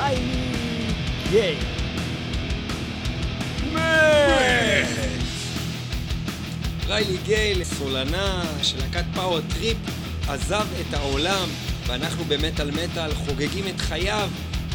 ריילי 0.00 0.92
גייל. 1.30 1.56
ריילי 6.86 7.16
גייל, 7.24 7.64
סולנה 7.64 8.42
של 8.62 8.78
להקת 8.78 9.04
Power 9.14 9.40
Trip, 9.40 9.76
עזב 10.28 10.66
את 10.80 10.94
העולם, 10.94 11.48
ואנחנו 11.86 12.24
במטאל 12.24 12.70
מטאל 12.70 13.14
חוגגים 13.14 13.64
את 13.68 13.80
חייו 13.80 14.30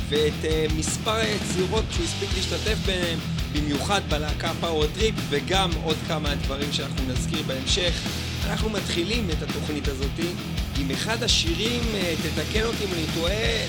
ואת 0.09 0.33
uh, 0.41 0.73
מספר 0.73 1.11
היצירות 1.15 1.83
שהוא 1.91 2.05
הספיק 2.05 2.29
להשתתף 2.35 2.77
בהן, 2.85 3.19
במיוחד 3.53 4.01
בלהקה 4.09 4.51
Power 4.61 4.87
Trip, 4.87 5.15
וגם 5.29 5.69
עוד 5.83 5.97
כמה 6.07 6.35
דברים 6.35 6.73
שאנחנו 6.73 7.05
נזכיר 7.07 7.43
בהמשך. 7.47 7.93
אנחנו 8.45 8.69
מתחילים 8.69 9.29
את 9.29 9.49
התוכנית 9.49 9.87
הזאתי 9.87 10.29
עם 10.77 10.91
אחד 10.91 11.23
השירים, 11.23 11.81
uh, 11.81 12.27
תתקן 12.27 12.63
אותי 12.63 12.83
אם 12.83 12.93
אני 12.93 13.05
טועה, 13.15 13.65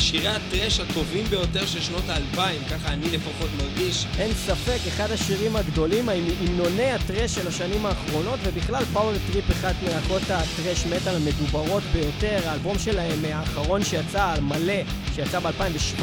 שירי 0.00 0.28
הטרש 0.28 0.80
הטובים 0.80 1.24
ביותר 1.24 1.66
של 1.66 1.80
שנות 1.80 2.08
האלפיים, 2.08 2.62
ככה 2.70 2.92
אני 2.92 3.10
לפחות 3.10 3.48
מרגיש. 3.58 4.06
אין 4.18 4.32
ספק, 4.34 4.78
אחד 4.88 5.10
השירים 5.10 5.56
הגדולים, 5.56 6.08
המנוני 6.08 6.90
הטרש 6.90 7.34
של 7.34 7.48
השנים 7.48 7.86
האחרונות, 7.86 8.40
ובכלל 8.42 8.84
Power 8.84 9.12
Trip 9.32 9.50
אחד 9.50 9.72
מלהקות 9.82 10.22
הטרש 10.22 10.86
מטאל 10.86 11.14
המדוברות 11.14 11.82
ביותר, 11.92 12.38
האלבום 12.48 12.78
שלהם 12.78 13.24
האחרון 13.24 13.84
שיצא, 13.84 14.34
מלא, 14.42 14.82
שיצא 15.14 15.38
ב-2017, 15.38 16.02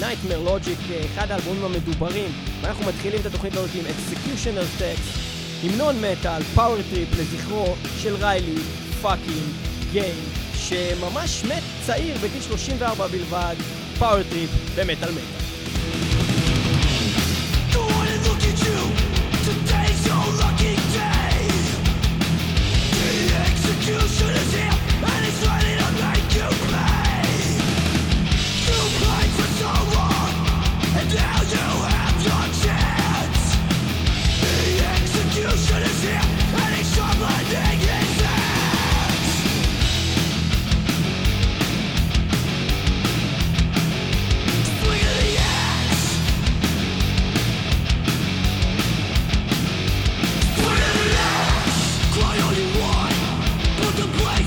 Nightmare 0.00 0.48
Logic, 0.48 0.92
אחד 1.14 1.30
האלבומים 1.30 1.64
המדוברים. 1.64 2.32
ואנחנו 2.60 2.86
מתחילים 2.86 3.20
את 3.20 3.26
התוכנית 3.26 3.52
הזאת 3.52 3.70
עם 3.74 3.84
Executioner's 3.84 4.80
Tax, 4.80 5.18
המנון 5.62 5.96
מטאל, 6.00 6.42
Power 6.42 6.76
Trip 6.90 7.08
לזכרו 7.18 7.74
של 8.02 8.14
ריילי 8.14 8.58
פאקינג 9.02 9.48
גיי. 9.92 10.43
שממש 10.68 11.44
מת 11.44 11.62
צעיר 11.86 12.16
בגיל 12.22 12.42
34 12.42 13.06
בלבד, 13.06 13.54
Power 13.98 14.22
Trip 14.22 14.50
במטאל 14.76 15.10
מטאל. 15.10 15.44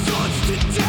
על 0.10 0.87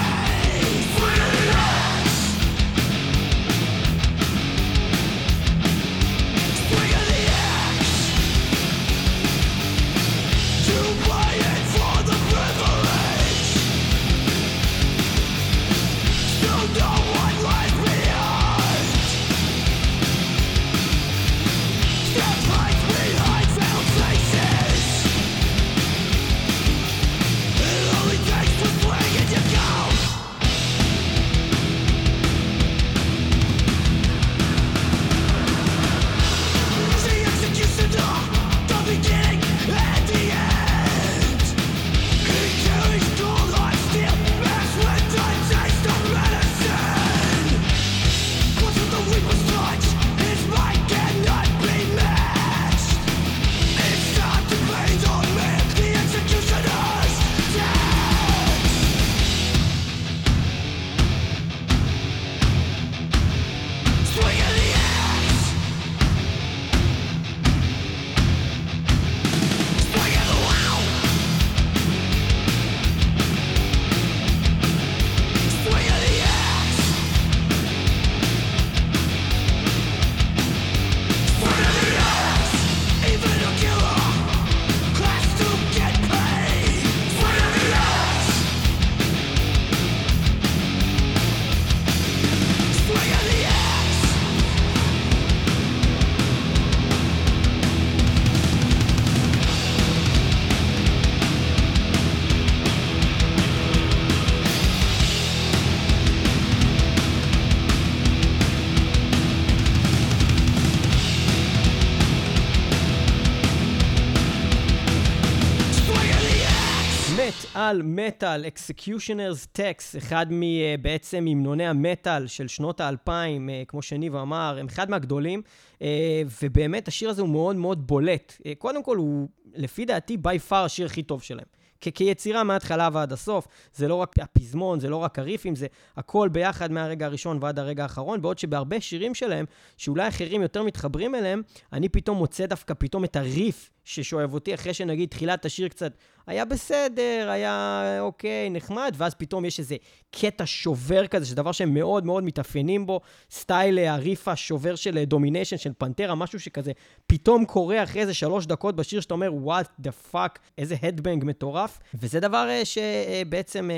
מטאל, 117.85 118.47
Executioner's 118.47 119.47
Tax, 119.47 119.97
אחד 119.97 120.27
מבעצם 120.31 121.27
אה, 121.27 121.33
המנוני 121.33 121.67
המטאל 121.67 122.27
של 122.27 122.49
שנות 122.49 122.81
האלפיים, 122.81 123.51
אה, 123.51 123.63
כמו 123.69 123.83
שניב 123.83 124.17
אמר, 124.17 124.57
הם 124.61 124.67
אחד 124.67 124.91
מהגדולים, 124.91 125.43
אה, 125.83 126.23
ובאמת 126.43 126.89
השיר 126.89 127.11
הזה 127.11 127.23
הוא 127.23 127.31
מאוד 127.31 127.57
מאוד 127.57 127.87
בולט. 127.87 128.41
קודם 128.59 128.83
כל, 128.83 128.97
הוא 128.97 129.29
לפי 129.55 129.85
דעתי 129.85 130.17
by 130.17 130.39
far 130.39 130.65
השיר 130.65 130.87
הכי 130.87 131.03
טוב 131.03 131.23
שלהם. 131.23 131.47
כיצירה 131.81 132.45
מההתחלה 132.45 132.89
ועד 132.93 133.13
הסוף. 133.13 133.49
זה 133.75 133.89
לא 133.89 133.95
רק 133.95 134.19
הפזמון, 134.19 134.81
זה 134.81 134.89
לא 134.89 134.97
רק 134.97 135.19
הריפים, 135.19 135.55
זה 135.55 135.67
הכל 135.97 136.29
ביחד 136.29 136.73
מהרגע 136.73 137.07
הראשון 137.07 137.39
ועד 137.41 137.59
הרגע 137.59 137.83
האחרון, 137.83 138.23
בעוד 138.23 138.39
שבהרבה 138.39 138.81
שירים 138.81 139.15
שלהם, 139.15 139.45
שאולי 139.77 140.09
אחרים 140.09 140.43
יותר 140.43 140.63
מתחברים 140.63 141.15
אליהם, 141.15 141.43
אני 141.73 141.89
פתאום 141.89 142.19
מוצא 142.19 142.47
דווקא 142.47 142.75
פתאום 142.79 143.05
את 143.05 143.17
הריף 143.17 143.71
ששואב 143.85 144.35
אותי, 144.35 144.55
אחרי 144.55 144.75
שנגיד 144.75 145.09
תחילת 145.09 145.45
השיר 145.45 145.69
קצת 145.69 145.93
היה 146.29 146.45
בסדר, 146.45 147.29
היה 147.31 147.83
אוקיי, 148.01 148.51
נחמד, 148.51 148.95
ואז 148.97 149.15
פתאום 149.15 149.45
יש 149.45 149.59
איזה 149.59 149.77
קטע 150.11 150.45
שובר 150.47 151.07
כזה, 151.07 151.27
שזה 151.27 151.37
דבר 151.37 151.53
שהם 151.53 151.75
מאוד 151.75 152.07
מאוד 152.07 152.25
מתאפיינים 152.25 152.87
בו, 152.87 153.01
סטייל 153.31 153.79
הריף 153.79 154.29
השובר 154.29 154.75
של 154.75 155.05
Domination, 155.05 155.57
של 155.57 155.73
Pantera, 155.79 156.15
משהו 156.15 156.41
שכזה 156.41 156.73
פתאום 157.07 157.45
קורה 157.45 157.83
אחרי 157.83 158.01
איזה 158.01 158.15
שלוש 158.15 158.47
דקות 158.47 158.77
בשיר 158.77 159.01
שאתה 159.01 159.15
אומר, 159.15 159.31
what 159.47 159.87
the 159.87 160.13
fuck, 160.13 160.39
איזה 160.59 160.77
headbang 160.83 161.25
מטורף, 161.25 161.79
וזה 161.95 162.21
דבר 162.21 162.47
אה, 162.49 162.63
שבעצם 162.65 163.71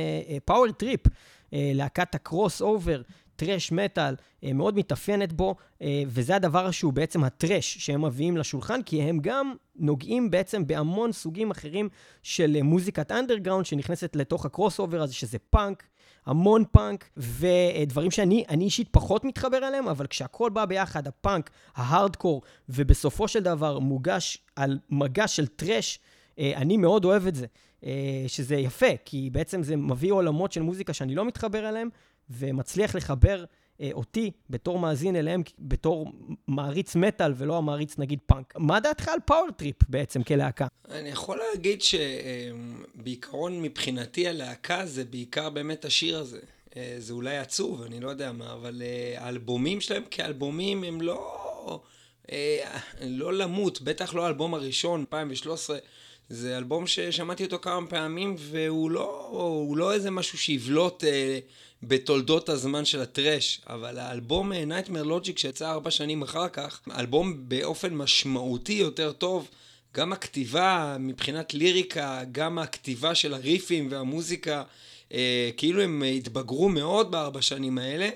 Power 0.44 0.73
Trip, 0.73 1.00
להקת 1.52 2.14
ה 2.14 2.62
crossover, 2.62 3.02
טרש 3.40 3.72
מטאל, 3.72 4.14
אה, 4.44 4.52
מאוד 4.52 4.76
מתאפיינת 4.76 5.32
בו, 5.32 5.54
אה, 5.82 6.02
וזה 6.06 6.37
הדבר 6.37 6.70
שהוא 6.70 6.92
בעצם 6.92 7.25
הטרש 7.25 7.78
שהם 7.78 8.04
מביאים 8.04 8.37
לשולחן, 8.37 8.82
כי 8.82 9.02
הם 9.02 9.19
גם 9.20 9.54
נוגעים 9.76 10.31
בעצם 10.31 10.66
בהמון 10.66 11.12
סוגים 11.12 11.50
אחרים 11.50 11.88
של 12.22 12.56
אה, 12.56 12.62
מוזיקת 12.62 13.12
אנדרגראונד 13.12 13.66
שנכנסת 13.66 14.16
לתוך 14.16 14.46
ה 14.47 14.79
crossover 14.79 15.02
הזה, 15.02 15.14
שזה 15.14 15.38
פאנק. 15.50 15.82
המון 16.26 16.64
פאנק, 16.72 17.08
ודברים 17.16 18.10
שאני 18.10 18.44
אישית 18.50 18.88
פחות 18.90 19.25
מתחבר 19.25 19.69
אליהם, 19.69 19.88
אבל 19.88 20.06
כשהכול 20.06 20.50
בא 20.50 20.64
ביחד, 20.64 21.06
הפאנק, 21.06 21.50
ההארדקור, 21.76 22.42
ובסופו 22.69 23.28
של 23.28 23.42
דבר 23.42 23.78
מוגש 23.78 24.38
על 24.56 24.78
מגש 24.90 25.37
של 25.37 25.46
טרש, 25.46 25.98
אני 26.38 26.76
מאוד 26.76 27.04
אוהב 27.04 27.26
את 27.26 27.34
זה. 27.34 27.46
שזה 28.26 28.56
יפה, 28.56 28.87
כי 29.04 29.31
בעצם 29.32 29.62
זה 29.62 29.76
מביא 29.76 30.12
עולמות 30.12 30.52
של 30.52 30.62
מוזיקה 30.62 30.92
שאני 30.92 31.14
לא 31.14 31.25
מתחבר 31.25 31.69
אליהם, 31.69 31.88
ומצליח 32.31 32.94
לחבר 32.94 33.44
אה, 33.81 33.91
אותי 33.93 34.31
בתור 34.50 34.79
מאזין 34.79 35.17
אליהם, 35.17 35.43
בתור 35.59 36.12
מעריץ 36.49 36.97
מטאל 36.97 37.32
ולא 37.37 37.59
המעריץ 37.59 37.99
נגיד 37.99 38.19
פאנק. 38.27 38.55
מה 38.56 38.81
דעתך 38.81 39.09
על 39.09 39.19
Power 39.25 39.50
Trip 39.56 39.76
בעצם 39.88 40.23
כלהקה? 40.23 40.67
אני 40.91 41.09
יכול 41.09 41.41
להגיד 41.53 41.82
שבעיקרון 41.82 43.62
מבחינתי 43.62 44.29
הלהקה 44.29 44.87
זה 44.87 45.05
בעיקר 45.05 45.50
באמת 45.50 45.85
השיר 45.85 46.19
הזה. 46.19 46.41
אה, 46.77 46.94
זה 46.99 47.12
אולי 47.12 47.38
עצוב, 47.38 47.82
אני 47.82 48.00
לא 48.00 48.11
יודע 48.11 48.33
מה, 48.33 48.53
אבל 48.53 48.83
אה, 48.85 49.25
האלבומים 49.25 49.81
שלהם 49.81 50.03
כאלבומים 50.11 50.85
הם 50.85 51.00
לא... 51.00 51.81
אה, 52.33 52.79
לא 53.00 53.33
למות, 53.33 53.83
בטח 53.83 54.15
לא 54.15 54.25
האלבום 54.25 54.55
הראשון, 54.55 55.00
2013. 55.00 55.79
זה 56.29 56.59
אלבום 56.59 56.87
ששמעתי 56.87 57.44
אותו 57.44 57.59
כמה 57.59 57.87
פעמים, 57.87 58.35
והוא 58.38 58.91
לא, 58.91 59.73
לא 59.76 59.93
איזה 59.93 60.11
משהו 60.11 60.38
שיבלוט 60.38 61.05
אה, 61.05 61.38
בתולדות 61.82 62.49
הזמן 62.49 62.85
של 62.85 63.00
הטרש, 63.00 63.61
אבל 63.67 63.99
האלבום 63.99 64.53
אה, 64.53 64.65
Nightmare 64.65 65.06
Logic 65.06 65.41
שיצא 65.41 65.71
ארבע 65.71 65.91
שנים 65.91 66.23
אחר 66.23 66.49
כך, 66.49 66.81
אלבום 66.99 67.49
באופן 67.49 67.94
משמעותי 67.94 68.73
יותר 68.73 69.12
טוב, 69.12 69.49
גם 69.94 70.12
הכתיבה 70.12 70.97
מבחינת 71.00 71.55
ליריקה, 71.55 72.21
גם 72.32 72.59
הכתיבה 72.59 73.15
של 73.15 73.35
הריפים 73.35 73.88
והמוזיקה, 73.91 74.62
אה, 75.12 75.50
כאילו 75.56 75.82
הם 75.82 76.03
התבגרו 76.17 76.69
מאוד 76.69 77.11
בארבע 77.11 77.43
שנים 77.43 77.79
האלה. 77.79 78.09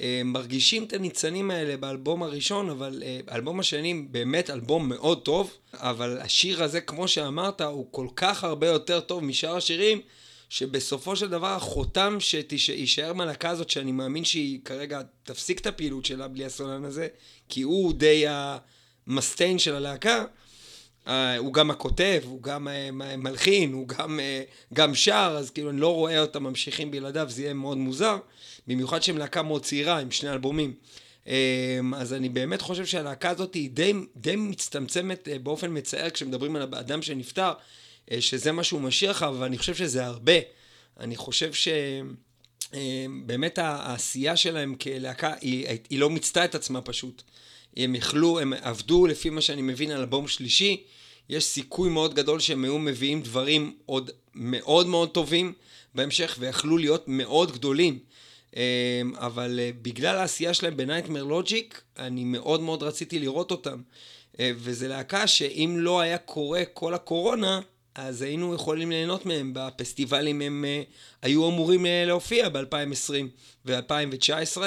אה, 0.00 0.22
מרגישים 0.24 0.84
את 0.84 0.92
הניצנים 0.92 1.50
האלה 1.50 1.76
באלבום 1.76 2.22
הראשון, 2.22 2.70
אבל 2.70 3.02
אה, 3.06 3.20
האלבום 3.28 3.60
השני 3.60 3.94
באמת 4.10 4.50
אלבום 4.50 4.88
מאוד 4.88 5.22
טוב, 5.22 5.50
אבל 5.74 6.18
השיר 6.20 6.62
הזה, 6.62 6.80
כמו 6.80 7.08
שאמרת, 7.08 7.60
הוא 7.60 7.86
כל 7.90 8.06
כך 8.16 8.44
הרבה 8.44 8.66
יותר 8.66 9.00
טוב 9.00 9.24
משאר 9.24 9.56
השירים, 9.56 10.00
שבסופו 10.48 11.16
של 11.16 11.28
דבר 11.28 11.56
החותם 11.56 12.16
שיישאר 12.20 13.12
מהלהקה 13.12 13.50
הזאת, 13.50 13.70
שאני 13.70 13.92
מאמין 13.92 14.24
שהיא 14.24 14.60
כרגע 14.64 15.00
תפסיק 15.22 15.60
את 15.60 15.66
הפעילות 15.66 16.04
שלה 16.04 16.28
בלי 16.28 16.44
הסולן 16.44 16.84
הזה, 16.84 17.08
כי 17.48 17.62
הוא 17.62 17.92
די 17.92 18.24
המסטיין 18.28 19.58
של 19.58 19.74
הלהקה, 19.74 20.24
Uh, 21.06 21.10
הוא 21.38 21.52
גם 21.52 21.70
הכותב, 21.70 22.22
הוא 22.24 22.42
גם 22.42 22.68
uh, 22.68 22.92
מלחין, 23.16 23.72
הוא 23.72 23.88
גם, 23.88 24.20
uh, 24.20 24.74
גם 24.74 24.94
שר, 24.94 25.36
אז 25.38 25.50
כאילו 25.50 25.70
אני 25.70 25.80
לא 25.80 25.94
רואה 25.94 26.20
אותם 26.20 26.44
ממשיכים 26.44 26.90
בלעדיו, 26.90 27.26
זה 27.30 27.42
יהיה 27.42 27.54
מאוד 27.54 27.78
מוזר. 27.78 28.16
במיוחד 28.66 29.02
שהם 29.02 29.18
להקה 29.18 29.42
מאוד 29.42 29.64
צעירה, 29.64 29.98
עם 29.98 30.10
שני 30.10 30.30
אלבומים. 30.30 30.74
אז 31.96 32.12
אני 32.12 32.28
באמת 32.28 32.62
חושב 32.62 32.86
שהלהקה 32.86 33.30
הזאת 33.30 33.54
היא 33.54 33.70
די, 33.70 33.92
די 34.16 34.36
מצטמצמת 34.36 35.28
באופן 35.42 35.76
מצער 35.76 36.10
כשמדברים 36.10 36.56
על 36.56 36.68
האדם 36.72 37.02
שנפטר, 37.02 37.52
שזה 38.20 38.52
מה 38.52 38.64
שהוא 38.64 38.80
משאיר 38.80 39.10
לך, 39.10 39.22
אבל 39.22 39.46
אני 39.46 39.58
חושב 39.58 39.74
שזה 39.74 40.06
הרבה. 40.06 40.32
אני 41.00 41.16
חושב 41.16 41.50
שבאמת 42.72 43.58
העשייה 43.58 44.36
שלהם 44.36 44.74
כלהקה, 44.74 45.34
היא, 45.40 45.66
היא 45.90 45.98
לא 45.98 46.10
מיצתה 46.10 46.44
את 46.44 46.54
עצמה 46.54 46.80
פשוט. 46.80 47.22
הם 47.76 47.94
יכלו, 47.94 48.40
הם 48.40 48.52
עבדו 48.52 49.06
לפי 49.06 49.30
מה 49.30 49.40
שאני 49.40 49.62
מבין 49.62 49.90
על 49.90 50.00
אלבום 50.00 50.28
שלישי, 50.28 50.82
יש 51.28 51.44
סיכוי 51.44 51.90
מאוד 51.90 52.14
גדול 52.14 52.40
שהם 52.40 52.64
היו 52.64 52.78
מביאים 52.78 53.22
דברים 53.22 53.76
עוד 53.86 54.10
מאוד 54.34 54.86
מאוד 54.86 55.10
טובים 55.10 55.52
בהמשך 55.94 56.36
ויכלו 56.38 56.78
להיות 56.78 57.04
מאוד 57.06 57.52
גדולים. 57.52 57.98
אמ, 58.56 58.60
אבל 59.16 59.60
אה, 59.62 59.70
בגלל 59.82 60.16
העשייה 60.16 60.54
שלהם 60.54 60.76
בנייטמר 60.76 61.24
לוג'יק, 61.24 61.82
אני 61.98 62.24
מאוד 62.24 62.60
מאוד 62.60 62.82
רציתי 62.82 63.18
לראות 63.18 63.50
אותם. 63.50 63.82
אה, 64.40 64.50
וזה 64.56 64.88
להקה 64.88 65.26
שאם 65.26 65.76
לא 65.78 66.00
היה 66.00 66.18
קורה 66.18 66.64
כל 66.64 66.94
הקורונה, 66.94 67.60
אז 67.98 68.22
היינו 68.22 68.54
יכולים 68.54 68.90
ליהנות 68.90 69.26
מהם. 69.26 69.52
בפסטיבלים 69.54 70.40
הם 70.40 70.64
אה, 70.68 70.82
היו 71.22 71.48
אמורים 71.48 71.86
להופיע 72.06 72.48
ב-2020 72.48 73.12
ו-2019. 73.64 74.60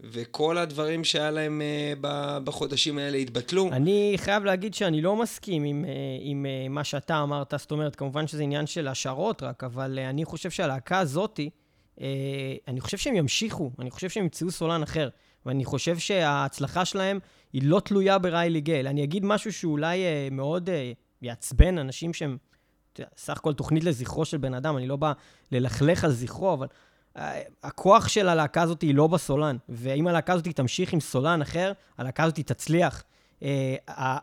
וכל 0.00 0.58
הדברים 0.58 1.04
שהיה 1.04 1.30
להם 1.30 1.62
uh, 1.62 2.00
בחודשים 2.44 2.98
האלה 2.98 3.16
התבטלו. 3.16 3.68
אני 3.72 4.14
חייב 4.16 4.44
להגיד 4.44 4.74
שאני 4.74 5.02
לא 5.02 5.16
מסכים 5.16 5.64
עם, 5.64 5.84
עם 6.20 6.46
מה 6.70 6.84
שאתה 6.84 7.22
אמרת, 7.22 7.54
זאת 7.56 7.70
אומרת, 7.70 7.96
כמובן 7.96 8.26
שזה 8.26 8.42
עניין 8.42 8.66
של 8.66 8.88
השערות 8.88 9.42
רק, 9.42 9.64
אבל 9.64 9.98
אני 9.98 10.24
חושב 10.24 10.50
שהלהקה 10.50 10.98
הזאתי, 10.98 11.50
אני 12.68 12.80
חושב 12.80 12.98
שהם 12.98 13.14
ימשיכו, 13.16 13.70
אני 13.78 13.90
חושב 13.90 14.08
שהם 14.08 14.22
ימצאו 14.22 14.50
סולן 14.50 14.82
אחר, 14.82 15.08
ואני 15.46 15.64
חושב 15.64 15.98
שההצלחה 15.98 16.84
שלהם 16.84 17.18
היא 17.52 17.62
לא 17.64 17.80
תלויה 17.80 18.18
בריילי 18.18 18.60
גייל. 18.60 18.86
אני 18.86 19.04
אגיד 19.04 19.24
משהו 19.24 19.52
שאולי 19.52 19.98
מאוד 20.30 20.68
יעצבן 21.22 21.78
אנשים 21.78 22.14
שהם, 22.14 22.36
סך 23.16 23.36
הכל 23.36 23.52
תוכנית 23.52 23.84
לזכרו 23.84 24.24
של 24.24 24.36
בן 24.36 24.54
אדם, 24.54 24.76
אני 24.76 24.86
לא 24.86 24.96
בא 24.96 25.12
ללכלך 25.52 26.04
על 26.04 26.12
זכרו, 26.12 26.52
אבל... 26.52 26.66
הכוח 27.62 28.08
של 28.08 28.28
הלהקה 28.28 28.62
הזאת 28.62 28.82
היא 28.82 28.94
לא 28.94 29.06
בסולן, 29.06 29.56
ואם 29.68 30.06
הלהקה 30.06 30.32
הזאת 30.32 30.48
תמשיך 30.48 30.92
עם 30.92 31.00
סולן 31.00 31.42
אחר, 31.42 31.72
הלהקה 31.98 32.24
הזאת 32.24 32.40
תצליח. 32.40 33.02
אה, 33.42 33.76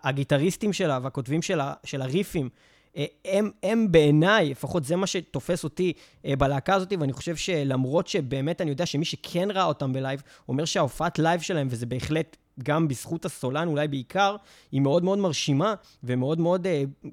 הגיטריסטים 0.03 0.73
שלה 0.73 0.99
והכותבים 1.01 1.41
שלה, 1.41 1.73
של 1.83 2.01
הריפים, 2.01 2.49
אה, 2.97 3.05
הם, 3.25 3.51
הם 3.63 3.91
בעיניי, 3.91 4.49
לפחות 4.49 4.83
זה 4.83 4.95
מה 4.95 5.07
שתופס 5.07 5.63
אותי 5.63 5.93
אה, 6.25 6.35
בלהקה 6.35 6.73
הזאת, 6.75 6.93
ואני 6.99 7.13
חושב 7.13 7.35
שלמרות 7.35 8.07
שבאמת 8.07 8.61
אני 8.61 8.69
יודע 8.69 8.85
שמי 8.85 9.05
שכן 9.05 9.51
ראה 9.51 9.63
אותם 9.63 9.93
בלייב, 9.93 10.21
אומר 10.49 10.65
שההופעת 10.65 11.19
לייב 11.19 11.41
שלהם, 11.41 11.67
וזה 11.71 11.85
בהחלט 11.85 12.37
גם 12.63 12.87
בזכות 12.87 13.25
הסולן, 13.25 13.67
אולי 13.67 13.87
בעיקר, 13.87 14.35
היא 14.71 14.81
מאוד 14.81 15.03
מאוד 15.03 15.19
מרשימה, 15.19 15.73
ומאוד 16.03 16.39
מאוד 16.39 16.67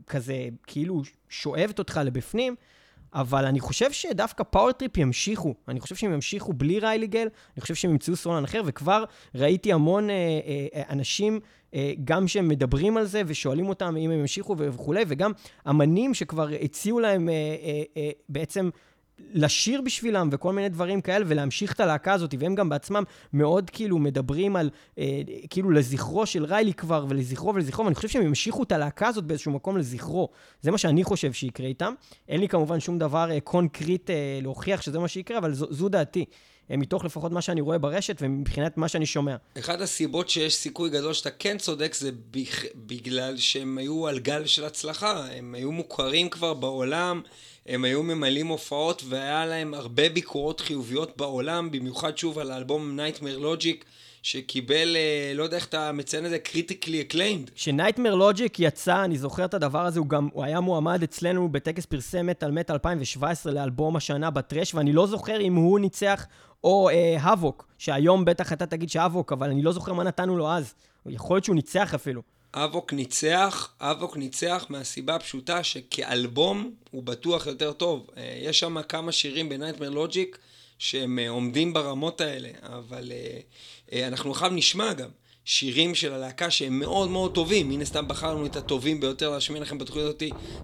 כזה, 0.07 0.49
כאילו, 0.67 1.03
שואבת 1.29 1.79
אותך 1.79 2.01
לבפנים. 2.05 2.55
אבל 3.15 3.45
אני 3.45 3.61
חושב 3.61 3.93
שדווקא 3.93 4.45
Power 4.45 4.73
Trip 4.73 4.97
ימשיכו. 4.97 5.55
אני 5.69 5.81
חושב 5.81 5.95
שהם 5.95 6.13
ימשיכו 6.13 6.53
בלי 6.53 6.79
ריילי 6.79 7.04
גייל, 7.04 7.29
אני 7.57 7.61
חושב 7.61 7.75
שהם 7.75 7.91
ימצאו 7.91 8.17
סולן 8.17 8.45
אחר, 8.45 8.63
וכבר 8.67 9.05
ראיתי 9.35 9.73
המון 9.73 10.11
אה, 10.11 10.15
אה, 10.15 10.67
אה, 10.75 10.83
אנשים, 10.91 11.41
אה, 11.75 11.93
גם 12.05 12.29
שהם 12.29 12.49
מדברים 12.49 12.97
על 12.97 13.05
זה 13.05 13.23
ושואלים 13.27 13.69
אותם 13.69 13.97
אם 13.97 14.11
הם 14.11 14.21
ימשיכו 14.21 14.57
וכולי, 14.59 15.05
וגם 15.09 15.33
אמנים 15.71 16.15
שכבר 16.15 16.49
הציעו 16.63 17.01
להם 17.01 17.29
אה, 17.29 17.35
אה, 17.35 17.83
אה, 17.97 18.11
בעצם... 18.29 18.71
לשיר 19.35 19.81
בשבילם 19.81 20.29
וכל 20.33 20.53
מיני 20.53 20.69
דברים 20.69 21.01
כאלה, 21.01 21.25
ולהמשיך 21.29 21.73
את 21.73 21.81
הלהקה 21.81 22.13
הזאת, 22.13 22.35
והם 22.39 22.55
גם 22.55 22.69
בעצמם 22.69 23.03
מאוד 23.33 23.71
כאילו 23.71 23.99
מדברים 23.99 24.57
על, 24.57 24.71
אה, 24.99 25.21
כאילו 25.51 25.71
לזכרו 25.71 26.27
של 26.27 26.45
ריילי 26.45 26.75
כבר, 26.75 27.07
ולזכרו 27.09 27.55
ולזכרו, 27.55 27.85
ואני 27.85 27.95
חושב 27.95 28.09
שהם 28.09 28.23
ימשיכו 28.23 28.63
את 28.63 28.73
הלהקה 28.73 29.09
הזאת 29.09 29.25
באיזשהו 29.25 29.53
מקום 29.53 29.77
לזכרו. 29.77 30.29
זה 30.61 30.71
מה 30.71 30.79
שאני 30.79 31.05
חושב 31.05 31.33
שיקרה 31.33 31.67
איתם. 31.67 31.95
אין 32.29 32.41
לי 32.41 32.49
כמובן 32.49 32.81
שום 32.81 32.99
דבר 32.99 33.31
אה, 33.31 33.41
קונקריט 33.41 34.11
אה, 34.11 34.39
להוכיח 34.43 34.83
שזה 34.83 34.99
מה 34.99 35.09
שיקרה, 35.09 35.39
אבל 35.39 35.55
זו, 35.55 35.67
זו 35.71 35.89
דעתי. 35.89 36.25
אה, 36.71 36.77
מתוך 36.77 37.05
לפחות 37.05 37.33
מה 37.33 37.43
שאני 37.43 37.61
רואה 37.61 37.79
ברשת 37.79 38.17
ומבחינת 38.21 38.77
מה 38.77 38.89
שאני 38.89 39.07
שומע. 39.07 39.37
אחת 39.59 39.81
הסיבות 39.81 40.29
שיש 40.29 40.55
סיכוי 40.55 40.91
גדול 40.91 41.13
שאתה 41.13 41.31
כן 41.31 41.59
צודק 41.59 41.95
זה 41.95 42.11
בגלל 42.87 43.37
שהם 43.37 43.79
היו 43.79 44.09
על 44.09 44.19
גל 44.19 44.47
של 44.47 44.65
הצלחה. 44.65 45.27
הם 45.33 45.55
היו 45.55 45.73
מוכרים 45.73 46.29
כבר 46.29 46.55
בעולם. 46.55 47.23
הם 47.67 47.85
היו 47.85 48.03
ממלאים 48.03 48.47
הופעות 48.47 49.03
והיה 49.09 49.47
להם 49.47 49.75
הרבה 49.75 50.09
ביקורות 50.09 50.61
חיוביות 50.61 51.17
בעולם, 51.17 51.71
במיוחד 51.71 52.19
שוב 52.19 52.39
על 52.39 52.51
האלבום 52.51 52.99
Nightmare 53.01 53.43
Logic. 53.43 53.85
שקיבל, 54.23 54.97
אה, 54.97 55.33
לא 55.35 55.43
יודע 55.43 55.57
איך 55.57 55.67
אתה 55.67 55.93
מציין 55.93 56.25
את 56.25 56.31
זה, 56.31 56.39
critically 56.39 57.01
acclaimed. 57.01 57.51
כש 57.55 57.73
Nightmare 57.73 58.15
Logic 58.15 58.61
יצא, 58.61 59.05
אני 59.05 59.19
זוכר 59.19 59.45
את 59.45 59.55
הדבר 59.55 59.87
הזה, 59.87 59.99
הוא 60.01 60.07
גם, 60.07 60.29
הוא 60.33 60.45
היה 60.45 60.61
מועמד 60.61 61.03
אצלנו 61.03 61.49
בטקס 61.49 61.87
פרסי 61.87 62.23
מטאל 62.23 62.51
מת 62.51 62.71
2017 62.71 63.53
לאלבום 63.53 63.97
השנה 63.97 64.31
בטרש, 64.31 64.75
ואני 64.75 64.93
לא 64.93 65.07
זוכר 65.07 65.41
אם 65.41 65.55
הוא 65.55 65.81
ניצח 65.81 66.27
או 66.65 66.89
אה, 66.89 67.17
Havok, 67.21 67.67
שהיום 67.79 68.25
בטח 68.25 68.53
אתה 68.53 68.67
תגיד 68.67 68.91
ש 68.91 69.01
Havok, 69.01 69.33
אבל 69.33 69.51
אני 69.51 69.63
לא 69.63 69.73
זוכר 69.73 69.93
מה 69.93 70.05
נתנו 70.05 70.37
לו 70.37 70.51
אז. 70.51 70.75
יכול 71.07 71.37
להיות 71.37 71.45
שהוא 71.45 71.57
ניצח 71.57 71.95
אפילו. 71.95 72.23
Havok 72.55 72.93
ניצח, 72.93 73.71
Havok 73.81 74.17
ניצח 74.17 74.67
מהסיבה 74.69 75.15
הפשוטה 75.15 75.65
שכאלבום 75.65 76.75
הוא 76.91 77.03
בטוח 77.03 77.47
יותר 77.47 77.73
טוב. 77.73 78.07
אה, 78.17 78.39
יש 78.43 78.59
שם 78.59 78.83
כמה 78.83 79.13
שירים 79.13 79.49
ב 79.49 79.53
Nightmare 79.53 79.91
Logic 79.91 80.39
שהם 80.79 81.19
אה, 81.19 81.29
עומדים 81.29 81.73
ברמות 81.73 82.21
האלה, 82.21 82.49
אבל 82.63 83.13
אה, 83.93 84.09
אנחנו 84.09 84.31
עכשיו 84.31 84.51
נשמע 84.51 84.93
גם 84.93 85.09
שירים 85.45 85.95
של 85.95 86.13
הלהקה 86.13 86.51
שהם 86.51 86.79
מאוד 86.79 87.11
מאוד 87.11 87.35
טובים. 87.35 87.69
מן 87.69 87.81
הסתם 87.81 88.09
בחרנו 88.09 88.47
את 88.47 88.57
הטובים 88.57 89.01
ביותר 89.01 89.31
להשמיע 89.31 89.61
לכם 89.61 89.79
בתוכנית 89.79 90.05
הזאת 90.05 90.23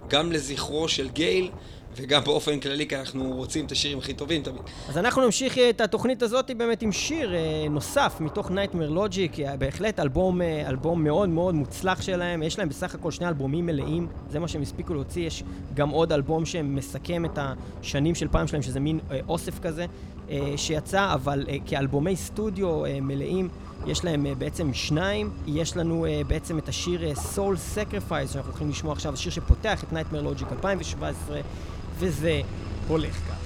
גם 0.09 0.33
לזכרו 0.33 0.89
של 0.89 1.09
גייל. 1.09 1.51
וגם 1.97 2.25
באופן 2.25 2.61
כללי, 2.61 2.87
כי 2.87 2.97
אנחנו 2.97 3.33
רוצים 3.37 3.67
את 3.67 3.73
השירים 3.73 3.99
הכי 3.99 4.15
טובים 4.15 4.43
תמיד. 4.43 4.61
אז 4.89 4.99
אנחנו 4.99 5.25
נמשיך 5.25 5.59
את 5.59 5.81
התוכנית 5.81 6.23
הזאת 6.23 6.51
באמת 6.57 6.83
עם 6.83 6.93
שיר 6.93 7.35
אה, 7.35 7.67
נוסף 7.71 8.17
מתוך 8.21 8.51
Nightmare 8.51 8.97
Logic, 8.97 9.41
אה, 9.41 9.57
בהחלט 9.57 10.01
אלבום, 10.01 10.43
אה, 10.43 10.69
אלבום 10.69 11.05
מאוד 11.05 11.29
מאוד 11.29 11.55
מוצלח 11.55 12.03
שלהם, 12.03 12.43
יש 12.43 12.59
להם 12.59 12.69
בסך 12.69 12.95
הכל 12.95 13.11
שני 13.11 13.29
אלבומים 13.29 13.67
מלאים, 13.67 14.07
זה 14.31 14.39
מה 14.39 14.49
שהם 14.49 14.63
הספיקו 14.63 14.95
להוציא, 14.95 15.27
יש 15.27 15.43
גם 15.75 15.91
עוד 15.91 16.13
אלבום 16.13 16.47
שמסכם 16.47 17.25
את 17.25 17.39
השנים 17.39 18.15
של 18.15 18.29
פעם 18.29 18.47
שלהם, 18.47 18.63
שזה 18.63 18.81
מין 18.81 19.01
אוסף 19.29 19.59
כזה 19.59 19.87
שיצא, 20.57 21.15
אבל 21.15 21.45
כאלבומי 21.67 22.17
סטודיו 22.17 22.83
מלאים. 23.03 23.49
יש 23.87 24.05
להם 24.05 24.27
uh, 24.27 24.39
בעצם 24.39 24.75
שניים, 24.75 25.31
יש 25.47 25.77
לנו 25.77 26.07
uh, 26.07 26.29
בעצם 26.29 26.59
את 26.59 26.69
השיר 26.69 27.13
uh, 27.13 27.19
Soul 27.19 27.77
Sacrifice 27.77 28.33
שאנחנו 28.33 28.51
הולכים 28.51 28.71
לשמוע 28.71 28.93
עכשיו, 28.93 29.13
השיר 29.13 29.33
שפותח 29.33 29.85
את 29.85 29.93
Nightmare 29.93 30.41
Logic 30.41 30.53
2017 30.53 31.41
וזה 31.99 32.41
הולך 32.89 33.15
כך. 33.15 33.38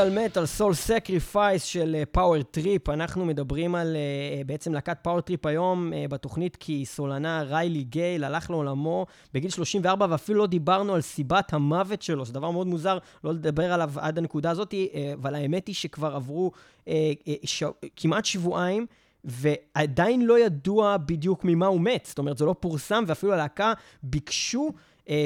מטאל 0.00 0.24
מטאל 0.24 0.46
Soul 0.46 0.74
Sacrifice 0.74 1.64
של 1.64 2.02
Power 2.12 2.36
uh, 2.36 2.42
Trip. 2.42 2.88
אנחנו 2.88 3.24
מדברים 3.24 3.74
על 3.74 3.96
uh, 3.96 4.46
בעצם 4.46 4.72
להקת 4.72 4.98
Power 5.02 5.20
Trip 5.20 5.46
היום 5.46 5.92
uh, 5.92 6.08
בתוכנית 6.08 6.56
כי 6.56 6.84
סולנה 6.84 7.42
ריילי 7.42 7.82
גייל 7.82 8.24
הלך 8.24 8.50
לעולמו 8.50 9.06
בגיל 9.34 9.50
34 9.50 10.06
ואפילו 10.10 10.38
לא 10.38 10.46
דיברנו 10.46 10.94
על 10.94 11.00
סיבת 11.00 11.52
המוות 11.52 12.02
שלו. 12.02 12.24
זה 12.24 12.32
דבר 12.32 12.50
מאוד 12.50 12.66
מוזר 12.66 12.98
לא 13.24 13.32
לדבר 13.32 13.72
עליו 13.72 13.90
עד 13.96 14.18
הנקודה 14.18 14.50
הזאת, 14.50 14.72
uh, 14.74 14.96
אבל 15.14 15.34
האמת 15.34 15.66
היא 15.66 15.74
שכבר 15.74 16.16
עברו 16.16 16.50
uh, 16.84 16.88
uh, 16.88 17.30
ש... 17.44 17.62
כמעט 17.96 18.24
שבועיים. 18.24 18.86
ועדיין 19.24 20.26
לא 20.26 20.38
ידוע 20.38 20.96
בדיוק 20.96 21.44
ממה 21.44 21.66
הוא 21.66 21.80
מת. 21.80 22.06
זאת 22.08 22.18
אומרת, 22.18 22.38
זה 22.38 22.44
לא 22.44 22.54
פורסם, 22.60 23.04
ואפילו 23.06 23.32
הלהקה 23.32 23.72
ביקשו 24.02 24.72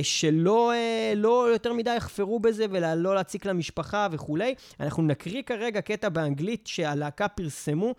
שלא 0.02 0.72
אה, 0.72 1.12
לא 1.16 1.48
יותר 1.52 1.72
מדי 1.72 1.94
יחפרו 1.96 2.40
בזה 2.40 2.66
ולא 2.70 3.14
להציק 3.14 3.46
למשפחה 3.46 4.08
וכולי. 4.10 4.54
אנחנו 4.80 5.02
נקריא 5.02 5.42
כרגע 5.42 5.80
קטע 5.80 6.08
באנגלית 6.08 6.66
שהלהקה 6.66 7.28
פרסמו 7.28 7.86
אה, 7.86 7.94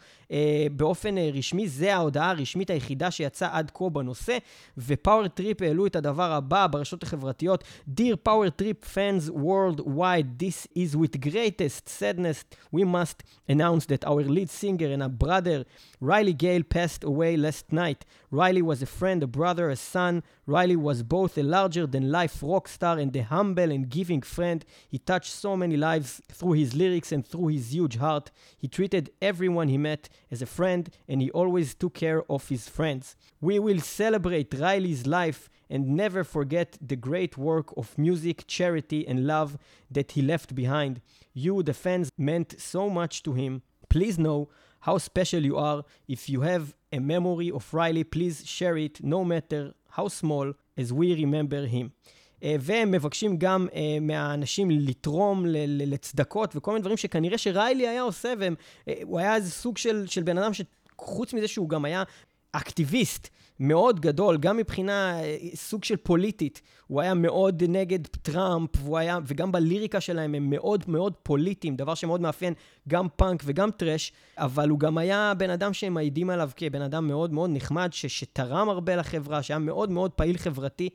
באופן 0.77 1.19
רשמי, 1.19 1.69
זה 1.69 1.95
ההודעה 1.95 2.31
הרשמית 2.31 2.71
היחידה 2.71 3.11
שיצאה 3.11 3.49
עד 3.59 3.71
כה 3.75 3.89
בנושא, 3.89 4.39
ופאוור 4.79 5.29
טריפ 5.29 5.63
העלו 5.63 5.87
את 5.87 5.97
הדבר 5.97 6.33
הבא 6.33 6.67
ברשתות 6.67 7.03
החברתיות: 7.03 7.65
Dear 7.97 8.17
Power 8.29 8.63
Trip 8.63 8.85
fans 8.85 9.31
worldwide, 9.31 10.39
this 10.39 10.67
is 10.77 10.97
with 10.97 11.21
greatest 11.21 11.89
sadness 11.89 12.45
we 12.75 12.85
must 12.85 13.23
announce 13.49 13.87
that 13.87 14.05
our 14.05 14.23
lead 14.23 14.51
singer 14.51 14.91
and 14.95 15.03
a 15.03 15.09
brother 15.09 15.65
Riley 16.01 16.33
Gale 16.33 16.63
passed 16.63 17.05
away 17.05 17.37
last 17.37 17.73
night. 17.73 18.07
Riley 18.31 18.63
was 18.63 18.81
a 18.81 18.87
friend, 18.87 19.23
a 19.23 19.27
brother, 19.27 19.69
a 19.69 19.77
son. 19.77 20.23
Riley 20.47 20.77
was 20.77 21.03
both 21.03 21.37
a 21.37 21.43
larger 21.43 21.87
than 21.87 22.11
life 22.11 22.37
rock 22.43 22.69
star 22.69 22.99
and 22.99 23.15
a 23.15 23.23
humble 23.23 23.71
and 23.71 23.89
giving 23.89 24.23
friend. 24.23 24.65
He 24.89 24.99
touched 24.99 25.33
so 25.33 25.57
many 25.57 25.77
lives 25.77 26.23
through 26.33 26.53
his 26.53 26.75
lyrics 26.75 27.13
and 27.13 27.27
through 27.27 27.49
his 27.49 27.75
huge 27.75 27.97
heart. 27.97 28.31
He 28.57 28.69
treated 28.69 29.11
everyone 29.21 29.69
he 29.69 29.79
met 29.79 30.09
as 30.32 30.42
a 30.42 30.46
friend 30.46 30.90
and 31.08 31.22
he 31.22 31.30
always 31.32 31.74
took 31.74 31.94
care 31.94 32.24
of 32.32 32.50
his 32.50 32.68
friends. 32.70 33.16
We 33.42 33.60
will 33.60 33.80
celebrate 33.80 34.54
Riley's 34.54 35.06
life 35.06 35.50
and 35.70 35.96
never 35.96 36.24
forget 36.24 36.78
the 36.82 36.96
great 36.96 37.38
work 37.38 37.74
of 37.76 37.98
music, 37.98 38.46
charity, 38.48 39.08
and 39.08 39.26
love 39.26 39.58
that 39.90 40.12
he 40.12 40.22
left 40.22 40.54
behind. 40.54 41.02
You, 41.34 41.64
the 41.64 41.74
fans, 41.74 42.10
meant 42.18 42.60
so 42.60 42.90
much 42.90 43.24
to 43.24 43.34
him. 43.34 43.62
Please 43.90 44.20
know 44.20 44.50
how 44.82 44.98
special 45.00 45.44
you 45.44 45.58
are. 45.58 45.84
If 46.08 46.30
you 46.30 46.42
have 46.42 46.76
a 46.92 47.00
memory 47.00 47.50
of 47.52 47.74
Riley, 47.74 48.04
please 48.04 48.46
share 48.46 48.78
it, 48.78 49.04
no 49.04 49.24
matter 49.24 49.74
how 49.90 50.08
small, 50.08 50.54
as 50.78 50.94
we 50.94 51.16
remember 51.16 51.66
him. 51.66 51.94
Uh, 52.40 52.44
והם 52.60 52.92
מבקשים 52.92 53.38
גם 53.38 53.68
uh, 53.72 53.76
מהאנשים 54.02 54.72
לתרום 54.72 55.46
לצדקות 55.68 56.56
וכל 56.56 56.72
מיני 56.72 56.82
דברים 56.82 56.98
שכנראה 56.98 57.38
שריילי 57.38 57.88
היה 57.88 58.02
עושה, 58.02 58.34
והוא 58.40 59.20
uh, 59.20 59.22
היה 59.22 59.36
איזה 59.36 59.52
סוג 59.52 59.78
של, 59.78 60.08
של 60.08 60.24
בן 60.24 60.38
אדם 60.38 60.52
שחוץ 60.54 61.34
מזה 61.34 61.48
שהוא 61.48 61.70
גם 61.70 61.86
היה 61.86 62.04
אקטיביסט 62.52 63.30
מאוד 63.60 64.00
גדול, 64.00 64.38
גם 64.38 64.58
מבחינה 64.58 65.20
אה, 65.24 65.38
סוג 65.56 65.84
של 65.84 65.96
פוליטית. 65.96 66.62
הוא 66.88 67.02
היה 67.02 67.14
מאוד 67.14 67.64
נגד 67.68 68.08
טראמפ, 68.08 68.70
היה, 68.94 69.20
וגם 69.26 69.52
בליריקה 69.52 70.02
שלהם 70.02 70.36
הם 70.36 70.50
מאוד 70.50 70.84
מאוד 70.88 71.14
פוליטיים, 71.24 71.76
דבר 71.76 71.96
שמאוד 71.96 72.22
מאפיין 72.22 72.54
גם 72.88 73.08
פאנק 73.16 73.44
וגם 73.46 73.72
טראש, 73.72 74.12
אבל 74.38 74.70
הוא 74.70 74.80
גם 74.80 74.98
היה 74.98 75.34
בן 75.38 75.50
אדם 75.50 75.74
שהם 75.74 75.94
מעידים 75.94 76.30
עליו 76.30 76.50
כבן 76.56 76.82
אדם 76.82 77.08
מאוד 77.08 77.34
מאוד 77.34 77.50
נחמד, 77.54 77.90
ש, 77.94 78.06
שתרם 78.06 78.70
הרבה 78.70 78.96
לחברה, 78.96 79.44
שהיה 79.44 79.60
מאוד 79.60 79.92
מאוד 79.92 80.12
פעיל 80.12 80.38
חברתי. 80.38 80.90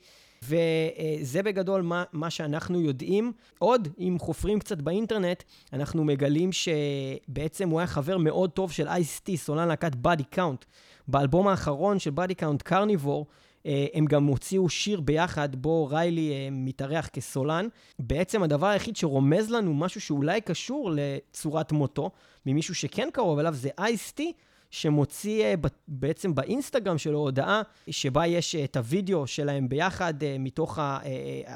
וזה 0.45 1.43
בגדול 1.43 1.83
מה, 1.83 2.05
מה 2.13 2.31
שאנחנו 2.31 2.81
יודעים. 2.81 3.33
עוד, 3.59 3.89
אם 3.99 4.17
חופרים 4.21 4.59
קצת 4.59 4.81
באינטרנט, 4.81 5.43
אנחנו 5.73 6.05
מגלים 6.05 6.51
שבעצם 6.53 7.69
הוא 7.69 7.81
היה 7.81 7.87
חבר 7.87 8.19
מאוד 8.19 8.51
טוב 8.51 8.73
של 8.73 8.89
Ice-T, 8.89 9.37
סולן 9.37 9.69
להקת 9.69 9.95
Body 9.95 10.25
Count. 10.25 10.65
באלבום 11.09 11.49
האחרון 11.49 11.99
של 11.99 12.11
Body 12.11 12.35
Count 12.35 12.63
Carnivore, 12.63 13.27
הם 13.65 14.05
גם 14.05 14.25
הוציאו 14.25 14.69
שיר 14.69 15.01
ביחד, 15.01 15.57
בו 15.57 15.87
ריילי 15.87 16.31
אה, 16.33 16.49
מתארח 16.53 17.09
כסולן. 17.13 17.69
בעצם 17.99 18.43
הדבר 18.43 18.67
היחיד 18.67 18.97
שרומז 18.97 19.51
לנו 19.51 19.75
משהו 19.75 20.01
שאולי 20.01 20.41
קשור 20.41 20.91
לצורת 20.95 21.73
מותו, 21.73 22.11
ממישהו 22.47 22.75
שכן 22.75 23.09
קרוב 23.13 23.39
אליו, 23.39 23.55
זה 23.55 23.69
Ice-T, 23.79 24.33
שמוציא 24.71 25.45
אה, 25.45 25.55
בעצם 25.89 26.35
באינסטגרם 26.35 26.99
שלו 26.99 27.19
הודעה 27.19 27.63
שבה 27.91 28.27
יש 28.27 28.55
אה, 28.55 28.65
את 28.65 28.77
הוידאו 28.77 29.27
שלהם 29.27 29.69
ביחד, 29.69 30.15
מתוך 30.39 30.79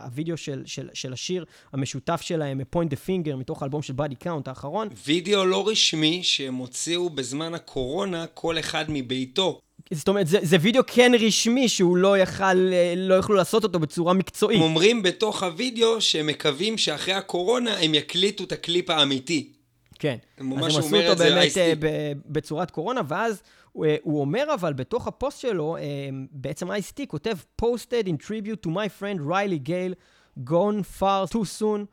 הוידאו 0.02 0.36
של, 0.36 0.62
של, 0.66 0.88
של 0.94 1.12
השיר 1.12 1.44
המשותף 1.72 2.20
שלהם, 2.20 2.60
point 2.76 2.88
the 2.88 3.08
finger, 3.08 3.36
מתוך 3.36 3.62
האלבום 3.62 3.82
של 3.82 3.92
Body 3.92 4.14
Count 4.14 4.48
האחרון. 4.48 4.88
וידאו 5.06 5.44
לא 5.44 5.68
רשמי 5.68 6.22
שהם 6.22 6.54
הוציאו 6.54 7.10
בזמן 7.10 7.54
הקורונה, 7.54 8.26
כל 8.26 8.58
אחד 8.58 8.84
מביתו. 8.88 9.60
זאת 9.90 10.08
אומרת, 10.08 10.26
זה, 10.26 10.38
זה 10.42 10.56
וידאו 10.60 10.82
כן 10.86 11.12
רשמי 11.20 11.68
שהוא 11.68 11.96
לא 11.96 12.18
יכל, 12.18 12.72
אה, 12.72 12.94
לא 12.96 13.14
יכלו 13.14 13.34
לעשות 13.34 13.64
אותו 13.64 13.78
בצורה 13.78 14.14
מקצועית. 14.14 14.58
הם 14.58 14.64
אומרים 14.64 15.02
בתוך 15.02 15.42
הוידאו 15.42 16.00
שהם 16.00 16.26
מקווים 16.26 16.78
שאחרי 16.78 17.14
הקורונה 17.14 17.76
הם 17.78 17.94
יקליטו 17.94 18.44
את 18.44 18.52
הקליפ 18.52 18.90
האמיתי. 18.90 19.52
כן. 19.98 20.16
אז 20.38 20.44
הם 20.46 20.64
עשו 20.64 20.96
אותו 20.96 21.16
באמת 21.16 21.58
אה, 21.58 22.12
בצורת 22.26 22.70
קורונה, 22.70 23.00
ואז 23.08 23.42
הוא, 23.72 23.86
אה, 23.86 23.96
הוא 24.02 24.20
אומר 24.20 24.54
אבל 24.54 24.72
בתוך 24.72 25.06
הפוסט 25.06 25.40
שלו, 25.40 25.76
בעצם 26.30 26.70
Ice-T 26.70 27.06
כותב 27.06 27.36
posted 27.62 28.06
in 28.06 28.26
tribute 28.26 28.66
to 28.66 28.70
my 28.70 29.00
friend 29.00 29.20
Riley 29.28 29.68
Gale, 29.68 29.94
gone 30.50 31.00
far 31.00 31.32
too 31.32 31.60
soon. 31.60 31.86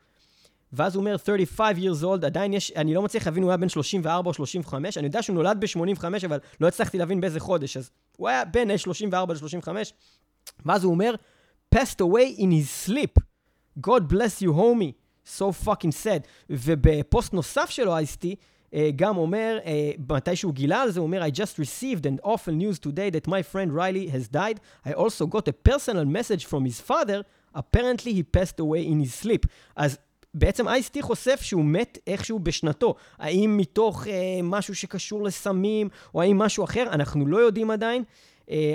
ואז 0.74 0.96
הוא 0.96 1.02
אומר 1.02 1.16
35 1.18 1.78
years 1.78 2.04
old, 2.04 2.26
עדיין 2.26 2.54
יש, 2.54 2.72
אני 2.76 2.94
לא 2.94 3.02
מצליח 3.02 3.26
להבין, 3.26 3.44
הוא 3.44 3.52
היה 3.52 3.58
בן 3.58 3.70
34 3.70 4.30
או 4.30 4.34
35, 4.34 4.98
אני 4.98 5.08
יודע 5.08 5.22
שהוא 5.22 5.34
נולד 5.34 5.58
ב-85, 5.60 6.04
אבל 6.26 6.40
לא 6.62 6.68
הצלחתי 6.68 6.98
להבין 6.98 7.22
באיזה 7.22 7.40
חודש, 7.40 7.78
אז 7.78 7.92
הוא 8.18 8.30
היה 8.30 8.46
בין 8.46 8.78
34 8.78 9.34
ל-35, 9.34 9.68
ואז 10.66 10.84
הוא 10.84 10.94
אומר, 10.94 11.16
passed 11.76 12.02
away 12.02 12.40
in 12.40 12.52
his 12.52 12.90
sleep, 12.90 13.24
God 13.80 14.02
bless 14.12 14.42
you 14.42 14.50
homie, 14.50 15.01
so 15.26 15.66
fucking 15.66 15.92
sad. 16.04 16.28
ובפוסט 16.50 17.34
נוסף 17.34 17.70
שלו, 17.70 17.96
אייסטי, 17.96 18.36
uh, 18.72 18.76
גם 18.96 19.18
אומר, 19.18 19.60
uh, 19.64 19.68
מתי 20.14 20.36
שהוא 20.36 20.54
גילה 20.54 20.82
על 20.82 20.92
זה, 20.92 21.00
הוא 21.00 21.08
אומר, 21.08 21.24
I 21.24 21.30
just 21.30 21.60
received 21.60 22.06
an 22.06 22.26
awful 22.26 22.52
news 22.52 22.80
today 22.80 23.12
that 23.16 23.28
my 23.28 23.42
friend 23.54 23.74
Riley 23.76 24.08
has 24.08 24.28
died. 24.28 24.60
I 24.86 24.94
also 24.94 25.26
got 25.26 25.48
a 25.48 25.70
personal 25.70 26.06
message 26.06 26.46
from 26.46 26.66
his 26.66 26.82
father, 26.90 27.22
apparently 27.56 28.14
he 28.14 28.24
passed 28.24 28.60
away 28.60 28.84
in 28.86 29.00
his 29.00 29.14
sleep. 29.24 29.48
אז 29.76 29.98
בעצם 30.34 30.68
אייסטי 30.68 31.02
חושף 31.02 31.42
שהוא 31.42 31.66
מת 31.66 31.98
איכשהו 32.08 32.40
בשנתו. 32.40 32.96
האם 33.18 33.58
מתוך 33.58 34.08
אה, 34.08 34.40
משהו 34.44 34.76
שקשור 34.76 35.24
לסמים, 35.24 35.90
או 36.16 36.22
האם 36.22 36.38
משהו 36.38 36.64
אחר, 36.64 36.84
אנחנו 36.92 37.28
לא 37.28 37.38
יודעים 37.38 37.72
עדיין. 37.72 38.04
אה, 38.04 38.06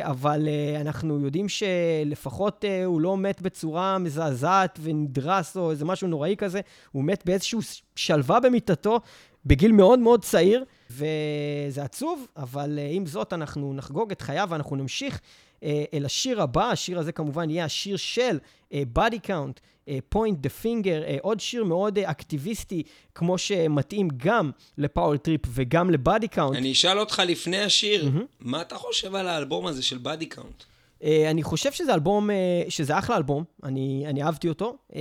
אבל 0.02 0.48
אה, 0.48 0.80
אנחנו 0.80 1.20
יודעים 1.20 1.46
שלפחות 1.48 2.64
אה, 2.64 2.84
הוא 2.84 3.00
לא 3.00 3.16
מת 3.16 3.42
בצורה 3.42 3.98
מזעזעת 3.98 4.78
ונדרס 4.82 5.56
או 5.56 5.70
איזה 5.70 5.84
משהו 5.84 6.08
נוראי 6.08 6.34
כזה, 6.38 6.60
הוא 6.92 7.04
מת 7.04 7.22
באיזושהי 7.26 7.58
שלווה 7.96 8.40
במיטתו, 8.40 9.00
בגיל 9.46 9.72
מאוד 9.72 9.98
מאוד 9.98 10.24
צעיר, 10.24 10.64
וזה 10.90 11.82
עצוב, 11.82 12.26
אבל 12.36 12.78
אה, 12.78 12.88
עם 12.90 13.06
זאת 13.06 13.32
אנחנו 13.32 13.74
נחגוג 13.74 14.10
את 14.10 14.20
חייו 14.22 14.48
ואנחנו 14.50 14.76
נמשיך 14.76 15.20
אה, 15.62 15.84
אל 15.94 16.04
השיר 16.04 16.42
הבא, 16.42 16.70
השיר 16.70 16.98
הזה 16.98 17.12
כמובן 17.12 17.50
יהיה 17.50 17.64
השיר 17.64 17.96
של 17.96 18.38
אה, 18.72 18.82
Body 18.98 19.18
Count, 19.26 19.60
פוינט 20.08 20.38
דה 20.38 20.48
פינגר, 20.48 21.02
עוד 21.20 21.40
שיר 21.40 21.64
מאוד 21.64 21.98
uh, 21.98 22.00
אקטיביסטי, 22.04 22.82
כמו 23.14 23.38
שמתאים 23.38 24.08
גם 24.16 24.50
ל 24.78 24.85
Power 24.85 25.16
Trip 25.16 25.40
וגם 25.48 25.90
ל 25.90 25.98
Body 25.98 26.28
Count. 26.28 26.56
אני 26.56 26.72
אשאל 26.72 26.98
אותך 26.98 27.22
לפני 27.26 27.58
השיר, 27.58 28.04
mm-hmm. 28.04 28.24
מה 28.40 28.62
אתה 28.62 28.76
חושב 28.76 29.14
על 29.14 29.28
האלבום 29.28 29.66
הזה 29.66 29.82
של 29.82 29.98
Body 29.98 30.26
Count? 30.26 30.62
Uh, 31.00 31.04
אני 31.30 31.42
חושב 31.42 31.72
שזה 31.72 31.94
אלבום, 31.94 32.30
uh, 32.30 32.32
שזה 32.68 32.98
אחלה 32.98 33.16
אלבום, 33.16 33.44
אני, 33.62 34.04
אני 34.06 34.22
אהבתי 34.22 34.48
אותו. 34.48 34.76
Uh, 34.90 34.94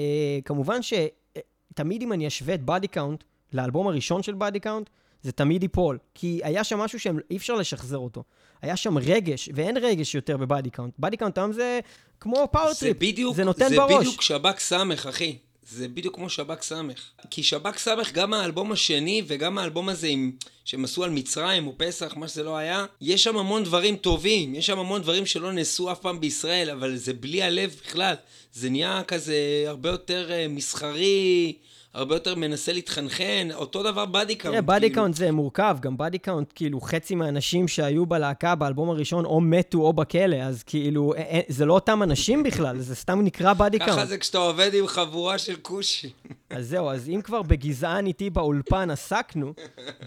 כמובן 0.45 0.79
שתמיד 0.81 2.01
uh, 2.01 2.03
אם 2.03 2.13
אני 2.13 2.27
אשווה 2.27 2.55
את 2.55 2.61
Body 2.61 2.87
Count 2.87 3.23
לאלבום 3.53 3.87
הראשון 3.87 4.23
של 4.23 4.33
Body 4.33 4.59
Count, 4.59 4.89
זה 5.21 5.31
תמיד 5.31 5.63
ייפול. 5.63 5.97
כי 6.13 6.39
היה 6.43 6.63
שם 6.63 6.79
משהו 6.79 6.99
שאי 6.99 7.37
אפשר 7.37 7.55
לשחזר 7.55 7.97
אותו. 7.97 8.23
היה 8.61 8.75
שם 8.75 8.97
רגש, 8.97 9.49
ואין 9.53 9.77
רגש 9.77 10.15
יותר 10.15 10.37
ב 10.37 10.44
Body 10.44 10.69
Count. 10.69 10.93
Body 10.99 11.17
Count 11.17 11.37
היום 11.37 11.53
זה 11.53 11.79
כמו 12.19 12.47
Power 12.51 12.73
Trip, 12.73 12.97
זה 13.35 13.43
נותן 13.43 13.69
זה 13.69 13.75
בראש. 13.75 13.91
זה 13.91 13.99
בדיוק 13.99 14.21
שב"ק 14.21 14.59
סמך, 14.59 15.05
אחי. 15.05 15.37
זה 15.69 15.87
בדיוק 15.87 16.15
כמו 16.15 16.29
שב"ק 16.29 16.61
סמך. 16.61 17.09
כי 17.29 17.43
שב"ק 17.43 17.77
סמך, 17.77 18.11
גם 18.11 18.33
האלבום 18.33 18.71
השני 18.71 19.21
וגם 19.27 19.57
האלבום 19.57 19.89
הזה 19.89 20.07
עם, 20.07 20.31
שהם 20.65 20.83
עשו 20.83 21.03
על 21.03 21.09
מצרים 21.09 21.67
או 21.67 21.73
פסח, 21.77 22.13
מה 22.15 22.27
שזה 22.27 22.43
לא 22.43 22.57
היה, 22.57 22.85
יש 23.01 23.23
שם 23.23 23.37
המון 23.37 23.63
דברים 23.63 23.95
טובים, 23.95 24.55
יש 24.55 24.65
שם 24.65 24.79
המון 24.79 25.01
דברים 25.01 25.25
שלא 25.25 25.51
נעשו 25.51 25.91
אף 25.91 25.99
פעם 25.99 26.19
בישראל, 26.19 26.69
אבל 26.69 26.95
זה 26.95 27.13
בלי 27.13 27.43
הלב 27.43 27.75
בכלל. 27.85 28.15
זה 28.53 28.69
נהיה 28.69 29.03
כזה 29.07 29.35
הרבה 29.67 29.89
יותר 29.89 30.29
uh, 30.29 30.51
מסחרי. 30.51 31.53
הרבה 31.95 32.15
יותר 32.15 32.35
מנסה 32.35 32.73
להתחנחן, 32.73 33.47
אותו 33.53 33.83
דבר 33.83 34.05
Body 34.05 34.35
Count. 34.35 34.57
תראה, 34.57 34.77
Body 34.77 34.89
Count 34.89 35.15
זה 35.15 35.31
מורכב, 35.31 35.77
גם 35.81 35.97
Body 35.97 36.17
Count, 36.17 36.51
כאילו, 36.55 36.81
חצי 36.81 37.15
מהאנשים 37.15 37.67
שהיו 37.67 38.05
בלהקה 38.05 38.55
באלבום 38.55 38.89
הראשון 38.89 39.25
או 39.25 39.41
מתו 39.41 39.81
או 39.81 39.93
בכלא, 39.93 40.35
אז 40.35 40.63
כאילו, 40.63 41.13
זה 41.47 41.65
לא 41.65 41.73
אותם 41.73 42.03
אנשים 42.03 42.43
בכלל, 42.43 42.79
זה 42.79 42.95
סתם 42.95 43.21
נקרא 43.21 43.53
Body 43.53 43.79
Count. 43.79 43.91
ככה 43.91 44.05
זה 44.05 44.17
כשאתה 44.17 44.37
עובד 44.37 44.71
עם 44.73 44.87
חבורה 44.87 45.37
של 45.37 45.55
כושים. 45.55 46.09
אז 46.49 46.67
זהו, 46.67 46.89
אז 46.89 47.09
אם 47.09 47.21
כבר 47.23 47.41
בגזען 47.41 48.07
איתי 48.07 48.29
באולפן 48.29 48.89
עסקנו, 48.89 49.53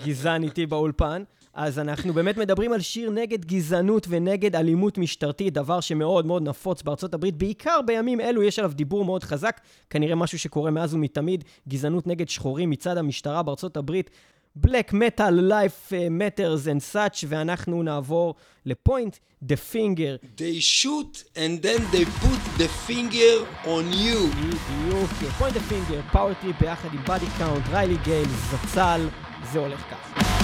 גזען 0.04 0.42
איתי 0.42 0.66
באולפן, 0.66 1.22
אז 1.58 1.78
אנחנו 1.78 2.12
באמת 2.12 2.36
מדברים 2.36 2.72
על 2.72 2.80
שיר 2.80 3.10
נגד 3.10 3.44
גזענות 3.44 4.06
ונגד 4.10 4.56
אלימות 4.56 4.98
משטרתית, 4.98 5.54
דבר 5.54 5.80
שמאוד 5.80 6.26
מאוד 6.26 6.42
נפוץ 6.42 6.82
בארצות 6.82 7.14
הברית, 7.14 7.36
בעיקר 7.36 7.80
בימים 7.86 8.20
אלו 8.20 8.42
יש 8.42 8.58
עליו 8.58 8.72
דיבור 8.74 9.04
מאוד 9.04 9.24
חזק, 9.24 9.60
כנראה 9.90 10.14
משהו 10.14 10.38
שקורה 10.38 10.70
מאז 10.70 10.94
ומתמיד, 10.94 11.44
גזענות 11.68 12.06
נגד 12.06 12.28
שחורים 12.28 12.70
מצד 12.70 12.96
המשטרה 12.96 13.42
בארצות 13.42 13.76
הברית. 13.76 14.10
Black 14.66 14.92
Metal 14.92 15.50
Life 15.50 15.92
Matters 16.20 16.66
and 16.66 16.94
such, 16.94 17.24
ואנחנו 17.28 17.82
נעבור 17.82 18.34
לפוינט, 18.66 19.16
The 19.44 19.56
Finger. 19.72 20.38
They 20.40 20.60
shoot 20.60 21.24
and 21.36 21.62
then 21.62 21.80
they 21.92 22.04
put 22.04 22.40
the 22.58 22.68
finger 22.88 23.46
on 23.64 23.84
you. 23.92 24.18
בדיוק, 24.36 25.32
פוינט 25.38 25.56
The 25.56 25.72
Finger, 25.72 26.12
פאוור 26.12 26.34
טריפ 26.34 26.60
ביחד 26.60 26.88
עם 26.92 27.02
בדי 27.02 27.26
קאונט, 27.38 27.64
ריילי 27.68 27.96
גייל, 28.04 28.28
זצ"ל, 28.28 29.00
זה 29.52 29.58
הולך 29.58 29.80
ככה. 29.90 30.37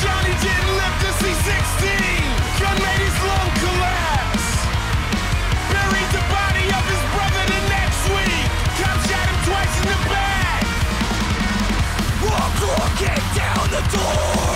Johnny 0.00 0.32
didn't 0.40 0.72
live 0.80 0.96
to 1.04 1.10
see 1.20 1.34
16. 1.36 1.52
Gun 2.56 2.76
made 2.80 3.02
his 3.04 3.18
lung 3.20 3.50
collapse. 3.60 4.48
Buried 5.68 6.10
the 6.16 6.24
body 6.32 6.66
of 6.72 6.84
his 6.88 7.04
brother 7.12 7.44
the 7.52 7.60
next 7.68 8.02
week. 8.08 8.48
Cop 8.80 8.96
shot 9.04 9.26
him 9.28 9.38
twice 9.44 9.74
in 9.76 9.86
the 9.92 10.00
back. 10.08 10.64
Walk 12.24 12.90
kick 12.96 13.22
down 13.36 13.64
the 13.76 13.84
door. 13.92 14.48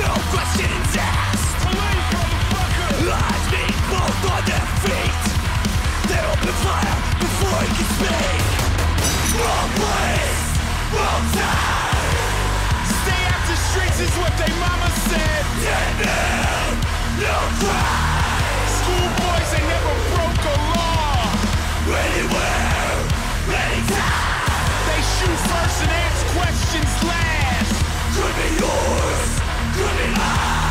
No 0.00 0.10
questions 0.32 0.96
asked. 0.96 1.52
Police, 1.60 2.08
motherfucker. 2.16 3.12
Eyes 3.20 3.44
being 3.52 3.80
both 3.92 4.24
on 4.32 4.42
their 4.48 4.66
feet. 4.80 5.24
They 6.08 6.20
open 6.24 6.56
fire 6.64 6.96
before 7.20 7.60
he 7.64 7.70
can 7.76 7.88
speak. 8.00 8.44
Wrong 9.36 9.70
place, 9.76 10.44
wrong 10.96 11.24
time. 11.36 11.83
The 13.54 13.60
streets 13.70 14.00
is 14.00 14.10
what 14.18 14.32
they 14.36 14.50
mama 14.58 14.90
said. 15.06 15.42
Dead 15.62 15.90
man, 16.02 16.74
no 17.22 17.38
cry. 17.62 18.34
Schoolboys 18.66 19.48
they 19.54 19.62
never 19.62 19.94
broke 20.10 20.42
a 20.42 20.56
law. 20.74 21.22
Anywhere, 21.86 22.98
anytime. 23.54 24.58
They 24.90 25.00
shoot 25.14 25.38
first 25.46 25.78
and 25.86 25.92
ask 26.02 26.26
questions 26.34 26.92
last. 27.06 27.74
Could 28.18 28.34
be 28.42 28.48
yours, 28.58 29.30
could 29.76 29.98
be 30.02 30.18
mine. 30.18 30.63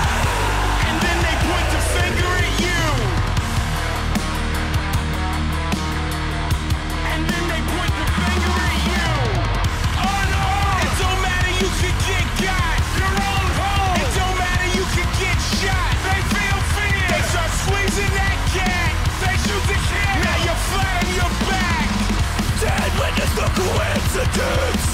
Coincidence. 23.53 24.85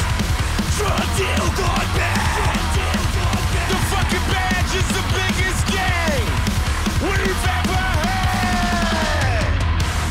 Drug 0.77 1.07
deal 1.17 1.47
gone 1.59 1.89
bad. 1.95 2.59
The 3.71 3.79
fucking 3.91 4.25
badge 4.31 4.73
is 4.75 4.89
the 4.95 5.05
biggest 5.15 5.63
gang 5.67 6.25
we've 7.03 7.43
ever 7.59 7.83
had. 8.03 9.47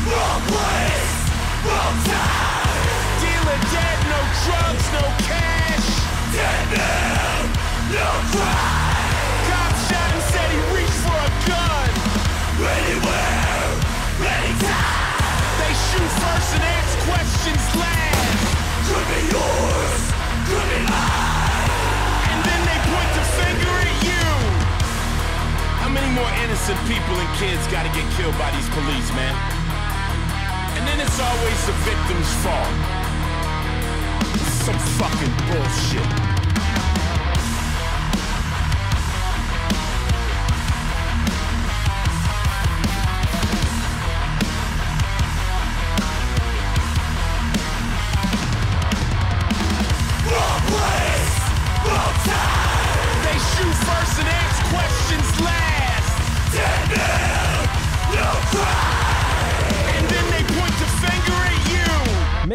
Wrong 0.05 0.41
place, 0.49 1.17
wrong 1.65 1.97
time. 2.09 2.85
Dealer 3.21 3.61
dead, 3.73 3.99
no 4.13 4.19
drugs, 4.45 4.85
no 4.97 5.05
cash. 5.29 5.87
Dead 6.33 6.65
man, 6.73 7.41
no 7.93 8.07
crime. 8.33 9.13
Cop 9.49 9.73
shot 9.89 10.09
and 10.13 10.25
said 10.31 10.49
he 10.53 10.61
reached 10.75 11.01
for 11.05 11.17
a 11.17 11.31
gun. 11.49 11.89
Anywhere, 12.61 13.69
anytime. 14.21 14.98
First 16.07 16.49
and 16.55 16.63
ask 16.63 16.91
questions 17.09 17.63
last. 17.75 18.47
Could 18.87 19.07
be 19.11 19.21
yours, 19.35 20.01
could 20.47 20.67
be 20.71 20.81
mine. 20.87 21.69
And 22.31 22.39
then 22.47 22.61
they 22.63 22.79
point 22.87 23.11
the 23.19 23.25
finger 23.35 23.73
at 23.83 23.93
you. 24.07 24.25
How 25.83 25.89
many 25.89 26.09
more 26.15 26.31
innocent 26.43 26.79
people 26.87 27.15
and 27.19 27.29
kids 27.37 27.67
gotta 27.67 27.91
get 27.91 28.07
killed 28.15 28.37
by 28.37 28.49
these 28.55 28.69
police, 28.71 29.09
man? 29.13 29.35
And 30.77 30.87
then 30.87 30.99
it's 31.03 31.19
always 31.19 31.59
the 31.67 31.75
victim's 31.83 32.31
fault. 32.43 32.73
Some 34.65 34.79
fucking 34.97 35.33
bullshit. 35.51 36.38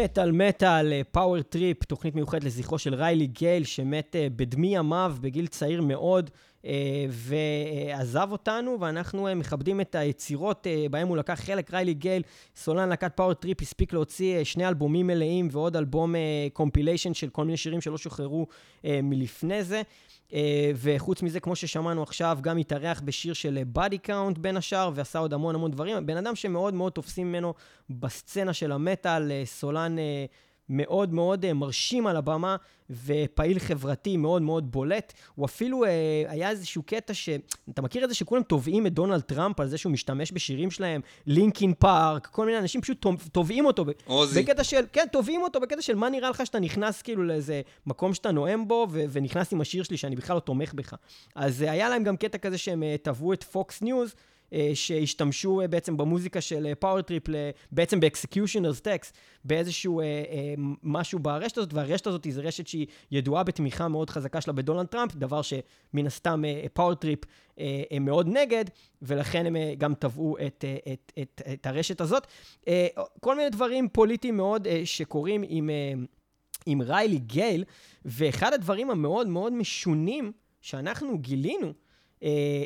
מטאל 0.05 0.31
מטאל, 0.31 1.03
Power 1.11 1.41
Trip, 1.41 1.83
תוכנית 1.83 2.15
מיוחדת 2.15 2.43
לזכרו 2.43 2.77
של 2.77 2.95
ריילי 2.95 3.27
גייל, 3.27 3.63
שמת 3.63 4.15
אה, 4.15 4.27
בדמי 4.35 4.75
ימיו 4.75 5.15
בגיל 5.21 5.47
צעיר 5.47 5.81
מאוד, 5.81 6.29
אה, 6.65 7.05
ועזב 7.09 8.27
אותנו, 8.31 8.77
ואנחנו 8.79 9.27
אה, 9.27 9.35
מכבדים 9.35 9.81
את 9.81 9.95
היצירות 9.95 10.67
בהם 10.91 11.07
הוא 11.07 11.17
לקח 11.17 11.39
חלק. 11.45 11.73
ריילי 11.73 11.93
גייל, 11.93 12.21
סולן 12.55 12.89
להקת 12.89 13.11
Power 13.15 13.33
Trip, 13.33 13.61
הספיק 13.61 13.93
להוציא 13.93 14.43
שני 14.43 14.67
אלבומים 14.67 15.07
מלאים 15.07 15.47
ועוד 15.51 15.75
אלבום 15.75 16.15
compilation 16.53 17.13
של 17.13 17.29
כל 17.29 17.45
מיני 17.45 17.57
שירים 17.57 17.81
שלא 17.81 17.97
שוחררו 17.97 18.47
מלפני 18.83 19.63
זה. 19.63 19.81
אה, 20.35 20.71
וחוץ 20.75 21.21
מזה, 21.21 21.39
כמו 21.39 21.55
ששמענו 21.55 22.03
עכשיו, 22.03 22.37
גם 22.41 22.57
התארח 22.57 23.01
בשיר 23.05 23.33
של 23.33 23.59
Body 23.73 23.97
Count 23.97 24.37
בין 24.37 24.57
השאר, 24.57 24.91
ועשה 24.95 25.19
עוד 25.19 25.33
המון 25.33 25.55
המון 25.55 25.71
דברים. 25.71 26.05
בן 26.05 26.17
אדם 26.17 26.35
שמאוד 26.35 26.73
מאוד 26.73 26.91
תופסים 26.91 27.29
ממנו 27.29 27.53
בסצנה 27.89 28.53
של 28.53 28.71
המטאל, 28.71 29.31
אה, 29.31 29.43
סולן 29.45 29.99
אה, 29.99 30.25
מאוד 30.69 31.13
מאוד 31.13 31.45
אה, 31.45 31.53
מרשים 31.53 32.07
על 32.07 32.15
הבמה, 32.17 32.55
ופעיל 33.05 33.59
חברתי 33.59 34.17
מאוד 34.17 34.41
מאוד 34.41 34.71
בולט. 34.71 35.13
הוא 35.35 35.45
אפילו, 35.45 35.85
אה, 35.85 35.89
היה 36.27 36.49
איזשהו 36.49 36.83
קטע 36.83 37.13
ש... 37.13 37.29
אתה 37.69 37.81
מכיר 37.81 38.03
את 38.03 38.09
זה 38.09 38.15
שכולם 38.15 38.43
תובעים 38.43 38.87
את 38.87 38.93
דונלד 38.93 39.21
טראמפ 39.21 39.59
על 39.59 39.67
זה 39.67 39.77
שהוא 39.77 39.91
משתמש 39.91 40.31
בשירים 40.31 40.71
שלהם? 40.71 41.01
Linkin 41.27 41.73
Park, 41.73 42.27
כל 42.27 42.45
מיני 42.45 42.57
אנשים 42.57 42.81
פשוט 42.81 43.01
תוב- 43.01 43.29
תובעים 43.31 43.65
אותו. 43.65 43.85
עוזי. 44.05 44.43
בקטע 44.43 44.63
של, 44.63 44.81
כן, 44.93 45.05
תובעים 45.11 45.41
אותו 45.41 45.59
בקטע 45.59 45.81
של 45.81 45.95
מה 45.95 46.09
נראה 46.09 46.29
לך 46.29 46.45
שאתה 46.45 46.59
נכנס 46.59 47.01
כאילו 47.01 47.23
לאיזה 47.23 47.61
מקום 47.87 48.13
שאתה 48.13 48.31
נואם 48.31 48.67
בו, 48.67 48.87
ו- 48.91 49.03
ונכנס 49.11 49.53
עם 49.53 49.61
השיר 49.61 49.83
שלי 49.83 49.97
שאני 49.97 50.15
בכלל 50.15 50.35
לא 50.35 50.39
תומך 50.39 50.73
בך. 50.73 50.93
אז 51.35 51.63
אה, 51.63 51.71
היה 51.71 51.89
להם 51.89 52.03
גם 52.03 52.17
קטע 52.17 52.37
כזה 52.37 52.57
שהם 52.57 52.83
אה, 52.83 52.95
תבעו 53.03 53.33
את 53.33 53.43
Fox 53.43 53.81
News, 53.81 54.09
אה, 54.09 54.15
שהשתמשו 54.73 55.61
אה, 55.61 55.67
בעצם 55.67 55.97
במוזיקה 55.97 56.41
של 56.41 56.73
Power 56.79 57.01
Trip, 57.01 57.23
בעצם 57.71 57.99
ב 57.99 58.05
Executioner's 58.05 58.79
Tax, 58.81 59.17
באיזשהו 59.45 59.99
אה, 59.99 60.05
אה, 60.05 60.53
משהו 60.83 61.19
ברשת 61.19 61.57
הזאת, 61.57 61.73
והרשת 61.73 62.07
הזאת 62.07 62.27
זו 62.29 62.41
רשת 62.43 62.67
שהיא 62.67 62.87
ידועה 63.11 63.43
בתמיכה 63.43 63.87
מאוד 63.87 64.09
חזקה 64.09 64.41
שלה 64.41 64.53
בדונלד 64.53 64.85
טראמפ, 64.85 65.15
דבר 65.15 65.41
שמן 65.41 66.05
הסתם 66.07 66.43
Power 66.73 66.95
Trip 66.95 67.19
אה, 67.59 67.83
הם 67.91 68.05
מאוד 68.05 68.27
נגד, 68.27 68.65
ולכן 69.01 69.45
הם 69.45 69.55
אה, 69.55 69.73
גם 69.77 69.93
תבעו 69.93 70.37
את, 70.47 70.65
אה, 70.67 70.93
את, 70.93 71.11
את, 71.21 71.41
את 71.53 71.65
הרשת 71.65 72.01
הזאת. 72.01 72.27
אה, 72.67 72.87
כל 73.19 73.35
מיני 73.35 73.49
דברים 73.49 73.89
פוליטיים 73.89 74.37
מאוד 74.37 74.67
אה, 74.67 74.81
שקורים 74.85 75.43
עם... 75.47 75.69
אה, 75.69 75.93
עם 76.65 76.81
ריילי 76.81 77.17
גייל, 77.17 77.63
ואחד 78.05 78.53
הדברים 78.53 78.91
המאוד 78.91 79.27
מאוד 79.27 79.53
משונים 79.53 80.31
שאנחנו 80.61 81.17
גילינו, 81.17 81.67
אה, 81.67 81.71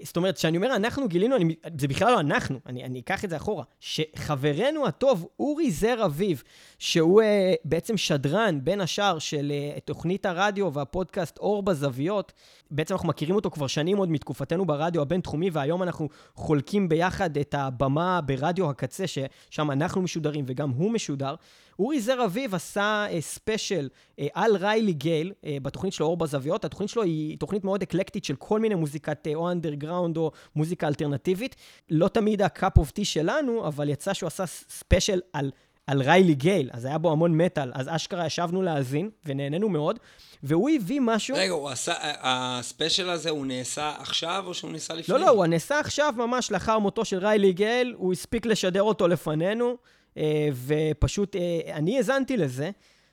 זאת 0.04 0.18
אומרת, 0.18 0.36
כשאני 0.36 0.58
אומר 0.58 0.76
אנחנו 0.76 1.08
גילינו, 1.08 1.36
אני, 1.36 1.56
זה 1.80 1.88
בכלל 1.88 2.12
לא 2.12 2.20
אנחנו, 2.20 2.60
אני, 2.66 2.84
אני 2.84 3.00
אקח 3.00 3.26
את 3.26 3.30
זה 3.30 3.38
אחורה, 3.38 3.64
שחברנו 3.80 4.88
הטוב, 4.88 5.28
אורי 5.40 5.72
זר 5.72 6.06
אביב, 6.06 6.44
שהוא 6.80 7.22
אה, 7.22 7.54
בעצם 7.66 7.98
שדרן, 7.98 8.60
בין 8.64 8.82
השאר, 8.82 9.20
של 9.20 9.52
אה, 9.52 9.80
תוכנית 9.86 10.26
הרדיו 10.26 10.74
והפודקאסט 10.74 11.38
אור 11.38 11.64
בזוויות, 11.64 12.34
בעצם 12.72 12.94
אנחנו 12.94 13.10
מכירים 13.10 13.36
אותו 13.36 13.52
כבר 13.52 13.68
שנים 13.68 13.98
עוד 13.98 14.12
מתקופתנו 14.12 14.66
ברדיו 14.66 15.02
הבינתחומי, 15.02 15.50
והיום 15.50 15.84
אנחנו 15.84 16.10
חולקים 16.36 16.90
ביחד 16.90 17.38
את 17.38 17.56
הבמה 17.58 18.22
ברדיו 18.22 18.70
הקצה, 18.70 19.04
ששם 19.08 19.72
אנחנו 19.72 20.02
משודרים 20.02 20.46
וגם 20.48 20.70
הוא 20.70 20.92
משודר. 20.92 21.36
אורי 21.80 22.02
זר 22.02 22.26
אביב 22.26 22.56
עשה 22.56 23.06
אה, 23.10 23.22
ספיישל 23.22 23.90
אה, 24.20 24.28
על 24.34 24.56
ריילי 24.56 24.94
גייל 24.94 25.34
אה, 25.46 25.58
בתוכנית 25.62 25.94
שלו 25.94 26.06
אור 26.06 26.18
בזוויות. 26.18 26.66
התוכנית 26.66 26.90
שלו 26.90 27.04
היא 27.04 27.38
תוכנית 27.38 27.64
מאוד 27.64 27.82
אקלקטית 27.82 28.26
של 28.26 28.36
כל 28.36 28.60
מיני 28.60 28.76
מוזיקת 28.76 29.28
אה, 29.28 29.36
או 29.36 29.52
אנדרגראונד 29.52 30.18
או 30.18 30.32
מוזיקה 30.56 30.88
אלטרנטיבית. 30.88 31.56
לא 31.90 32.08
תמיד 32.08 32.42
ה 32.42 32.51
cup 32.51 32.78
of 32.78 32.92
tea 32.92 33.06
שלנו, 33.06 33.68
אבל 33.68 33.90
יצא 33.90 34.14
שהוא 34.14 34.28
עשה 34.28 34.46
special 34.46 35.22
על... 35.34 35.52
על 35.88 36.02
ריילי 36.02 36.34
גייל, 36.34 36.70
אז 36.74 36.86
היה 36.86 36.98
בו 36.98 37.12
המון 37.12 37.38
מטאל, 37.38 37.72
אז 37.74 37.88
אשכרה 37.90 38.26
ישבנו 38.26 38.62
להאזין, 38.62 39.10
ונהנינו 39.26 39.70
מאוד, 39.70 40.00
והוא 40.44 40.70
הביא 40.76 41.00
משהו... 41.04 41.36
רגע, 41.38 41.52
הוא 41.52 41.70
עשה, 41.70 41.94
ה 42.02 42.15
special 42.15 43.10
הזה, 43.10 43.30
הוא 43.30 43.46
נעשה 43.46 43.94
עכשיו 44.00 44.44
או 44.48 44.54
שהוא 44.54 44.72
נעשה 44.72 44.94
לפני? 44.94 45.16
לא, 45.16 45.20
לא, 45.20 45.30
הוא 45.30 45.46
נעשה 45.46 45.80
עכשיו 45.80 46.14
ממש 46.18 46.52
לאחר 46.52 46.80
מותו 46.80 47.06
של 47.06 47.18
ריילי 47.18 47.54
גייל, 47.54 47.94
הוא 47.98 48.14
הספיק 48.14 48.46
לשדר 48.46 48.82
אותו 48.82 49.08
לפנינו, 49.08 49.70
אה, 49.70 49.76
ופשוט 50.66 51.36
אה, 51.36 51.60
אני 51.74 51.98
האזנתי 51.98 52.38
לזה, 52.38 52.72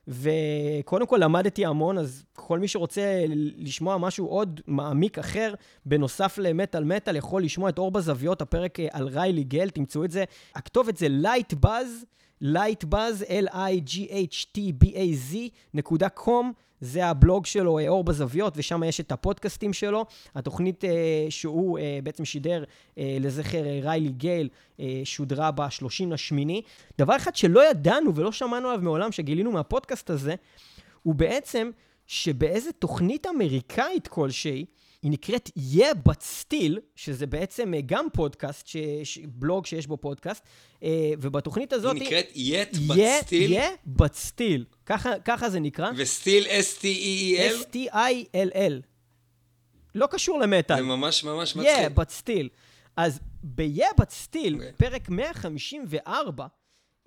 וקודם 0.09 1.07
כל 1.07 1.19
למדתי 1.23 1.66
המון, 1.66 1.99
אז 1.99 2.25
כל 2.33 2.59
מי 2.59 2.69
שרוצה 2.69 3.25
לשמוע 3.57 3.99
משהו 3.99 4.27
עוד 4.27 4.61
מעמיק 4.66 5.19
אחר, 5.19 5.55
בנוסף 5.87 6.38
למטאל 6.38 6.85
מטאל, 6.85 7.16
יכול 7.16 7.42
לשמוע 7.42 7.69
את 7.69 7.79
אור 7.79 7.90
בזוויות, 7.90 8.42
הפרק 8.42 8.81
אה, 8.81 8.87
על 8.92 9.09
ריילי 9.09 9.45
גל, 9.45 9.71
תמצאו 9.71 10.05
את 10.05 10.11
זה. 10.11 10.25
הכתובת 10.55 10.97
זה 10.97 11.09
לייטבאז, 11.09 12.05
לייטבאז, 12.40 13.25
L-I-G-H-T-B-A-Z, 13.29 15.37
נקודה 15.75 16.09
קום. 16.09 16.53
זה 16.81 17.07
הבלוג 17.07 17.47
שלו, 17.47 17.79
אה, 17.79 17.89
אור 17.89 18.05
בזוויות, 18.05 18.55
ושם 18.57 18.83
יש 18.83 19.01
את 19.01 19.12
הפודקאסטים 19.12 19.73
שלו. 19.73 20.05
התוכנית 20.35 20.85
אה, 20.85 20.91
שהוא 21.31 21.79
אה, 21.79 21.99
בעצם 22.03 22.25
שידר 22.25 22.65
אה, 22.99 23.17
לזכר 23.21 23.67
אה, 23.67 23.81
ריילי 23.83 24.09
גייל, 24.09 24.49
אה, 24.81 25.01
שודרה 25.05 25.51
ב-30 25.51 26.07
לשמיני. 26.11 26.62
דבר 26.99 27.17
אחד 27.17 27.37
שלא 27.37 27.71
ידענו 27.71 28.15
ולא 28.15 28.33
שמענו 28.33 28.69
עליו 28.69 28.83
מעולם, 28.83 29.12
שגילינו 29.12 29.53
מהפודקאסט 29.53 30.11
הזה, 30.11 30.35
הוא 31.03 31.15
בעצם 31.15 31.71
שבאיזה 32.07 32.73
תוכנית 32.73 33.27
אמריקאית 33.27 34.09
כלשהי, 34.09 34.65
היא 35.07 35.12
נקראת 35.12 35.51
Yeah 35.75 36.09
But 36.09 36.21
Still, 36.21 36.81
שזה 36.97 37.27
בעצם 37.27 37.75
אה, 37.75 37.81
גם 37.87 38.07
פודקאסט, 38.12 38.66
ש... 38.66 38.77
ש... 39.05 39.19
בלוג 39.19 39.66
שיש 39.66 39.87
בו 39.87 39.97
פודקאסט, 39.97 40.42
אה, 40.83 41.11
ובתוכנית 41.21 41.73
הזאת... 41.73 41.97
היא 41.97 42.03
נקראת 42.03 42.29
yet 42.35 42.77
but 42.77 42.95
Yeah, 42.95 43.27
still, 43.27 43.51
Yeah 43.51 44.01
But 44.01 44.31
Still, 44.31 44.77
ככה, 44.87 45.19
ככה 45.25 45.51
זה 45.51 45.61
נקרא. 45.61 45.90
וסטיל 45.97 46.45
S-T-E-E-L? 46.47 47.62
S-T-I-L-L. 47.62 48.73
לא 49.95 50.07
קשור 50.07 50.38
למטאל. 50.38 50.77
זה 50.77 50.83
ממש 50.83 51.25
ממש 51.25 51.57
מצחיק. 51.57 51.73
Yeah, 51.75 52.01
but 52.01 52.23
still. 52.23 52.49
אז 52.97 53.21
ב-Yeah, 53.42 54.01
but 54.01 54.11
still, 54.27 54.55
אוקיי. 54.55 54.73
פרק 54.77 55.09
154, 55.09 56.47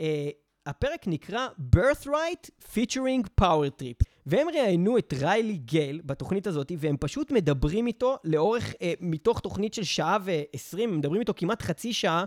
אה, 0.01 0.29
הפרק 0.65 1.07
נקרא 1.07 1.47
Birthright 1.75 2.49
Featuring 2.73 3.41
Power 3.41 3.81
Trip. 3.81 4.03
והם 4.29 4.47
ראיינו 4.53 4.97
את 4.97 5.13
ריילי 5.21 5.57
גייל 5.57 6.01
בתוכנית 6.05 6.47
הזאת, 6.47 6.71
והם 6.77 6.95
פשוט 6.99 7.31
מדברים 7.31 7.87
איתו 7.87 8.17
לאורך, 8.23 8.73
אה, 8.81 8.93
מתוך 9.01 9.39
תוכנית 9.39 9.73
של 9.73 9.83
שעה 9.83 10.17
ועשרים, 10.23 10.97
מדברים 10.97 11.19
איתו 11.21 11.33
כמעט 11.37 11.61
חצי 11.61 11.93
שעה, 11.93 12.23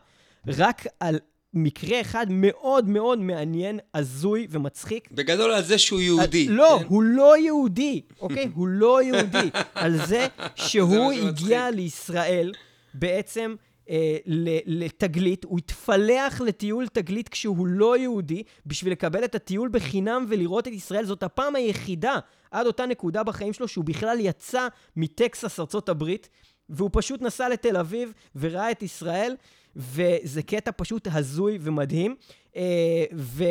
רק 0.47 0.87
על 1.01 1.19
מקרה 1.55 2.01
אחד 2.01 2.27
מאוד 2.31 2.89
מאוד 2.89 3.19
מעניין, 3.19 3.79
הזוי 3.95 4.47
ומצחיק, 4.51 5.09
בגדול 5.13 5.51
על 5.51 5.63
זה 5.63 5.79
שהוא 5.79 6.01
יהודי. 6.01 6.49
לא, 6.49 6.77
כן? 6.81 6.87
הוא 6.89 7.03
לא 7.03 7.39
יהודי, 7.39 8.01
אוקיי? 8.21 8.49
הוא 8.55 8.69
לא 8.69 9.03
יהודי. 9.03 9.51
על 9.75 10.07
זה 10.07 10.27
שהוא 10.55 11.15
זה 11.15 11.29
הגיע. 11.29 11.71
לישראל 11.71 12.53
בעצם 12.95 13.55
אה, 13.91 14.17
לתגלית, 14.67 15.45
הוא 15.45 15.59
התפלח 15.59 16.41
לטיול 16.41 16.89
תגלית 16.89 17.29
כשהוא 17.29 17.67
לא 17.67 17.97
יהודי, 17.97 18.43
בשביל 18.67 18.93
לקבל 18.93 19.25
את 19.25 19.35
הטיול 19.35 19.69
בחינם 19.73 20.27
ולראות 20.29 20.69
את 20.69 20.73
ישראל. 20.73 21.05
זאת 21.05 21.23
הפעם 21.23 21.57
היחידה 21.57 22.19
עד 22.51 22.67
אותה 22.67 22.87
נקודה 22.87 23.23
בחיים 23.23 23.53
שלו 23.53 23.69
שהוא 23.69 23.85
בכלל 23.85 24.17
יצא 24.21 24.69
מטקסס, 24.97 25.61
ארצות 25.61 25.89
הברית, 25.89 26.29
והוא 26.69 26.91
פשוט 26.93 27.23
נסע 27.23 27.49
לתל 27.49 27.77
אביב 27.77 28.13
וראה 28.37 28.71
את 28.71 28.83
ישראל, 28.83 29.37
וזה 29.77 30.43
קטע 30.43 30.71
פשוט 30.77 31.09
הזוי 31.13 31.59
ומדהים. 31.61 32.17
אה, 32.57 33.05
ו... 33.15 33.45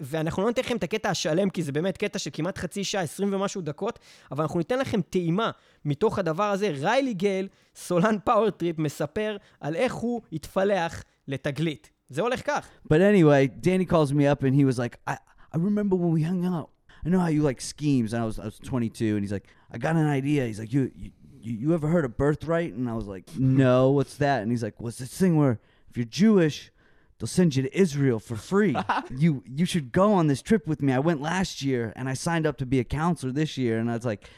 ואנחנו 0.00 0.42
לא 0.42 0.48
ניתן 0.48 0.62
לכם 0.62 0.76
את 0.76 0.82
הקטע 0.82 1.10
השלם, 1.10 1.50
כי 1.50 1.62
זה 1.62 1.72
באמת 1.72 1.96
קטע 1.96 2.18
של 2.18 2.30
כמעט 2.32 2.58
חצי 2.58 2.84
שעה, 2.84 3.02
עשרים 3.02 3.34
ומשהו 3.34 3.62
דקות, 3.62 3.98
אבל 4.30 4.42
אנחנו 4.42 4.58
ניתן 4.58 4.78
לכם 4.78 5.00
טעימה 5.10 5.50
מתוך 5.84 6.18
הדבר 6.18 6.44
הזה. 6.44 6.70
ריילי 6.80 7.14
גייל, 7.14 7.48
סולן 7.74 8.16
פאוור 8.24 8.50
טריפ, 8.50 8.78
מספר 8.78 9.36
על 9.60 9.76
איך 9.76 9.94
הוא 9.94 10.20
התפלח 10.32 11.02
לתגלית. 11.28 11.90
זה 12.08 12.22
הולך 12.22 12.46
כך. 12.46 12.68
But 12.88 12.96
anyway, 12.96 13.48
Danny 13.66 13.84
calls 13.84 14.12
me 14.12 14.26
up 14.26 14.42
and 14.42 14.54
he 14.54 14.64
was 14.64 14.78
like, 14.78 14.96
I, 15.06 15.16
I 15.52 15.56
remember 15.56 15.96
when 15.96 16.12
we 16.12 16.22
hung 16.22 16.44
out. 16.44 16.70
I 17.04 17.08
know 17.08 17.20
how 17.20 17.28
you 17.28 17.42
like 17.42 17.60
schemes. 17.60 18.12
And 18.12 18.22
I 18.22 18.26
was 18.26 18.38
I 18.38 18.44
was 18.44 18.58
22, 18.58 19.16
and 19.16 19.22
he's 19.24 19.32
like, 19.32 19.46
I 19.70 19.78
got 19.78 19.94
an 19.96 20.06
idea. 20.06 20.46
He's 20.46 20.58
like, 20.58 20.72
you 20.72 20.90
you, 21.02 21.10
you 21.52 21.74
ever 21.74 21.88
heard 21.88 22.04
of 22.04 22.16
birthright? 22.16 22.72
And 22.72 22.88
I 22.88 22.94
was 22.94 23.06
like, 23.06 23.24
no, 23.36 23.90
what's 23.90 24.16
that? 24.16 24.42
And 24.42 24.50
he's 24.50 24.62
like, 24.62 24.80
what's 24.80 24.98
this 24.98 25.16
thing 25.16 25.36
where 25.36 25.58
if 25.88 25.96
you're 25.96 26.04
Jewish, 26.04 26.70
they'll 27.18 27.26
send 27.26 27.56
you 27.56 27.62
to 27.62 27.78
Israel 27.78 28.18
for 28.18 28.36
free. 28.36 28.76
you 29.10 29.42
you 29.46 29.64
should 29.64 29.92
go 29.92 30.12
on 30.12 30.26
this 30.26 30.42
trip 30.42 30.66
with 30.66 30.82
me. 30.82 30.92
I 30.92 30.98
went 30.98 31.20
last 31.20 31.62
year 31.62 31.92
and 31.96 32.08
I 32.08 32.14
signed 32.14 32.46
up 32.46 32.58
to 32.58 32.66
be 32.66 32.80
a 32.80 32.84
counselor 32.84 33.32
this 33.32 33.56
year. 33.56 33.78
And 33.78 33.90
I 33.90 33.94
was 33.94 34.04
like, 34.04 34.28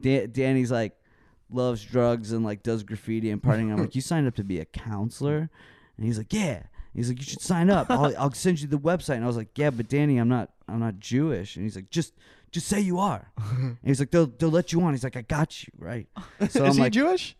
da- 0.00 0.26
Danny's 0.26 0.70
like 0.70 0.96
loves 1.50 1.84
drugs 1.84 2.32
and 2.32 2.44
like 2.44 2.62
does 2.62 2.82
graffiti 2.82 3.30
and 3.30 3.42
partying. 3.42 3.70
I'm 3.72 3.78
like, 3.78 3.94
you 3.94 4.00
signed 4.00 4.26
up 4.26 4.36
to 4.36 4.44
be 4.44 4.58
a 4.60 4.64
counselor? 4.64 5.50
And 5.96 6.06
he's 6.06 6.18
like, 6.18 6.32
yeah. 6.32 6.62
He's 6.94 7.08
like, 7.08 7.18
you 7.18 7.24
should 7.24 7.40
sign 7.40 7.70
up. 7.70 7.90
I'll, 7.90 8.14
I'll 8.18 8.32
send 8.32 8.60
you 8.60 8.68
the 8.68 8.78
website. 8.78 9.14
And 9.16 9.24
I 9.24 9.26
was 9.26 9.36
like, 9.36 9.56
yeah, 9.56 9.70
but 9.70 9.88
Danny, 9.88 10.18
I'm 10.18 10.28
not, 10.28 10.50
I'm 10.68 10.80
not 10.80 10.98
Jewish. 10.98 11.56
And 11.56 11.64
he's 11.64 11.74
like, 11.74 11.88
just, 11.88 12.12
just 12.52 12.68
say 12.68 12.80
you 12.80 12.98
are. 12.98 13.32
And 13.38 13.78
he's 13.82 13.98
like, 14.00 14.10
they'll, 14.12 14.26
they'll 14.26 14.50
let 14.50 14.72
you 14.72 14.80
on. 14.82 14.92
He's 14.92 15.04
like, 15.04 15.16
I 15.16 15.22
got 15.22 15.66
you, 15.66 15.72
right? 15.78 16.06
So 16.40 16.44
Is 16.44 16.56
I'm 16.70 16.74
he 16.74 16.80
like, 16.80 16.92
Jewish? 16.92 17.36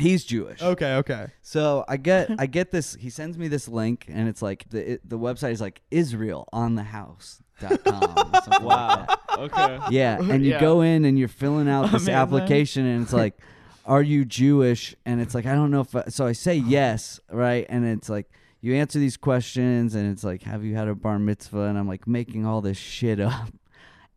he's 0.00 0.24
Jewish. 0.24 0.62
Okay, 0.62 0.94
okay. 0.96 1.28
So 1.42 1.84
I 1.88 1.96
get, 1.96 2.30
I 2.38 2.46
get 2.46 2.70
this. 2.70 2.94
He 2.98 3.10
sends 3.10 3.36
me 3.38 3.48
this 3.48 3.68
link, 3.68 4.06
and 4.08 4.28
it's 4.28 4.42
like 4.42 4.68
the 4.70 4.92
it, 4.94 5.08
the 5.08 5.18
website 5.18 5.52
is 5.52 5.60
like 5.60 5.82
IsraelOnTheHouse.com. 5.90 8.34
or 8.34 8.42
something 8.42 8.64
like 8.66 9.06
that. 9.08 9.20
Okay. 9.38 9.78
Yeah, 9.90 10.18
and 10.20 10.44
you 10.44 10.52
Yeah. 10.52 10.60
go 10.60 10.80
in 10.82 11.04
and 11.04 11.18
you're 11.18 11.28
filling 11.28 11.68
out 11.68 11.90
this 11.92 12.08
application, 12.08 12.86
and 12.86 13.02
it's 13.02 13.12
like, 13.12 13.38
"Are 13.84 14.02
you 14.02 14.24
Jewish?" 14.24 14.94
And 15.04 15.20
it's 15.20 15.34
like, 15.34 15.46
I 15.46 15.54
don't 15.54 15.70
know 15.70 15.80
if. 15.80 15.94
I, 15.94 16.04
so 16.08 16.26
I 16.26 16.32
say 16.32 16.60
oh. 16.60 16.64
yes, 16.68 17.20
right? 17.30 17.66
And 17.68 17.84
it's 17.86 18.08
like 18.08 18.30
you 18.60 18.74
answer 18.74 18.98
these 18.98 19.16
questions, 19.16 19.94
and 19.94 20.10
it's 20.10 20.24
like, 20.24 20.42
"Have 20.42 20.64
you 20.64 20.74
had 20.74 20.88
a 20.88 20.94
bar 20.94 21.18
mitzvah?" 21.18 21.62
And 21.62 21.78
I'm 21.78 21.88
like 21.88 22.06
making 22.06 22.46
all 22.46 22.60
this 22.60 22.78
shit 22.78 23.20
up, 23.20 23.48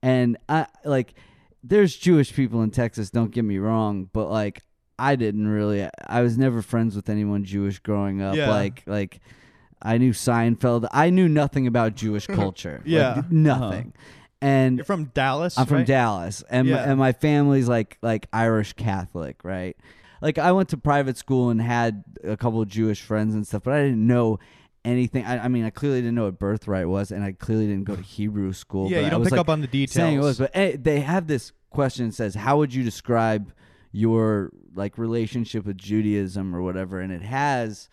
and 0.01 0.37
I 0.47 0.67
like, 0.85 1.13
there's 1.63 1.95
Jewish 1.95 2.33
people 2.33 2.61
in 2.63 2.71
Texas. 2.71 3.09
Don't 3.09 3.31
get 3.31 3.43
me 3.43 3.57
wrong, 3.57 4.09
but 4.13 4.29
like, 4.29 4.61
I 4.97 5.15
didn't 5.15 5.47
really. 5.47 5.87
I 6.07 6.21
was 6.21 6.37
never 6.37 6.61
friends 6.61 6.95
with 6.95 7.09
anyone 7.09 7.43
Jewish 7.43 7.79
growing 7.79 8.21
up. 8.21 8.35
Yeah. 8.35 8.49
Like, 8.49 8.83
like. 8.85 9.19
I 9.81 9.97
knew 9.97 10.11
Seinfeld. 10.11 10.89
I 10.91 11.09
knew 11.09 11.29
nothing 11.29 11.65
about 11.65 11.95
Jewish 11.95 12.27
culture. 12.41 12.79
Like, 12.79 12.85
Yeah. 12.85 13.21
nothing. 13.29 13.93
Uh-huh. 13.95 14.35
And 14.41 14.77
You're 14.79 14.83
from 14.85 15.05
Dallas. 15.13 15.57
I'm 15.57 15.67
from 15.67 15.77
right? 15.77 15.87
Dallas, 15.87 16.43
and 16.49 16.67
Yeah. 16.67 16.83
and 16.89 16.99
my 16.99 17.13
family's 17.13 17.69
like 17.69 17.97
like 18.01 18.27
Irish 18.33 18.73
Catholic, 18.73 19.37
right? 19.43 19.77
Like 20.21 20.37
I 20.37 20.51
went 20.51 20.67
to 20.69 20.77
private 20.77 21.17
school 21.17 21.49
and 21.49 21.61
had 21.61 22.03
a 22.25 22.35
couple 22.35 22.61
of 22.61 22.67
Jewish 22.67 23.01
friends 23.01 23.33
and 23.35 23.47
stuff, 23.47 23.63
but 23.63 23.73
I 23.73 23.83
didn't 23.83 24.05
know 24.05 24.39
anything. 24.85 25.25
I, 25.25 25.45
I 25.45 25.47
mean, 25.47 25.65
I 25.65 25.69
clearly 25.69 26.01
didn't 26.01 26.15
know 26.15 26.25
what 26.25 26.39
birthright 26.39 26.87
was, 26.87 27.11
and 27.11 27.23
I 27.23 27.33
clearly 27.33 27.67
didn't 27.67 27.85
go 27.85 27.95
to 27.95 28.01
Hebrew 28.01 28.53
school. 28.53 28.89
Yeah, 28.89 29.01
you 29.01 29.09
don't 29.09 29.23
pick 29.23 29.31
like, 29.31 29.41
up 29.41 29.49
on 29.49 29.61
the 29.61 29.67
details. 29.67 29.93
Saying 29.93 30.17
it 30.17 30.21
was, 30.21 30.39
but 30.39 30.51
eh, 30.53 30.75
they 30.79 31.01
have 31.01 31.27
this 31.27 31.51
question 31.69 32.07
that 32.07 32.15
says, 32.15 32.35
"How 32.35 32.57
would 32.57 32.73
you 32.73 32.83
describe 32.83 33.51
your 33.91 34.51
like 34.75 34.97
relationship 34.97 35.65
with 35.65 35.77
Judaism 35.77 36.55
or 36.55 36.61
whatever?" 36.61 36.99
And 36.99 37.11
it 37.11 37.21
has 37.21 37.89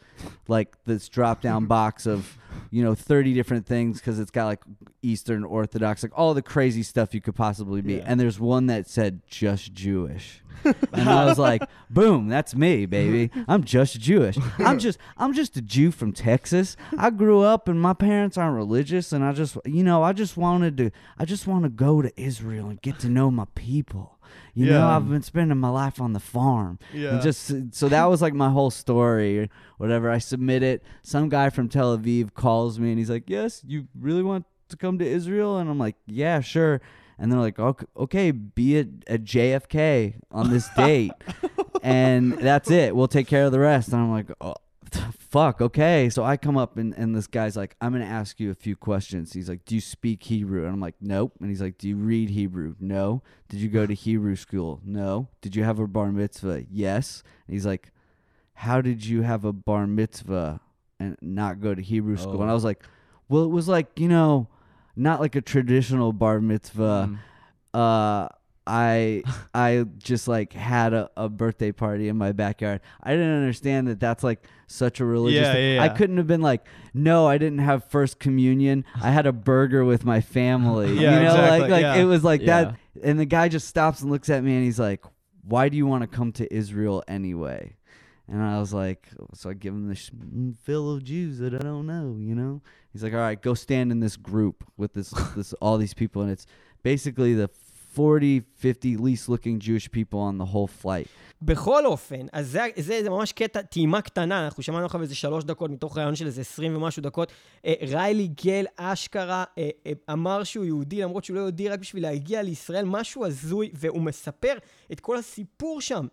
like 0.48 0.76
this 0.85 1.09
drop 1.09 1.40
down 1.40 1.66
box 1.76 2.06
of 2.06 2.38
you 2.70 2.82
know 2.82 2.94
30 2.94 3.35
different 3.35 3.66
things 3.66 4.00
because 4.00 4.18
it's 4.18 4.30
got 4.30 4.46
like 4.46 4.62
Eastern 5.02 5.44
Orthodox, 5.44 6.02
like 6.02 6.12
all 6.16 6.35
the 6.35 6.42
crazy 6.42 6.82
stuff 6.82 7.14
you 7.14 7.20
could 7.20 7.35
possibly 7.35 7.80
be. 7.80 7.94
Yeah. 7.94 8.04
And 8.06 8.20
there's 8.20 8.40
one 8.40 8.66
that 8.66 8.88
said 8.88 9.22
just 9.26 9.72
Jewish. 9.72 10.42
and 10.92 11.09
I 11.09 11.26
was 11.26 11.38
like, 11.38 11.62
boom, 11.90 12.28
that's 12.28 12.54
me, 12.54 12.87
baby. 12.87 13.30
I'm 13.46 13.62
just 13.62 14.00
Jewish. 14.00 14.38
I'm 14.59 14.78
just 14.78 14.98
I'm 15.16 15.32
just 15.32 15.56
a 15.56 15.62
Jew 15.62 15.90
from 15.90 16.12
Texas. 16.12 16.76
I 16.96 17.11
grew 17.11 17.40
up 17.40 17.68
and 17.68 17.80
my 17.80 17.92
parents 17.92 18.37
aren't 18.37 18.56
religious 18.56 19.12
and 19.12 19.24
I 19.24 19.32
just 19.32 19.56
you 19.64 19.85
know, 19.85 20.02
I 20.02 20.12
just 20.12 20.37
wanted 20.37 20.76
to 20.78 20.90
I 21.18 21.24
just 21.24 21.46
want 21.46 21.64
to 21.64 21.68
go 21.68 22.02
to 22.02 22.12
Israel 22.20 22.68
and 22.68 22.80
get 22.80 22.98
to 23.00 23.09
know 23.09 23.30
my 23.30 23.46
people. 23.54 24.15
You 24.55 24.66
know, 24.66 24.87
I've 24.87 25.09
been 25.09 25.22
spending 25.22 25.59
my 25.59 25.68
life 25.68 26.01
on 26.01 26.12
the 26.12 26.20
farm. 26.20 26.79
Yeah. 26.92 27.11
And 27.11 27.22
just 27.22 27.51
uh, 27.51 27.57
so 27.72 27.88
that 27.88 28.05
was 28.07 28.22
like 28.22 28.35
my 28.35 28.51
whole 28.51 28.70
story 28.70 29.38
or 29.40 29.49
whatever. 29.79 30.11
I 30.11 30.18
submit 30.18 30.62
it. 30.62 30.83
Some 31.03 31.29
guy 31.29 31.51
from 31.51 31.68
Tel 31.68 31.96
Aviv 31.96 32.35
calls 32.35 32.79
me 32.79 32.90
and 32.90 32.99
he's 32.99 33.11
like, 33.11 33.29
"Yes, 33.29 33.62
you 33.66 33.88
really 33.99 34.22
want 34.22 34.46
to 34.68 34.77
come 34.77 34.99
to 34.99 35.07
Israel?" 35.07 35.59
And 35.59 35.68
I'm 35.68 35.79
like, 35.79 35.96
"Yeah, 36.07 36.40
sure." 36.40 36.81
And 37.18 37.31
they're 37.31 37.40
like, 37.40 37.59
"Okay, 37.59 37.87
okay 37.96 38.31
be 38.31 38.79
at, 38.79 38.88
at 39.07 39.25
JFK 39.25 40.14
on 40.31 40.51
this 40.51 40.68
date." 40.77 41.12
and 41.83 42.33
that's 42.35 42.70
it. 42.70 42.96
We'll 42.96 43.09
take 43.09 43.27
care 43.27 43.44
of 43.44 43.53
the 43.53 43.61
rest. 43.61 43.88
And 43.92 44.01
I'm 44.01 44.11
like, 44.11 44.31
"Oh, 44.40 44.55
fuck, 45.37 45.61
okay. 45.61 46.09
So 46.09 46.25
I 46.25 46.37
come 46.38 46.57
up 46.57 46.79
and, 46.79 46.94
and 46.94 47.14
this 47.14 47.27
guy's 47.27 47.57
like, 47.57 47.77
I'm 47.81 47.92
gonna 47.92 48.05
ask 48.05 48.40
you 48.40 48.51
a 48.51 48.55
few 48.55 48.75
questions. 48.75 49.33
He's 49.35 49.49
like, 49.49 49.64
Do 49.66 49.75
you 49.75 49.81
speak 49.81 50.22
Hebrew? 50.22 50.64
And 50.64 50.72
I'm 50.72 50.81
like, 50.81 50.94
Nope. 51.01 51.35
And 51.40 51.51
he's 51.51 51.61
like, 51.61 51.77
Do 51.79 51.88
you 51.88 51.96
read 51.96 52.31
Hebrew? 52.31 52.75
No. 52.81 53.22
Did 53.49 53.61
you 53.61 53.68
go 53.68 53.85
to 53.87 53.94
Hebrew 54.07 54.37
school? 54.37 54.81
No. 54.85 55.29
Did 55.42 55.55
you 55.55 55.64
have 55.64 55.79
a 55.79 55.87
bar 55.87 56.11
mitzvah? 56.11 56.64
Yes. 56.70 57.22
And 57.46 57.55
he's 57.55 57.66
like, 57.66 57.92
How 58.55 58.81
did 58.81 59.05
you 59.05 59.22
have 59.22 59.44
a 59.44 59.53
bar 59.53 59.87
mitzvah 59.87 60.61
and 60.99 61.16
not 61.20 61.61
go 61.61 61.75
to 61.75 61.83
Hebrew 61.83 62.16
school? 62.16 62.40
And 62.40 62.51
I 62.51 62.53
Oh. 62.53 62.55
was 62.55 62.64
like, 62.64 62.83
Well, 63.29 63.44
it 63.44 63.51
was 63.51 63.68
like, 63.68 63.99
you 64.01 64.09
know, 64.09 64.49
not 64.96 65.20
like 65.20 65.35
a 65.37 65.42
traditional 65.42 66.12
bar 66.14 66.40
mitzvah 66.40 67.11
Mm. 67.11 67.18
uh 67.79 68.29
I 68.66 69.22
I 69.55 69.85
just 69.98 70.29
like 70.29 70.52
had 70.52 70.92
a, 70.92 71.11
a 71.16 71.29
birthday 71.29 71.72
party 71.72 72.09
in 72.09 72.16
my 72.16 72.33
backyard. 72.33 72.81
I 73.02 73.12
didn't 73.12 73.37
understand 73.37 73.88
that 73.88 74.00
that's 74.00 74.24
like 74.24 74.44
such 74.66 75.00
a 75.00 75.05
religious 75.05 75.42
Yeah, 75.46 75.52
thing. 75.52 75.74
yeah, 75.76 75.83
I 75.83 75.88
couldn't 75.88 76.16
have 76.16 76.26
been 76.26 76.40
like, 76.42 76.66
no, 76.92 77.26
I 77.26 77.38
didn't 77.38 77.59
have 77.61 77.85
first 77.85 78.18
communion. 78.18 78.85
I 79.00 79.11
had 79.11 79.26
a 79.26 79.33
burger 79.33 79.85
with 79.85 80.05
my 80.05 80.20
family. 80.20 80.92
Yeah, 80.98 81.14
you 81.14 81.20
know, 81.24 81.35
exactly, 81.35 81.61
like 81.61 81.70
like 81.70 81.83
yeah. 81.83 81.94
it 81.96 82.05
was 82.05 82.24
like 82.24 82.40
Yeah. 82.40 82.46
that 82.64 82.76
and 83.02 83.18
the 83.20 83.26
guy 83.26 83.48
just 83.48 83.68
stops 83.68 84.00
and 84.02 84.11
looks 84.11 84.29
at 84.31 84.42
me 84.42 84.55
and 84.57 84.64
he's 84.64 84.81
like, 84.81 85.05
Why 85.42 85.68
do 85.68 85.76
you 85.76 85.87
want 85.87 86.02
to 86.02 86.07
come 86.09 86.33
to 86.33 86.52
Israel 86.55 87.05
anyway? 87.07 87.76
And 88.29 88.42
I 88.42 88.59
was 88.59 88.74
like, 88.74 89.07
so 89.35 89.50
I 89.50 89.55
give 89.55 89.72
him 89.72 89.88
this 89.88 90.11
fill 90.64 90.92
of 90.92 91.05
Jews 91.05 91.38
that 91.38 91.55
I 91.55 91.59
don't 91.59 91.87
know, 91.87 92.16
you 92.18 92.35
know. 92.35 92.61
He's 92.92 93.05
like, 93.05 93.12
all 93.12 93.20
right, 93.20 93.40
go 93.40 93.55
stand 93.55 93.92
in 93.92 94.00
this 94.00 94.16
group 94.16 94.64
with 94.76 94.94
this, 94.94 95.11
this, 95.37 95.52
all 95.61 95.79
these 95.79 95.94
people, 95.94 96.22
and 96.22 96.31
it's 96.33 96.44
basically 96.83 97.35
the 97.35 97.46
40, 97.98 98.40
50 98.56 98.96
least 98.96 99.28
looking 99.28 99.59
Jewish 99.59 99.88
people 99.90 100.20
on 100.20 100.38
the 100.38 100.52
whole 100.52 100.85
flight. 100.85 101.09
בכל 101.42 101.87
אופן, 101.87 102.26
אז 102.32 102.50
זה, 102.50 102.66
זה, 102.76 103.02
זה 103.02 103.11
ממש 103.11 103.32
קטע, 103.32 103.62
טעימה 103.62 104.02
קטנה, 104.02 104.44
אנחנו 104.44 104.62
שמענו 104.62 104.85
עכשיו 104.85 105.02
איזה 105.02 105.14
שלוש 105.14 105.44
דקות 105.44 105.70
מתוך 105.70 105.98
רעיון 105.98 106.14
של 106.14 106.26
איזה 106.26 106.40
עשרים 106.40 106.76
ומשהו 106.76 107.02
דקות. 107.02 107.32
אה, 107.66 107.74
ריילי 107.88 108.28
גל 108.44 108.64
אשכרה 108.76 109.44
אה, 109.59 109.68
אה, 109.87 109.92
אמר 110.12 110.44
שהוא 110.44 110.64
יהודי, 110.64 111.02
למרות 111.02 111.24
שהוא 111.24 111.35
לא 111.35 111.40
יהודי, 111.40 111.68
רק 111.68 111.80
בשביל 111.80 112.02
להגיע 112.02 112.42
לישראל, 112.42 112.85
משהו 112.85 113.26
הזוי, 113.26 113.70
והוא 113.74 114.02
מספר 114.02 114.54
את 114.92 115.00
כל 115.00 115.16
הסיפור 115.16 115.80
שם. 115.80 116.06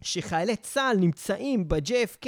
שחיילי 0.00 0.56
צה"ל 0.56 0.96
נמצאים 0.96 1.68
ב-JFK, 1.68 2.26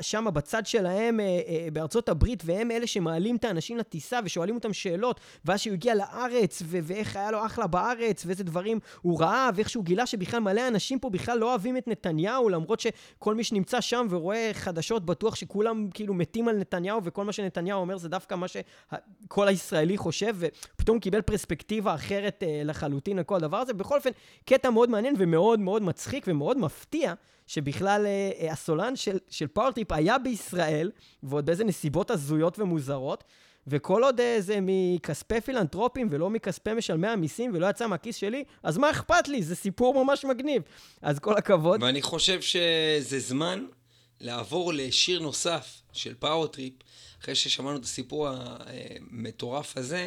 שם 0.00 0.26
בצד 0.32 0.66
שלהם 0.66 1.20
אה, 1.20 1.24
אה, 1.24 1.68
בארצות 1.72 2.08
הברית, 2.08 2.42
והם 2.46 2.70
אלה 2.70 2.86
שמעלים 2.86 3.36
את 3.36 3.44
האנשים 3.44 3.76
לטיסה 3.76 4.20
ושואלים 4.24 4.54
אותם 4.54 4.72
שאלות, 4.72 5.20
ואז 5.44 5.60
שהוא 5.60 5.74
הגיע 5.74 5.94
לארץ, 5.94 6.62
ואיך 6.66 7.16
היה 7.16 7.30
לו 7.30 7.46
אחלה 7.46 7.66
בארץ, 7.66 8.26
ואיזה 8.26 8.44
דברים 8.44 8.78
הוא 9.02 9.20
ראה, 9.20 9.50
ואיך 9.54 9.70
שהוא 9.70 9.84
גילה 9.84 10.06
שבכלל 10.06 10.40
מלא 10.40 10.68
אנשים 10.68 10.98
פה 10.98 11.10
בכלל 11.10 11.38
לא 11.38 11.50
אוהבים 11.50 11.76
את 11.76 11.88
נתניהו, 11.88 12.48
למרות 12.48 12.80
שכל 12.80 13.34
מי 13.34 13.44
שנמצא 13.44 13.80
שם 13.80 14.06
ורואה 14.10 14.50
חדשות 14.52 15.06
בטוח 15.06 15.34
שכולם 15.34 15.88
כאילו 15.94 16.14
מתים 16.14 16.48
על 16.48 16.56
נתניהו, 16.56 17.00
וכל 17.04 17.24
מה 17.24 17.32
שנתניהו 17.32 17.80
אומר 17.80 17.96
זה 17.96 18.08
דווקא 18.08 18.34
מה 18.34 18.46
שכל 18.48 19.48
הישראלי 19.48 19.96
חושב, 19.96 20.36
ופתאום 20.38 20.98
קיבל 20.98 21.22
פרספקטיבה 21.22 21.94
אחרת 21.94 22.42
אה, 22.46 22.62
לחלוטין 22.64 23.18
על 23.18 23.24
כל 23.24 23.36
הדבר 23.36 23.56
הזה. 23.56 23.74
בכל 23.74 23.96
אופן, 23.96 24.10
קטע 24.44 24.70
מאוד 24.70 24.90
מעניין 24.90 25.14
ומאוד 25.18 25.60
מאוד 25.60 25.82
מצחיק 25.82 26.24
ומאוד 26.28 26.49
מפתיע, 26.58 27.14
שבכלל 27.46 28.06
אה, 28.06 28.30
אה, 28.40 28.52
הסולן 28.52 28.96
של, 28.96 29.18
של 29.30 29.46
Power 29.46 29.72
Trip 29.72 29.92
היה 29.92 30.18
בישראל, 30.18 30.90
ועוד 31.22 31.46
באיזה 31.46 31.64
נסיבות 31.64 32.10
הזויות 32.10 32.58
ומוזרות. 32.58 33.24
וכל 33.66 34.04
עוד 34.04 34.20
אה, 34.20 34.36
זה 34.38 34.58
מכספי 34.62 35.40
פילנטרופים 35.40 36.08
ולא 36.10 36.30
מכספי 36.30 36.74
משלמי 36.74 37.08
המיסים 37.08 37.50
ולא 37.54 37.66
יצא 37.66 37.86
מהכיס 37.86 38.16
שלי, 38.16 38.44
אז 38.62 38.78
מה 38.78 38.90
אכפת 38.90 39.28
לי? 39.28 39.42
זה 39.42 39.56
סיפור 39.56 40.04
ממש 40.04 40.24
מגניב. 40.24 40.62
אז 41.02 41.18
כל 41.18 41.36
הכבוד. 41.36 41.82
ואני 41.82 42.02
חושב 42.02 42.40
שזה 42.40 43.18
זמן 43.18 43.66
לעבור 44.20 44.72
לשיר 44.72 45.20
נוסף 45.20 45.82
של 45.92 46.14
Power 46.18 46.45
Trip, 46.45 46.72
אחרי 47.22 47.34
ששמענו 47.34 47.76
את 47.76 47.84
הסיפור 47.84 48.28
המטורף 48.28 49.76
הזה. 49.76 50.06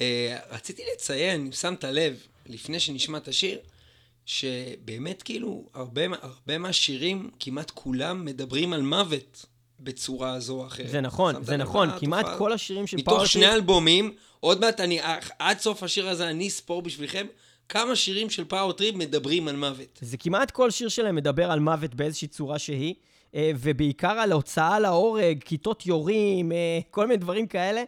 אה, 0.00 0.38
רציתי 0.50 0.82
לציין, 0.94 1.40
אם 1.40 1.52
שמת 1.52 1.84
לב, 1.84 2.26
לפני 2.46 2.80
שנשמע 2.80 3.18
את 3.18 3.28
השיר, 3.28 3.58
שבאמת 4.30 5.22
כאילו 5.22 5.64
הרבה, 5.74 6.02
הרבה 6.22 6.58
מהשירים, 6.58 7.30
כמעט 7.40 7.70
כולם 7.70 8.24
מדברים 8.24 8.72
על 8.72 8.82
מוות 8.82 9.46
בצורה 9.80 10.40
זו 10.40 10.60
או 10.60 10.66
אחרת. 10.66 10.88
זה 10.88 11.00
נכון, 11.00 11.44
זה 11.44 11.56
נכון, 11.56 11.88
לתופעה 11.88 12.00
כמעט? 12.00 12.38
כל 12.38 12.52
השירים 12.52 12.86
של 12.86 12.96
מתוך 12.96 13.06
Power 13.08 13.18
Trip... 13.18 13.32
שני 13.32 13.52
אלבומים, 13.52 14.12
עוד 14.40 14.60
מעט 14.60 14.80
אני, 14.80 14.98
עד 15.38 15.58
סוף 15.58 15.82
השיר 15.82 16.08
הזה 16.08 16.30
אני 16.30 16.48
אספור 16.48 16.82
בשבילכם 16.82 17.26
כמה 17.68 17.96
שירים 17.96 18.30
של 18.30 18.44
Power 18.44 18.72
Trip 18.72 18.94
מדברים 18.94 19.48
על 19.48 19.56
מוות. 19.56 19.98
זה 20.00 20.16
כמעט 20.16 20.50
כל 20.50 20.70
שיר 20.70 20.88
שלהם 20.88 21.16
מדבר 21.16 21.50
על 21.50 21.60
מוות 21.60 21.94
באיזושהי 21.94 22.28
צורה 22.28 22.58
שהיא, 22.58 22.94
אה, 23.34 23.50
ובעיקר 23.60 24.18
על 24.18 24.32
הוצאה 24.32 24.78
להורג, 24.80 25.42
כיתות 25.44 25.86
יורים, 25.86 26.52
אה, 26.52 26.78
כל 26.90 27.06
מיני 27.06 27.16
דברים 27.16 27.46
כאלה. 27.46 27.82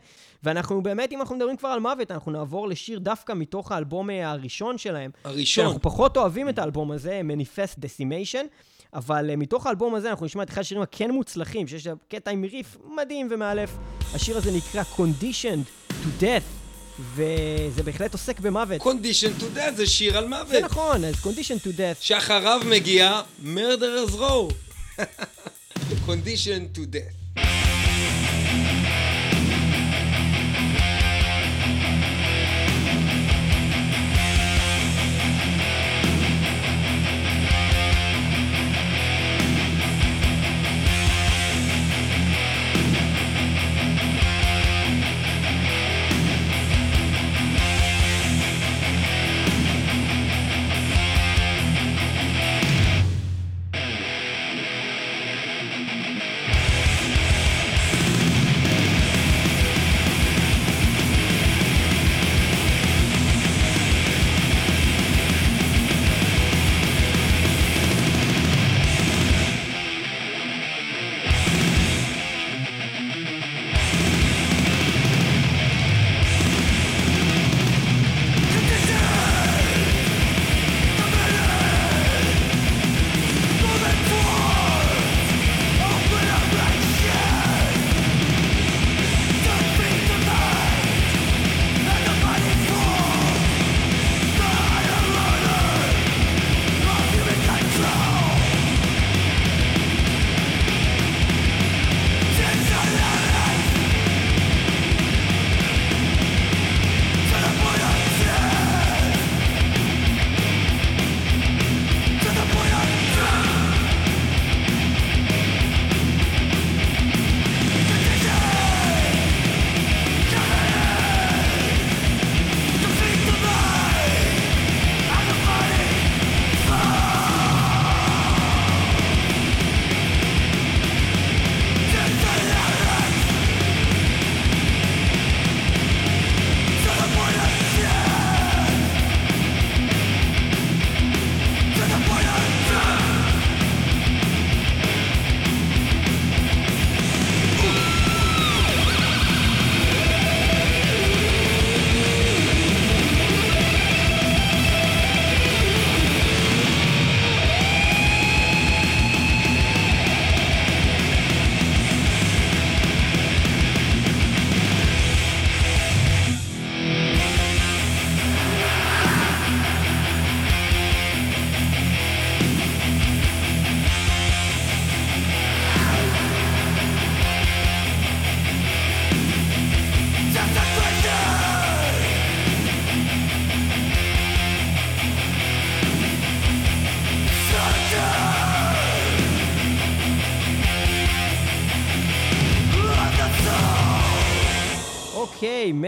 ואנחנו 0.44 0.82
באמת, 0.82 1.12
אם 1.12 1.20
אנחנו 1.20 1.36
מדברים 1.36 1.56
כבר 1.56 1.68
על 1.68 1.80
מוות, 1.80 2.10
אנחנו 2.10 2.32
נעבור 2.32 2.68
לשיר 2.68 2.98
דווקא 2.98 3.32
מתוך 3.32 3.72
האלבום 3.72 4.10
אה, 4.10 4.30
הראשון 4.30 4.78
שלהם. 4.78 5.10
הראשון. 5.24 5.64
שאנחנו 5.64 5.82
פחות 5.82 6.16
אוהבים 6.16 6.48
את 6.48 6.58
האלבום 6.58 6.90
הזה, 6.90 7.20
Manifest 7.28 7.78
Decimation, 7.78 8.46
אבל 8.94 9.30
uh, 9.32 9.36
מתוך 9.36 9.66
האלבום 9.66 9.94
הזה 9.94 10.10
אנחנו 10.10 10.26
נשמע 10.26 10.42
את 10.42 10.50
אחד 10.50 10.60
השירים 10.60 10.82
הכן 10.82 11.10
מוצלחים, 11.10 11.66
שיש 11.66 11.86
לה 11.86 11.92
קטע 12.08 12.30
עם 12.30 12.44
ריף 12.44 12.76
מדהים 12.96 13.28
ומאלף. 13.30 13.70
השיר 14.14 14.36
הזה 14.36 14.50
נקרא 14.52 14.82
Conditioned 14.96 15.90
to 15.90 16.22
Death, 16.22 17.00
וזה 17.14 17.82
בהחלט 17.82 18.12
עוסק 18.12 18.40
במוות. 18.40 18.80
Condition 18.82 19.40
to 19.40 19.58
Death 19.58 19.74
זה 19.76 19.86
שיר 19.86 20.18
על 20.18 20.28
מוות. 20.28 20.48
זה 20.48 20.60
נכון, 20.60 21.04
אז 21.04 21.14
Conditioned 21.14 21.62
to 21.64 21.68
Death. 21.68 22.00
שאחריו 22.00 22.60
מגיע 22.66 23.20
Murderer's 23.44 24.14
Row. 24.14 24.52
Condition 26.06 26.76
to 26.76 26.80
Death. 26.80 27.71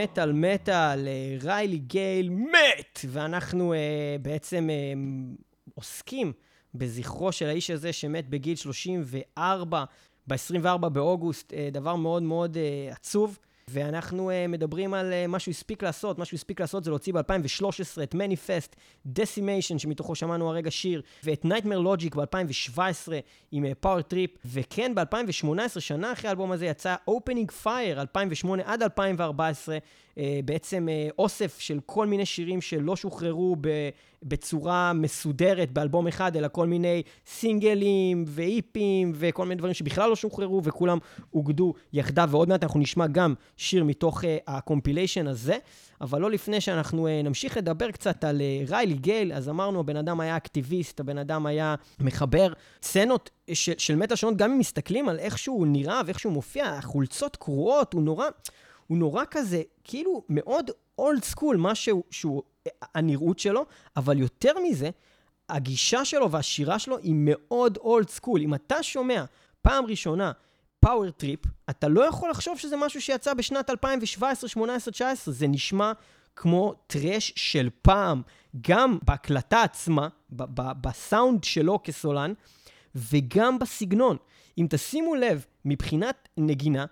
מטאל 0.05 0.33
מטאל, 0.33 1.09
אה, 1.09 1.37
ריילי 1.43 1.79
גייל 1.79 2.31
מת! 2.31 3.01
ואנחנו 3.09 3.73
אה, 3.73 3.79
בעצם 4.23 4.71
אה, 4.71 4.75
עוסקים 5.75 6.33
בזכרו 6.75 7.33
של 7.33 7.47
האיש 7.47 7.71
הזה 7.71 7.93
שמת 7.93 8.29
בגיל 8.29 8.57
34, 8.57 9.85
ב-24 10.27 10.89
באוגוסט, 10.89 11.53
אה, 11.55 11.69
דבר 11.73 11.97
מאוד 11.97 12.23
מאוד 12.23 12.57
אה, 12.57 12.93
עצוב. 12.93 13.39
ואנחנו 13.69 14.31
uh, 14.31 14.49
מדברים 14.49 14.95
על 14.95 15.13
uh, 15.13 15.27
מה 15.27 15.39
שהוא 15.39 15.53
הספיק 15.53 15.83
לעשות. 15.83 16.19
מה 16.19 16.25
שהוא 16.25 16.37
הספיק 16.37 16.61
לעשות 16.61 16.85
זה 16.85 16.91
להוציא 16.91 17.13
ב-2013 17.13 18.03
את 18.03 18.15
Manifest 18.15 18.77
Decimation, 19.07 19.79
שמתוכו 19.79 20.15
שמענו 20.15 20.49
הרגע 20.49 20.71
שיר, 20.71 21.03
ואת 21.25 21.45
Nightmare 21.45 21.79
Logic 21.79 22.15
ב-2017 22.15 22.81
עם 23.53 23.65
Power 23.81 23.99
uh, 23.99 24.03
Trip, 24.03 24.31
וכן 24.45 24.95
ב-2018, 24.95 25.81
שנה 25.81 26.13
אחרי 26.13 26.29
האלבום 26.29 26.53
הזה, 26.53 26.67
יצא 26.67 26.95
Opening 27.09 27.51
Fire, 27.51 28.01
2008 28.01 28.63
עד 28.67 28.83
2014, 28.83 29.77
uh, 29.77 29.81
בעצם 30.45 30.89
uh, 30.89 31.15
אוסף 31.19 31.59
של 31.59 31.81
כל 31.87 32.07
מיני 32.07 32.27
שירים 32.27 32.61
שלא 32.61 32.97
שוחררו 32.97 33.57
בצורה 34.23 34.93
מסודרת 34.93 35.73
באלבום 35.73 36.07
אחד, 36.07 36.37
אלא 36.37 36.49
כל 36.49 36.67
מיני 36.67 37.03
סינגלים 37.27 38.25
ואיפים 38.27 39.13
וכל 39.15 39.43
מיני 39.47 39.55
דברים 39.55 39.75
שבכלל 39.75 40.11
לא 40.11 40.17
שוחררו 40.17 40.61
וכולם 40.65 40.99
אוגדו 41.35 41.75
יחדיו, 41.93 42.29
ועוד 42.31 42.49
מעט 42.49 42.63
אנחנו 42.63 42.81
נשמע 42.81 43.07
גם 43.07 43.35
שיר 43.57 43.85
מתוך 43.85 44.25
uh, 44.25 44.27
הקומפיליישן 44.47 45.27
הזה, 45.27 45.57
אבל 46.01 46.21
לא 46.21 46.31
לפני 46.31 46.61
שאנחנו 46.61 47.09
נמשיך 47.25 47.57
לדבר 47.57 47.91
קצת 47.91 48.25
על 48.25 48.43
ריילי 48.69 48.95
גייל, 48.95 49.33
אז 49.33 49.49
אמרנו, 49.49 49.81
הבן 49.81 49.97
אדם 49.97 50.21
היה 50.21 50.37
אקטיביסט, 50.37 51.01
הבן 51.01 51.19
אדם 51.19 51.47
היה 51.47 51.75
מחבר 52.01 52.53
סצנות 52.83 53.31
של, 53.53 53.73
של 53.79 53.97
מטה 53.97 54.17
שונות, 54.17 54.37
גם 54.37 54.53
אם 54.53 54.59
מסתכלים 54.59 55.09
על 55.09 55.19
איך 55.19 55.39
שהוא 55.39 55.67
נראה 55.67 56.01
ואיך 56.07 56.19
שהוא 56.19 56.33
מופיע, 56.33 56.67
החולצות 56.67 57.37
קרועות, 57.37 57.93
הוא 57.93 58.03
נורא... 58.03 58.27
הוא 58.87 58.99
נורא 58.99 59.25
כזה, 59.31 59.63
כאילו, 59.85 60.23
מאוד 60.29 60.71
old 60.99 61.25
school, 61.25 61.57
מה 61.57 61.75
שהוא, 61.75 62.03
שהוא, 62.11 62.43
הנראות 62.95 63.39
שלו, 63.39 63.67
אבל 63.97 64.19
יותר 64.19 64.53
מזה, 64.59 64.91
הגישה 65.49 66.05
שלו 66.05 66.31
והשירה 66.31 66.79
שלו 66.79 66.99
היא 66.99 67.15
מאוד 67.17 67.77
old 67.77 68.09
school. 68.09 68.41
אם 68.41 68.55
אתה 68.55 68.83
שומע 68.83 69.25
פעם 69.63 69.87
ראשונה 69.87 70.33
Power 70.81 71.11
Trip, 71.11 71.41
אתה 71.71 71.89
לא 71.89 72.05
יכול 72.05 72.31
לחשוב 72.31 72.59
שזה 72.59 72.77
משהו 72.77 73.01
שיצא 73.01 73.35
בשנת 73.35 73.71
2017, 73.71 74.31
2018, 74.31 74.91
2019, 74.91 75.35
זה 75.35 75.47
נשמע 75.47 75.93
כמו 76.37 76.75
thrash 76.87 77.33
של 77.37 77.69
פעם, 77.83 78.23
גם 78.61 78.99
בהקלטה 79.03 79.63
עצמה, 79.63 80.09
בסאונד 80.81 81.45
שלו 81.45 81.81
כסולן, 81.85 82.33
וגם 82.95 83.59
בסגנון. 83.59 84.17
אם 84.59 84.67
תשימו 84.71 85.15
לב, 85.15 85.45
מבחינת 85.65 86.29
נגינה, 86.37 86.85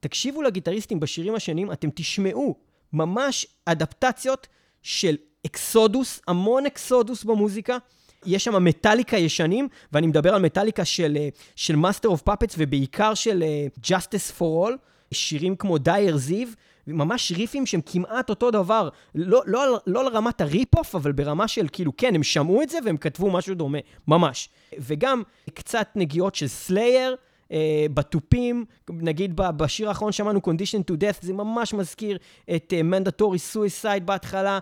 תקשיבו 0.00 0.42
לגיטריסטים 0.42 1.00
בשירים 1.00 1.34
השונים, 1.34 1.72
אתם 1.72 1.88
תשמעו 1.94 2.56
ממש 2.92 3.46
אדפטציות 3.64 4.46
של 4.82 5.16
Exodus, 5.46 6.20
המון 6.28 6.66
Exodus 6.66 7.24
במוזיקה. 7.24 7.78
יש 8.26 8.44
שם 8.44 8.64
מטאליקה 8.64 9.16
ישנים, 9.16 9.68
ואני 9.92 10.06
מדבר 10.06 10.34
על 10.34 10.42
מטאליקה 10.42 10.84
של, 10.84 11.16
אה, 11.20 11.28
של 11.56 11.74
Master 11.74 12.08
of 12.08 12.30
Puppets 12.30 12.54
ובעיקר 12.58 13.14
של 13.14 13.42
אה, 13.42 13.80
Justice 13.86 14.38
for 14.38 14.68
All, 14.68 14.72
שירים 15.14 15.56
כמו 15.56 15.78
Dyers 15.78 16.16
Eve, 16.16 16.48
ממש 16.86 17.32
ריפים 17.36 17.66
שהם 17.66 17.80
כמעט 17.86 18.30
אותו 18.30 18.50
דבר, 18.50 18.88
לא, 19.14 19.42
לא, 19.46 19.78
לא 19.86 20.04
לרמת 20.04 20.40
ה 20.40 20.46
rip-off, 20.46 20.94
אבל 20.94 21.12
ברמה 21.12 21.48
של 21.48 21.66
כאילו, 21.72 21.96
כן, 21.96 22.14
הם 22.14 22.22
שמעו 22.22 22.62
את 22.62 22.70
זה 22.70 22.78
והם 22.84 22.96
כתבו 22.96 23.30
משהו 23.30 23.54
דומה, 23.54 23.78
ממש. 24.08 24.48
וגם 24.78 25.22
קצת 25.54 25.88
נגיעות 25.94 26.34
של 26.34 26.46
סלייר, 26.46 27.16
אה, 27.52 27.86
בתופים, 27.94 28.64
נגיד 28.90 29.36
בשיר 29.36 29.88
האחרון 29.88 30.12
שמענו 30.12 30.40
Condition 30.44 30.92
to 30.92 30.94
Death, 30.94 31.18
זה 31.20 31.32
ממש 31.32 31.74
מזכיר 31.74 32.18
את 32.54 32.72
uh, 32.72 32.94
Mandatory 32.94 33.54
Suicide 33.54 34.00
בהתחלה, 34.04 34.58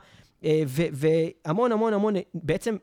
והמון 0.92 1.72
המון 1.72 1.92
המון, 1.92 2.14
בעצם 2.34 2.76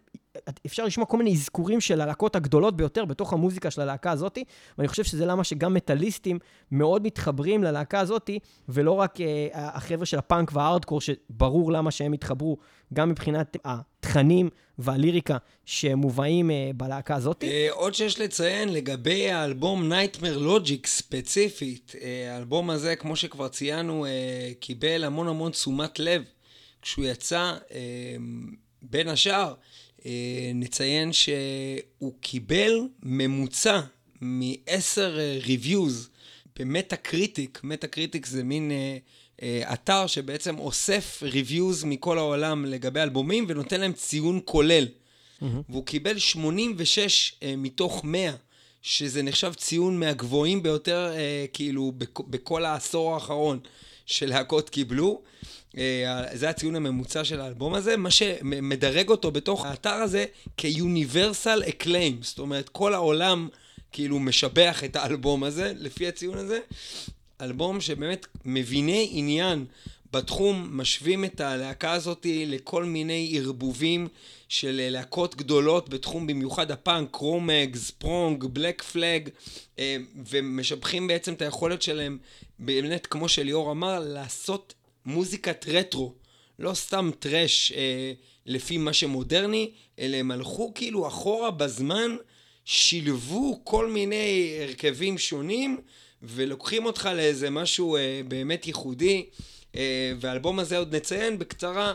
אפשר 0.65 0.85
לשמוע 0.85 1.05
כל 1.05 1.17
מיני 1.17 1.33
אזכורים 1.33 1.81
של 1.81 2.01
הלהקות 2.01 2.35
הגדולות 2.35 2.77
ביותר 2.77 3.05
בתוך 3.05 3.33
המוזיקה 3.33 3.71
של 3.71 3.81
הלהקה 3.81 4.11
הזאתי, 4.11 4.43
ואני 4.77 4.87
חושב 4.87 5.03
שזה 5.03 5.25
למה 5.25 5.43
שגם 5.43 5.73
מטאליסטים 5.73 6.39
מאוד 6.71 7.03
מתחברים 7.03 7.63
ללהקה 7.63 7.99
הזאתי, 7.99 8.39
ולא 8.69 8.91
רק 8.91 9.17
uh, 9.17 9.21
החבר'ה 9.53 10.05
של 10.05 10.17
הפאנק 10.17 10.51
והארדקור, 10.53 11.01
שברור 11.01 11.71
למה 11.71 11.91
שהם 11.91 12.13
התחברו, 12.13 12.57
גם 12.93 13.09
מבחינת 13.09 13.57
התכנים 13.65 14.49
והליריקה 14.77 15.37
שמובאים 15.65 16.49
אה, 16.49 16.53
בלהקה 16.77 17.15
הזאתי. 17.15 17.69
אה, 17.69 17.73
עוד 17.73 17.93
שיש 17.93 18.19
לציין 18.19 18.73
לגבי 18.73 19.31
האלבום 19.31 19.91
Nightmare 19.91 20.39
Logic 20.47 20.87
ספציפית, 20.87 21.95
אה, 21.95 22.03
האלבום 22.31 22.69
הזה, 22.69 22.95
כמו 22.95 23.15
שכבר 23.15 23.47
ציינו, 23.47 24.05
אה, 24.05 24.09
קיבל 24.59 25.03
המון 25.03 25.27
המון 25.27 25.51
תשומת 25.51 25.99
לב 25.99 26.23
כשהוא 26.85 27.05
יצא, 27.05 27.53
אה, 27.67 27.71
בין 28.81 29.07
השאר. 29.07 29.53
אה, 30.05 30.11
נציין 30.55 31.13
שהוא 31.13 32.13
קיבל 32.21 32.71
ממוצע 33.03 33.81
מ-10 34.21 35.01
reviews 35.45 36.01
ב 36.01 36.09
Metacritic. 36.59 37.59
Metacritic 37.63 38.25
זה 38.25 38.43
מין 38.43 38.71
אה, 38.71 38.97
אה, 39.41 39.73
אתר 39.73 40.07
שבעצם 40.07 40.59
אוסף 40.59 41.23
ריוויוז 41.23 41.83
מכל 41.83 42.17
העולם 42.17 42.65
לגבי 42.65 42.99
אלבומים 43.01 43.45
ונותן 43.47 43.81
להם 43.81 43.93
ציון 43.93 44.39
כולל. 44.45 44.85
Mm-hmm. 44.87 45.45
והוא 45.69 45.85
קיבל 45.85 46.17
86 46.19 47.33
אה, 47.43 47.53
מתוך 47.57 48.01
100, 48.03 48.31
שזה 48.81 49.23
נחשב 49.23 49.53
ציון 49.53 49.99
מהגבוהים 49.99 50.63
ביותר, 50.63 51.11
אה, 51.15 51.45
כאילו, 51.53 51.91
בכ- 51.97 52.21
בכל 52.29 52.65
העשור 52.65 53.13
האחרון 53.13 53.59
שלהקות 54.05 54.69
קיבלו. 54.69 55.21
אה, 55.77 56.25
זה 56.33 56.49
הציון 56.49 56.75
הממוצע 56.75 57.23
של 57.23 57.41
האלבום 57.41 57.73
הזה, 57.73 57.97
מה 57.97 58.11
שמדרג 58.11 59.09
אותו 59.09 59.31
בתוך 59.31 59.65
האתר 59.65 59.89
הזה 59.89 60.25
כ-universal 60.57 61.67
acclaim, 61.67 62.13
זאת 62.21 62.39
אומרת, 62.39 62.69
כל 62.69 62.93
העולם 62.93 63.47
כאילו 63.91 64.19
משבח 64.19 64.83
את 64.83 64.95
האלבום 64.95 65.43
הזה, 65.43 65.73
לפי 65.77 66.07
הציון 66.07 66.37
הזה. 66.37 66.59
אלבום 67.41 67.81
שבאמת 67.81 68.27
מביני 68.45 69.09
עניין 69.11 69.65
בתחום, 70.15 70.69
משווים 70.71 71.25
את 71.25 71.41
הלהקה 71.41 71.91
הזאת 71.91 72.25
לכל 72.29 72.83
מיני 72.83 73.39
ערבובים 73.39 74.07
של 74.49 74.81
להקות 74.89 75.35
גדולות 75.35 75.89
בתחום, 75.89 76.27
במיוחד 76.27 76.71
הפאנק, 76.71 77.09
Cro-Mags, 77.11 77.75
Prong, 77.75 78.43
Black 78.45 78.81
Flag, 78.81 79.29
אה, 79.79 79.97
ומשבחים 80.29 81.07
בעצם 81.07 81.33
את 81.33 81.41
היכולת 81.41 81.81
שלהם, 81.81 82.17
באמת, 82.59 83.05
כמו 83.05 83.29
שליאור 83.29 83.71
אמר, 83.71 83.99
לעשות 83.99 84.73
מוזיקת 85.05 85.65
רטרו, 85.67 86.13
לא 86.59 86.73
סתם 86.73 87.11
thrash 87.19 87.71
אה, 87.71 88.13
לפי 88.45 88.77
מה 88.77 88.93
שמודרני, 88.93 89.71
אלא 89.99 90.17
הם 90.17 90.31
הלכו 90.31 90.71
כאילו 90.75 91.07
אחורה 91.07 91.51
בזמן, 91.51 92.15
שילבו 92.65 93.61
כל 93.63 93.91
מיני 93.91 94.57
הרכבים 94.61 95.17
שונים, 95.17 95.77
ולוקחים 96.23 96.85
אותך 96.85 97.09
לאיזה 97.15 97.49
משהו 97.49 97.95
אה, 97.95 98.21
באמת 98.27 98.67
ייחודי. 98.67 99.25
אה, 99.77 100.13
והאלבום 100.19 100.59
הזה 100.59 100.77
עוד 100.77 100.95
נציין 100.95 101.39
בקצרה, 101.39 101.93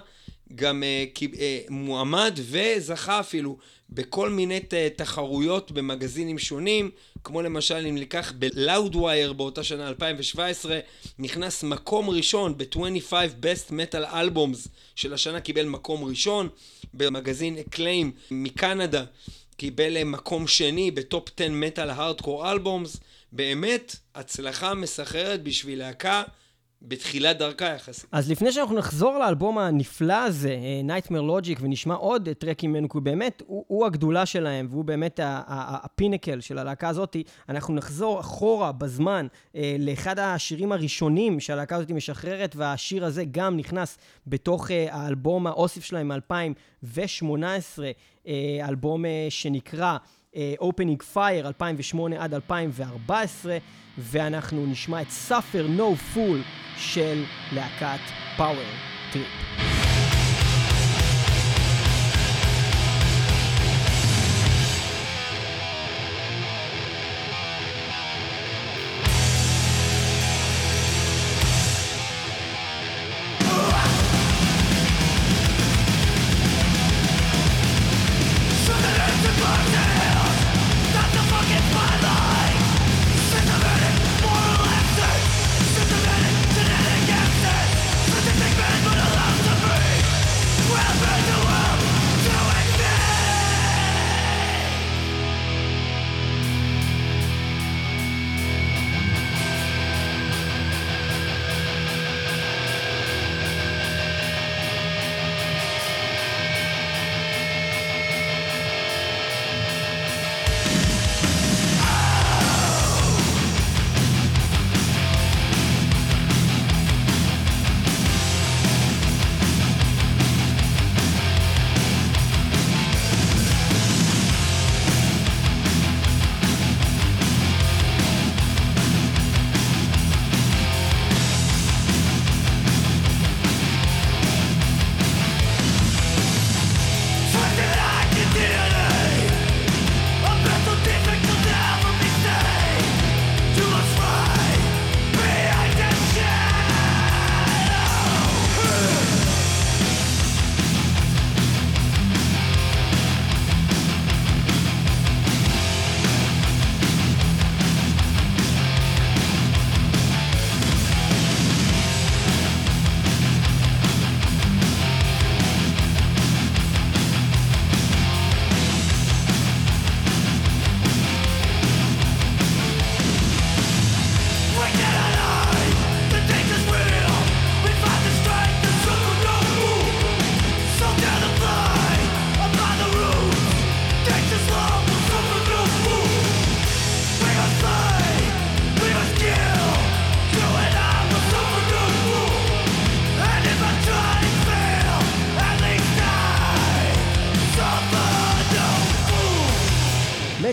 גם 0.55 0.83
אה, 0.83 1.05
אה, 1.39 1.61
מועמד 1.69 2.39
וזכה 2.43 3.21
אפילו 3.21 3.57
בכל 3.91 4.31
מיני 4.31 4.61
תחרויות 4.97 5.73
במגזינים 5.73 6.39
שונים, 6.39 6.91
כמו 7.25 7.43
למשל 7.43 7.87
אם 7.89 7.95
ניקח 7.95 8.33
ב-Loudwire 8.39 9.33
באותה 9.33 9.65
שנה 9.65 9.89
2017, 9.89 10.79
נכנס 11.19 11.63
מקום 11.63 12.11
ראשון 12.11 12.59
ב-25 12.59 13.13
Best 13.43 13.71
Metal 13.71 14.13
Albums 14.13 14.69
של 14.97 15.15
השנה, 15.15 15.41
קיבל 15.41 15.67
מקום 15.67 16.05
ראשון, 16.05 16.49
במגזין 16.95 17.57
Acclaim 17.59 18.07
מקנדה 18.31 19.05
קיבל 19.57 20.05
מקום 20.05 20.47
שני 20.47 20.91
בטופ 20.91 21.29
10 21.41 21.47
Metal 21.47 21.99
Hardcore 21.99 22.45
Albums, 22.45 22.99
באמת 23.33 23.97
הצלחה 24.15 24.75
מסחררת 24.75 25.43
בשביל 25.43 25.79
להקה. 25.79 26.23
בתחילת 26.83 27.39
דרכה 27.39 27.65
יחסית. 27.65 28.07
אז 28.13 28.31
לפני 28.31 28.53
שאנחנו 28.53 28.77
נחזור 28.77 29.19
לאלבום 29.19 29.59
הנפלא 29.59 30.25
הזה, 30.25 30.51
אה, 30.51 30.99
Nightmare 30.99 31.45
Logic, 31.45 31.59
ונשמע 31.61 31.95
עוד 31.95 32.29
טרקים 32.39 32.73
ממנו, 32.73 32.89
כי 32.89 33.01
באמת, 33.01 33.43
הוא, 33.47 33.65
הוא 33.69 33.87
הגדולה 33.87 34.27
שלהם, 34.27 34.67
והוא 34.71 34.85
באמת 34.85 35.21
הפינקל 35.23 36.41
של 36.41 36.59
הלהקה 36.59 36.89
הזאת, 36.89 37.17
אנחנו 37.49 37.75
נחזור 37.75 38.21
אחורה 38.21 38.73
בזמן 38.73 39.27
אה, 39.57 39.77
לאחד 39.79 40.19
השירים 40.19 40.73
הראשונים 40.73 41.41
שהלהקה 41.41 41.77
הזאת 41.77 41.91
משחררת, 41.91 42.57
והשיר 42.57 43.05
הזה 43.05 43.25
גם 43.31 43.57
נכנס 43.57 43.99
בתוך 44.27 44.71
אה, 44.71 44.87
האלבום 44.91 45.47
האוסף 45.47 45.85
שלהם 45.85 46.09
מ-2018, 46.09 47.79
אלבום 48.69 49.05
שנקרא... 49.29 49.97
Opening 50.61 51.15
Fire 51.15 51.47
2008 51.47 52.25
עד 52.25 52.35
2014, 52.35 53.59
ואנחנו 54.01 54.67
נשמע 54.67 55.03
את 55.03 55.07
Suffer 55.29 55.79
No 55.79 56.17
Fool 56.17 56.39
של 56.77 57.25
להקת 57.53 58.01
Power 58.37 58.71
Trip. 59.13 59.80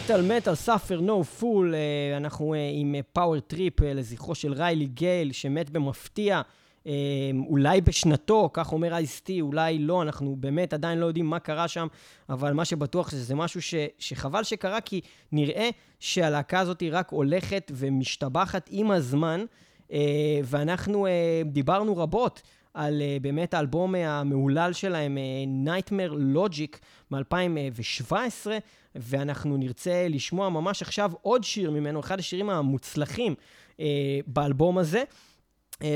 מטאל 0.08 0.38
מטאל 0.38 0.55
Suffer 0.55 1.01
No 1.01 1.24
Fool, 1.24 1.74
אנחנו 2.18 2.53
אה, 2.53 2.70
עם 2.74 2.95
Power 3.14 3.39
Trip 3.39 3.82
לזכרו 3.82 4.36
של 4.36 4.53
ריילי 4.53 4.86
גייל, 4.86 5.32
שמת 5.32 5.70
במפתיע, 5.70 6.41
אה, 6.88 6.91
אולי 7.47 7.82
בשנתו, 7.82 8.49
כך 8.53 8.74
אומר 8.74 8.93
Ice-T, 8.93 9.41
אולי 9.41 9.80
לא, 9.80 10.01
אנחנו 10.01 10.36
באמת 10.39 10.74
עדיין 10.74 10.99
לא 10.99 11.05
יודעים 11.05 11.26
מה 11.26 11.39
קרה 11.39 11.68
שם, 11.68 11.88
אבל 12.30 12.53
מה 12.53 12.66
שבטוח 12.66 13.12
שזה 13.12 13.36
משהו 13.36 13.62
ש, 13.62 13.74
שחבל 13.99 14.43
שקרה, 14.43 14.82
כי 14.82 15.01
נראה 15.32 15.70
שהלהקה 15.99 16.60
הזאת 16.60 16.84
רק 16.91 17.12
הולכת 17.12 17.72
ומשתבחת 17.76 18.70
עם 18.72 18.91
הזמן, 18.91 19.45
אה, 19.91 19.99
ואנחנו 20.43 21.08
דיברנו 21.45 21.97
רבות. 21.97 22.41
על 22.78 23.01
אה, 23.01 23.24
באמת 23.23 23.53
האלבום 23.53 23.95
המהולל 23.95 24.73
שלהם, 24.73 25.17
אה, 25.18 25.68
Nightmare 25.67 26.13
Logic 26.36 26.78
מ-2017, 27.11 28.13
ואנחנו 28.95 29.57
נרצה 29.57 30.07
לשמוע 30.09 30.49
ממש 30.49 30.82
עכשיו 30.82 31.11
עוד 31.21 31.43
שיר 31.43 31.71
ממנו, 31.71 31.99
אחד 31.99 32.19
השירים 32.19 32.49
המוצלחים 32.49 33.36
uh, 33.71 33.80
באלבום 34.28 34.78
הזה. 34.78 35.03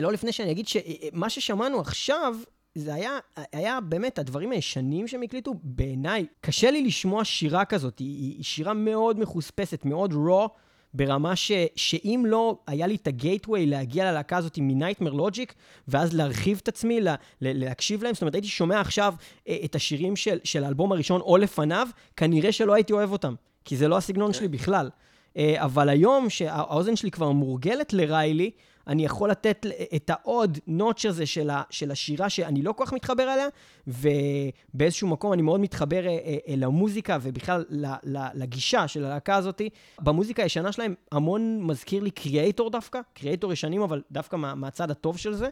לא 0.01 0.11
לפני 0.11 0.31
שאני 0.31 0.51
אגיד 0.51 0.67
שמה 0.67 1.29
ששמענו 1.29 1.79
עכשיו, 1.79 2.35
זה 2.75 2.93
היה, 2.93 3.17
היה 3.51 3.79
באמת 3.81 4.19
הדברים 4.19 4.51
הישנים 4.51 5.07
שהם 5.07 5.21
הקליטו, 5.21 5.53
בעיניי, 5.63 6.25
קשה 6.41 6.71
לי 6.71 6.83
לשמוע 6.83 7.25
שירה 7.25 7.65
כזאת, 7.65 7.99
היא, 7.99 8.35
היא 8.35 8.43
שירה 8.43 8.73
מאוד 8.73 9.19
מחוספסת, 9.19 9.85
מאוד 9.85 10.13
raw. 10.13 10.47
ברמה 10.93 11.35
ש, 11.35 11.51
שאם 11.75 12.23
לא 12.27 12.57
היה 12.67 12.87
לי 12.87 12.95
את 12.95 13.07
הגייטווי 13.07 13.65
להגיע 13.65 14.11
ללהקה 14.11 14.37
הזאת 14.37 14.57
מנייטמר 14.61 15.13
לוג'יק, 15.13 15.53
ואז 15.87 16.13
להרחיב 16.13 16.59
את 16.63 16.67
עצמי, 16.67 17.01
לה, 17.01 17.15
להקשיב 17.41 18.03
להם, 18.03 18.13
זאת 18.13 18.21
אומרת, 18.21 18.35
הייתי 18.35 18.47
שומע 18.47 18.79
עכשיו 18.79 19.13
אה, 19.47 19.57
את 19.65 19.75
השירים 19.75 20.15
של, 20.15 20.39
של 20.43 20.63
האלבום 20.63 20.91
הראשון 20.91 21.21
או 21.21 21.37
לפניו, 21.37 21.87
כנראה 22.17 22.51
שלא 22.51 22.73
הייתי 22.73 22.93
אוהב 22.93 23.11
אותם, 23.11 23.35
כי 23.65 23.77
זה 23.77 23.87
לא 23.87 23.97
הסגנון 23.97 24.33
שלי 24.33 24.47
בכלל. 24.47 24.89
אה, 25.37 25.63
אבל 25.65 25.89
היום, 25.89 26.29
שהאוזן 26.29 26.95
שלי 26.95 27.11
כבר 27.11 27.31
מורגלת 27.31 27.93
לריילי, 27.93 28.51
אני 28.87 29.05
יכול 29.05 29.31
לתת 29.31 29.65
את 29.95 30.09
העוד 30.09 30.59
נוטש 30.67 31.05
הזה 31.05 31.25
של, 31.25 31.49
ה, 31.49 31.63
של 31.69 31.91
השירה 31.91 32.29
שאני 32.29 32.61
לא 32.61 32.71
כל 32.71 32.85
כך 32.85 32.93
מתחבר 32.93 33.23
אליה, 33.23 33.47
ובאיזשהו 33.87 35.07
מקום 35.07 35.33
אני 35.33 35.41
מאוד 35.41 35.59
מתחבר 35.59 36.07
אה, 36.07 36.17
אה, 36.25 36.37
אל 36.47 36.63
המוזיקה 36.63 37.17
ובכלל 37.21 37.65
לגישה 38.33 38.87
של 38.87 39.05
הלהקה 39.05 39.35
הזאת. 39.35 39.61
במוזיקה 39.99 40.43
הישנה 40.43 40.71
שלהם 40.71 40.95
המון 41.11 41.63
מזכיר 41.63 42.03
לי 42.03 42.11
קריאייטור 42.11 42.69
דווקא, 42.69 42.99
קריאייטור 43.13 43.53
ישנים, 43.53 43.81
אבל 43.81 44.01
דווקא 44.11 44.35
מה, 44.35 44.55
מהצד 44.55 44.91
הטוב 44.91 45.17
של 45.17 45.33
זה. 45.33 45.49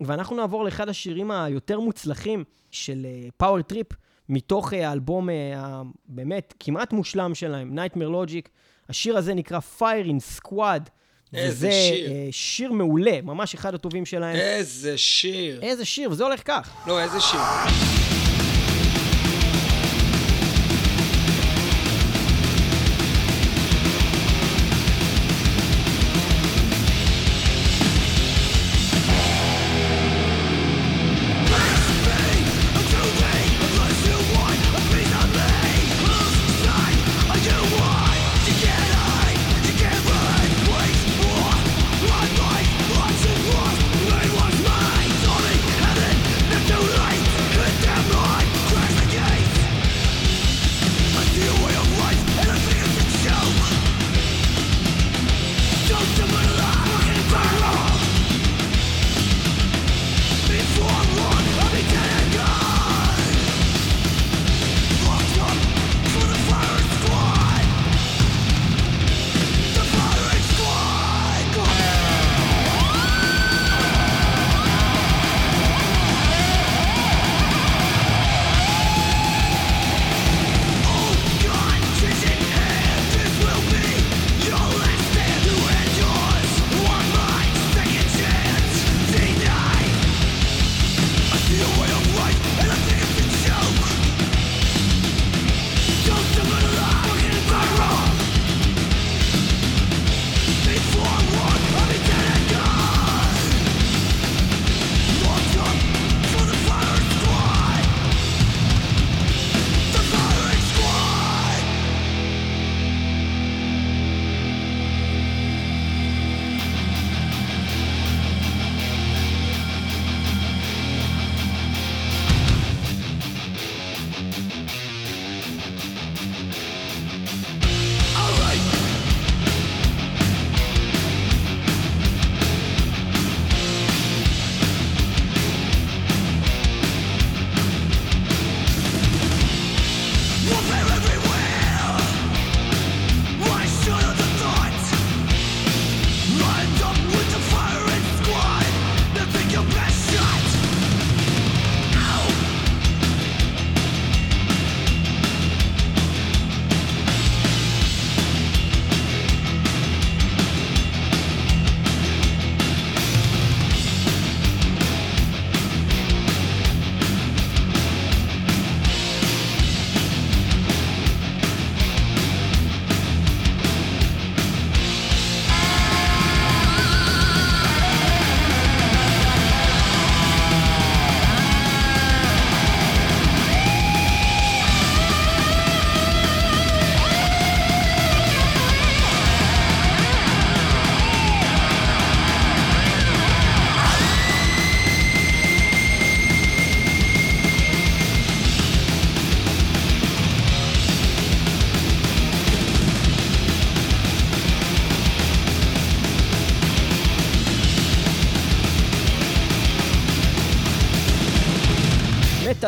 ואנחנו 0.00 0.36
נעבור 0.36 0.64
לאחד 0.64 0.88
השירים 0.88 1.30
היותר 1.30 1.80
מוצלחים 1.80 2.44
של 2.70 3.06
Power 3.36 3.58
אה, 3.58 3.62
Trip, 3.62 3.86
מתוך 4.28 4.72
אה, 4.72 4.76
האלבום 4.76 5.28
אה, 5.28 5.32
הבאמת 5.54 6.54
כמעט 6.60 6.92
מושלם 6.92 7.34
שלהם, 7.34 7.78
Nightmare 7.78 8.28
Logic. 8.28 8.48
השיר 8.88 9.16
הזה 9.16 9.34
נקרא 9.34 9.58
Firing 9.78 10.40
Squad. 10.40 10.90
איזה 11.34 11.66
וזה 11.68 11.70
שיר. 11.72 12.10
אה, 12.10 12.28
שיר 12.30 12.72
מעולה, 12.72 13.22
ממש 13.22 13.54
אחד 13.54 13.74
הטובים 13.74 14.06
שלהם. 14.06 14.36
איזה 14.36 14.98
שיר. 14.98 15.60
איזה 15.62 15.84
שיר, 15.84 16.10
וזה 16.10 16.24
הולך 16.24 16.40
כך. 16.44 16.70
לא, 16.86 17.00
איזה 17.00 17.20
שיר. 17.20 17.40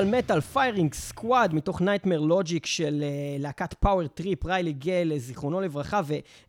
מטאל 0.04 0.18
מטאל 0.18 0.40
Firing 0.40 0.94
Squad 0.94 1.54
מתוך 1.54 1.80
Nightmare 1.80 2.20
Logic 2.20 2.66
של 2.66 3.04
אה, 3.04 3.42
להקת 3.42 3.74
Power 3.74 4.06
Trip, 4.06 4.46
ריילי 4.46 4.72
גל, 4.72 5.12
אה, 5.14 5.18
זיכרונו 5.18 5.60
לברכה, 5.60 6.00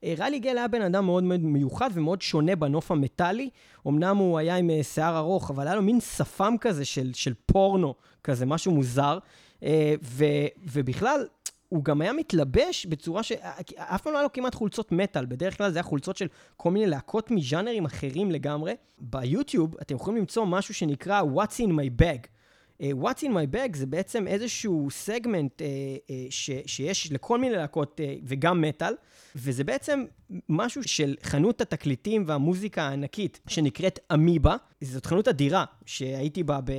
וריילי 0.03 0.39
גל 0.39 0.57
היה 0.57 0.67
בן 0.67 0.81
אדם 0.81 1.05
מאוד 1.05 1.23
מיוחד 1.23 1.89
ומאוד 1.93 2.21
שונה 2.21 2.55
בנוף 2.55 2.91
המטאלי. 2.91 3.49
אמנם 3.87 4.17
הוא 4.17 4.39
היה 4.39 4.55
עם 4.55 4.69
אה, 4.69 4.83
שיער 4.83 5.17
ארוך, 5.17 5.51
אבל 5.51 5.67
היה 5.67 5.75
לו 5.75 5.81
מין 5.81 5.99
שפם 5.99 6.55
כזה 6.61 6.85
של, 6.85 7.11
של 7.13 7.33
פורנו, 7.45 7.93
כזה 8.23 8.45
משהו 8.45 8.71
מוזר. 8.71 9.17
אה, 9.59 9.63
ו, 10.03 10.25
ובכלל, 10.73 11.25
הוא 11.69 11.83
גם 11.83 12.01
היה 12.01 12.13
מתלבש 12.13 12.85
בצורה 12.85 13.23
ש... 13.23 13.31
אף 13.75 14.01
פעם 14.01 14.13
לא 14.13 14.17
היה 14.17 14.23
לו 14.23 14.33
כמעט 14.33 14.55
חולצות 14.55 14.91
מטאל, 14.91 15.25
בדרך 15.25 15.57
כלל 15.57 15.71
זה 15.71 15.77
היה 15.77 15.83
חולצות 15.83 16.17
של 16.17 16.27
כל 16.57 16.71
מיני 16.71 16.85
להקות 16.85 17.31
מז'אנרים 17.31 17.85
אחרים 17.85 18.31
לגמרי. 18.31 18.73
ביוטיוב 18.99 19.75
אתם 19.81 19.95
יכולים 19.95 20.19
למצוא 20.19 20.45
משהו 20.45 20.73
שנקרא 20.73 21.21
What's 21.21 21.59
in 21.59 21.69
my 21.69 22.01
bag. 22.01 22.34
Uh, 22.82 22.84
What's 22.84 23.23
in 23.23 23.32
my 23.32 23.55
bag 23.55 23.76
זה 23.78 23.86
בעצם 23.86 24.28
איזשהו 24.28 24.88
סגמנט 24.91 25.61
uh, 25.61 25.63
uh, 25.63 26.11
ש, 26.30 26.49
שיש 26.65 27.11
לכל 27.11 27.39
מיני 27.39 27.55
להקות 27.55 27.99
uh, 27.99 28.21
וגם 28.23 28.61
מטאל, 28.61 28.93
וזה 29.36 29.63
בעצם 29.63 30.05
משהו 30.49 30.84
של 30.84 31.15
חנות 31.23 31.61
התקליטים 31.61 32.23
והמוזיקה 32.28 32.84
הענקית 32.84 33.39
שנקראת 33.47 33.99
אמיבה. 34.13 34.55
זאת 34.82 35.05
חנות 35.05 35.28
אדירה 35.28 35.65
שהייתי 35.86 36.43
בה 36.43 36.61
ב, 36.61 36.71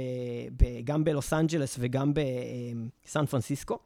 ב, 0.57 0.64
גם 0.84 1.05
בלוס 1.05 1.32
אנג'לס 1.32 1.76
וגם 1.80 2.12
בסן 2.14 3.26
פרנסיסקו. 3.26 3.78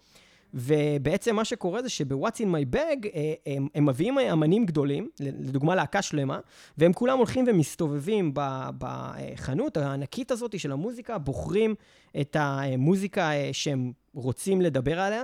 ובעצם 0.54 1.36
מה 1.36 1.44
שקורה 1.44 1.82
זה 1.82 1.88
שב-What's 1.88 2.36
in 2.36 2.74
my 2.74 2.76
bag 2.76 3.06
הם, 3.46 3.68
הם 3.74 3.86
מביאים 3.86 4.18
אמנים 4.18 4.66
גדולים, 4.66 5.08
לדוגמה 5.20 5.74
להקה 5.74 6.02
שלמה, 6.02 6.40
והם 6.78 6.92
כולם 6.92 7.18
הולכים 7.18 7.44
ומסתובבים 7.48 8.32
בחנות 8.78 9.76
הענקית 9.76 10.30
הזאת 10.30 10.60
של 10.60 10.72
המוזיקה, 10.72 11.18
בוחרים 11.18 11.74
את 12.20 12.36
המוזיקה 12.40 13.32
אה, 13.32 13.48
שהם 13.52 13.92
רוצים 14.14 14.60
לדבר 14.60 15.00
עליה. 15.00 15.22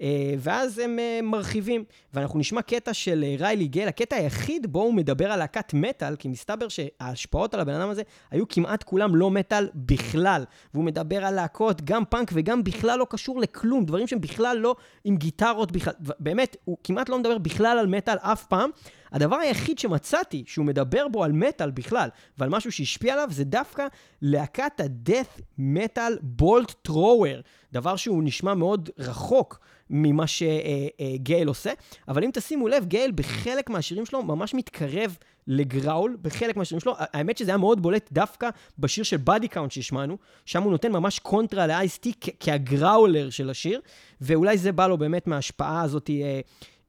אה, 0.00 0.34
ואז 0.38 0.78
הם 0.78 0.98
אה, 0.98 1.20
מרחיבים. 1.22 1.84
ואנחנו 2.14 2.38
נשמע 2.38 2.62
קטע 2.62 2.94
של 2.94 3.24
אה, 3.26 3.34
ריילי 3.38 3.68
גל, 3.68 3.88
הקטע 3.88 4.16
היחיד 4.16 4.72
בו 4.72 4.82
הוא 4.82 4.94
מדבר 4.94 5.32
על 5.32 5.38
להקת 5.38 5.74
מטאל, 5.74 6.16
כי 6.16 6.28
מסתבר 6.28 6.66
שההשפעות 6.68 7.54
על 7.54 7.60
הבן 7.60 7.74
אדם 7.74 7.90
הזה 7.90 8.02
היו 8.30 8.48
כמעט 8.48 8.82
כולם 8.82 9.16
לא 9.16 9.30
מטאל 9.30 9.68
בכלל. 9.74 10.44
והוא 10.74 10.84
מדבר 10.84 11.24
על 11.24 11.34
להקות, 11.34 11.82
גם 11.84 12.04
פאנק 12.04 12.30
וגם 12.34 12.64
בכלל 12.64 12.98
לא 12.98 13.06
קשור 13.10 13.40
לכלום, 13.40 13.84
דברים 13.84 14.06
שהם 14.06 14.20
בכלל 14.20 14.56
לא 14.56 14.76
עם 15.04 15.16
גיטרות 15.16 15.72
בכלל. 15.72 15.94
באמת, 16.20 16.56
הוא 16.64 16.76
כמעט 16.84 17.08
לא 17.08 17.18
מדבר 17.18 17.38
בכלל 17.38 17.78
על 17.78 17.86
מטאל 17.86 18.16
אף 18.18 18.46
פעם. 18.46 18.70
הדבר 19.12 19.36
היחיד 19.36 19.78
שמצאתי 19.78 20.44
שהוא 20.46 20.66
מדבר 20.66 21.08
בו 21.08 21.24
על 21.24 21.32
מטאל 21.32 21.70
בכלל, 21.70 22.08
ועל 22.38 22.48
משהו 22.48 22.72
שהשפיע 22.72 23.12
עליו, 23.12 23.28
זה 23.30 23.44
דווקא 23.44 23.86
להקת 24.22 24.80
ה-death 24.80 25.60
metal 25.60 26.40
Bolt 26.42 26.88
Thrower, 26.88 27.42
דבר 27.72 27.96
שהוא 27.96 28.22
נשמע 28.22 28.54
מאוד 28.54 28.90
רחוק 28.98 29.60
ממה 29.90 30.24
שגייל 30.26 31.48
עושה, 31.48 31.72
אבל 32.08 32.24
אם 32.24 32.30
תשימו 32.32 32.68
לב, 32.68 32.84
גייל 32.84 33.12
בחלק 33.14 33.70
מהשירים 33.70 34.06
שלו 34.06 34.22
ממש 34.22 34.54
מתקרב 34.54 35.16
ל 35.48 35.59
growl 35.59 36.16
בחלק 36.22 36.56
מהשירים 36.56 36.80
שלו. 36.80 36.94
האמת 36.98 37.38
שזה 37.38 37.50
היה 37.50 37.58
מאוד 37.58 37.82
בולט 37.82 38.08
דווקא 38.12 38.48
בשיר 38.78 39.04
של 39.04 39.16
Body 39.16 39.48
Count 39.48 39.72
שהשמענו, 39.72 40.16
שם 40.44 40.62
הוא 40.62 40.72
נותן 40.72 40.92
ממש 40.92 41.18
קונטרה 41.18 41.66
לאייסטי 41.66 42.12
כהגראולר 42.40 43.30
של 43.30 43.50
השיר, 43.50 43.80
ואולי 44.20 44.58
זה 44.58 44.72
בא 44.72 44.86
לו 44.86 44.98
באמת 44.98 45.26
מההשפעה 45.26 45.82
הזאת. 45.82 46.10
אה, 46.10 46.40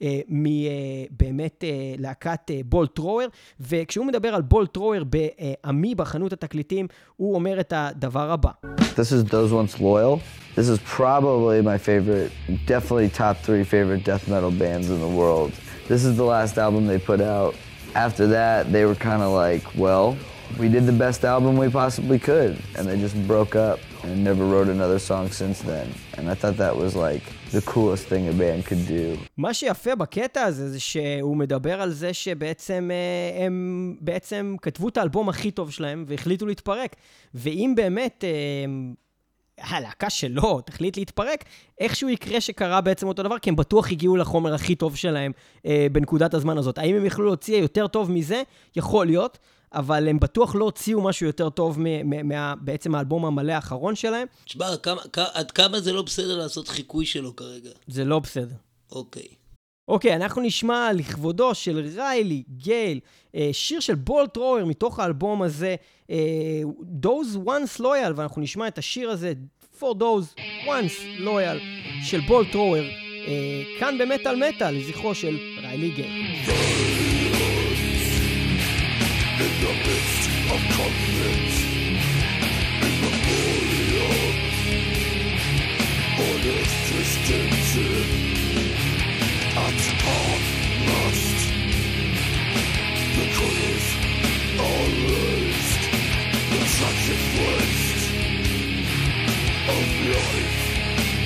אה, 0.01 0.21
מבאמת 0.27 1.63
אה, 1.63 1.95
להקת 1.97 2.51
בולט 2.65 2.95
טרוור, 2.95 3.25
וכשהוא 3.59 4.05
מדבר 4.05 4.35
על 4.35 4.41
בולט 4.41 4.73
טרוור 4.73 5.03
בעמי 5.03 5.95
בחנות 5.95 6.33
התקליטים, 6.33 6.87
הוא 7.15 7.35
אומר 7.35 7.59
את 7.59 7.73
הדבר 7.75 8.31
הבא. 8.31 8.49
This 8.79 9.11
is 9.11 9.31
Those 9.31 9.51
Once 9.51 9.79
Loyal. 9.79 10.19
This 10.59 10.67
is 10.67 10.79
probably 10.83 11.61
my 11.61 11.77
favorite, 11.77 12.33
definitely 12.65 13.07
top 13.07 13.37
three 13.37 13.63
favorite 13.63 14.03
death 14.03 14.27
metal 14.27 14.51
bands 14.51 14.89
in 14.89 14.99
the 14.99 15.13
world. 15.21 15.53
This 15.87 16.03
is 16.03 16.17
the 16.17 16.25
last 16.35 16.57
album 16.57 16.85
they 16.85 16.99
put 16.99 17.21
out. 17.21 17.55
After 17.95 18.27
that, 18.27 18.69
they 18.73 18.83
were 18.83 18.99
kind 19.09 19.21
of 19.21 19.31
like, 19.31 19.63
well, 19.83 20.17
we 20.61 20.67
did 20.67 20.85
the 20.85 20.97
best 21.05 21.23
album 21.23 21.55
we 21.55 21.69
possibly 21.69 22.19
could. 22.19 22.53
And 22.75 22.85
they 22.89 22.97
just 23.05 23.15
broke 23.25 23.55
up 23.55 23.79
and 24.03 24.21
never 24.21 24.43
wrote 24.51 24.67
another 24.67 24.99
song 24.99 25.25
since 25.31 25.61
then. 25.61 25.87
And 26.17 26.29
I 26.29 26.35
thought 26.39 26.57
that 26.57 26.75
was 26.75 26.93
like 26.93 27.23
the 27.55 27.61
coolest 27.61 28.03
thing 28.11 28.27
a 28.27 28.33
band 28.33 28.65
could 28.65 28.85
do. 28.85 29.17
מה 29.37 29.53
שיפה 29.53 29.95
בקטע 29.95 30.43
הזה 30.43 30.69
זה 30.69 30.79
שהוא 30.79 31.37
מדבר 31.37 31.81
על 31.81 31.91
זה 31.91 32.13
שבעצם 32.13 32.91
אה, 32.91 33.45
הם 33.45 33.95
בעצם 34.01 34.55
כתבו 34.61 34.89
את 34.89 34.97
האלבום 34.97 35.29
הכי 35.29 35.51
טוב 35.51 35.71
שלהם 35.71 36.05
והחליטו 36.07 36.45
להתפרק. 36.45 36.95
ואם 37.33 37.73
באמת... 37.75 38.23
הלהקה 39.61 40.09
שלו 40.09 40.61
תחליט 40.61 40.97
להתפרק, 40.97 41.43
איכשהו 41.79 42.09
יקרה 42.09 42.41
שקרה 42.41 42.81
בעצם 42.81 43.07
אותו 43.07 43.23
דבר, 43.23 43.39
כי 43.39 43.49
הם 43.49 43.55
בטוח 43.55 43.91
הגיעו 43.91 44.17
לחומר 44.17 44.53
הכי 44.53 44.75
טוב 44.75 44.95
שלהם 44.95 45.31
אה, 45.65 45.87
בנקודת 45.91 46.33
הזמן 46.33 46.57
הזאת. 46.57 46.77
האם 46.77 46.95
הם 46.95 47.05
יכלו 47.05 47.25
להוציא 47.25 47.57
יותר 47.57 47.87
טוב 47.87 48.11
מזה? 48.11 48.41
יכול 48.75 49.05
להיות, 49.05 49.37
אבל 49.73 50.07
הם 50.07 50.19
בטוח 50.19 50.55
לא 50.55 50.65
הוציאו 50.65 51.01
משהו 51.01 51.25
יותר 51.25 51.49
טוב 51.49 51.77
מה, 52.23 52.55
בעצם 52.61 52.95
האלבום 52.95 53.25
המלא 53.25 53.51
האחרון 53.51 53.95
שלהם. 53.95 54.27
תשמע, 54.45 54.65
עד 55.33 55.51
כמה 55.51 55.79
זה 55.79 55.93
לא 55.93 56.01
בסדר 56.01 56.37
לעשות 56.37 56.67
חיקוי 56.67 57.05
שלו 57.05 57.35
כרגע? 57.35 57.69
זה 57.87 58.05
לא 58.05 58.19
בסדר. 58.19 58.55
אוקיי. 58.91 59.38
אוקיי, 59.89 60.15
אנחנו 60.15 60.41
נשמע 60.41 60.89
לכבודו 60.93 61.55
של 61.55 61.89
ריילי 61.97 62.43
גייל, 62.57 62.99
אה, 63.35 63.49
שיר 63.51 63.79
של 63.79 63.95
בולט 63.95 64.37
רויר 64.37 64.65
מתוך 64.65 64.99
האלבום 64.99 65.41
הזה, 65.41 65.75
אה, 66.09 66.61
Those 67.05 67.37
Once 67.45 67.79
Loyal, 67.79 68.13
ואנחנו 68.15 68.41
נשמע 68.41 68.67
את 68.67 68.77
השיר 68.77 69.09
הזה, 69.09 69.33
For 69.79 69.95
Those 69.99 70.39
Once 70.65 71.21
Loyal, 71.23 71.59
של 72.03 72.19
בולט 72.27 72.55
רויר, 72.55 72.83
אה, 73.27 73.63
כאן 73.79 73.97
במטאל 73.97 74.49
מטאל, 74.49 74.75
לזכרו 74.75 75.15
של 75.15 75.37
ריילי 75.61 75.89
גייל. 75.89 76.25
Of 80.49 80.63
conflict. 80.77 81.59
Mast. 90.87 91.53
The 93.15 93.25
colors 93.37 93.87
are 94.59 94.89
the 96.49 96.61
tragic 96.75 97.21
waste 97.37 98.09
of 99.69 99.85
life 100.15 100.59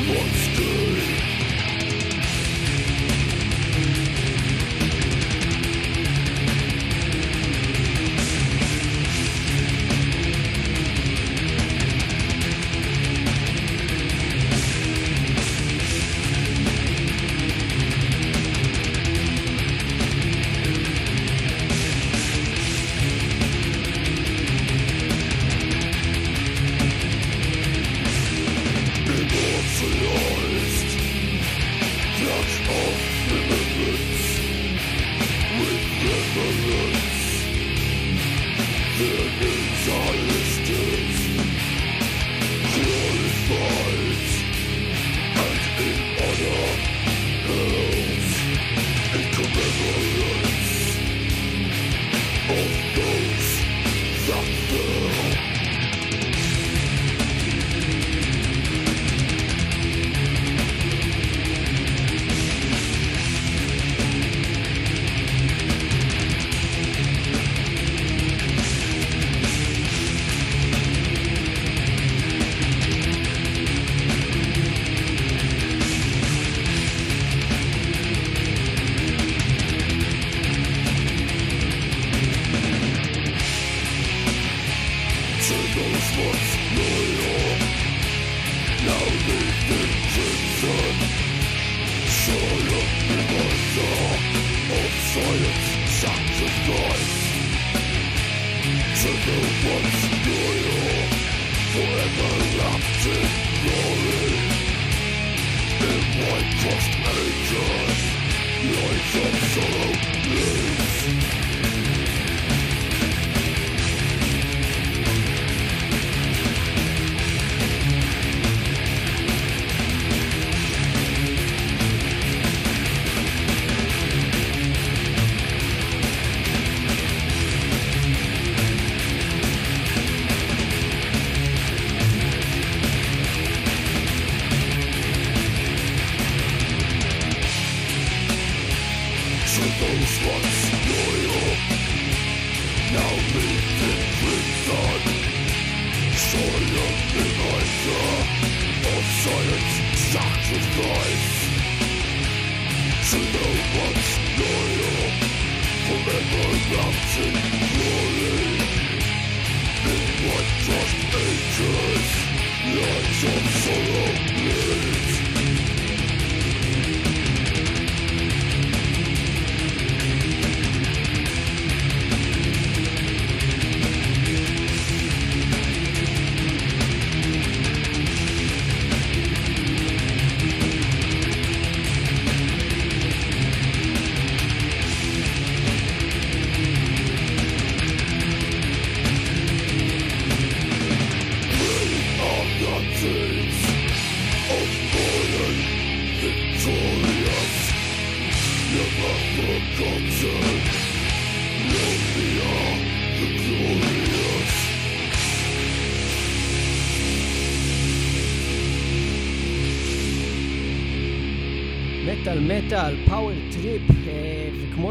once 0.09 0.43
day. 0.57 1.22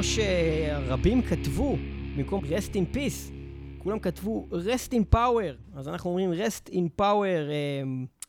שרבים 0.03 1.23
כתבו, 1.23 1.77
במקום 2.17 2.45
rest 2.45 2.73
in 2.73 2.97
peace, 2.97 3.33
כולם 3.79 3.99
כתבו 3.99 4.49
rest 4.51 4.93
in 4.93 5.15
power, 5.15 5.77
אז 5.77 5.89
אנחנו 5.89 6.11
אומרים 6.11 6.33
rest 6.33 6.71
in 6.71 7.01
power, 7.01 7.51
אה, 7.51 7.83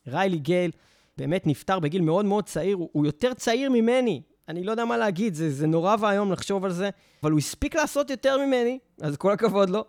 ריילי 0.08 0.38
גייל 0.38 0.72
באמת 1.18 1.48
נפטר 1.48 1.80
בגיל 1.80 2.02
מאוד 2.02 2.26
מאוד 2.26 2.46
צעיר, 2.46 2.76
הוא, 2.76 2.90
הוא 2.92 3.06
יותר 3.06 3.34
צעיר 3.34 3.70
ממני, 3.70 4.22
אני 4.50 4.64
לא 4.64 4.72
יודע 4.72 4.86
מה 4.86 4.98
להגיד, 4.98 5.34
זה, 5.34 5.52
זה 5.52 5.68
נורא 5.68 5.96
ואיום 6.00 6.32
לחשוב 6.32 6.66
על 6.66 6.72
זה, 6.72 6.90
אבל 7.24 7.32
הוא 7.32 7.40
הספיק 7.40 7.76
לעשות 7.76 8.10
יותר 8.10 8.46
ממני, 8.46 8.80
אז 9.02 9.18
כל 9.18 9.32
הכבוד 9.32 9.70
לו. 9.70 9.86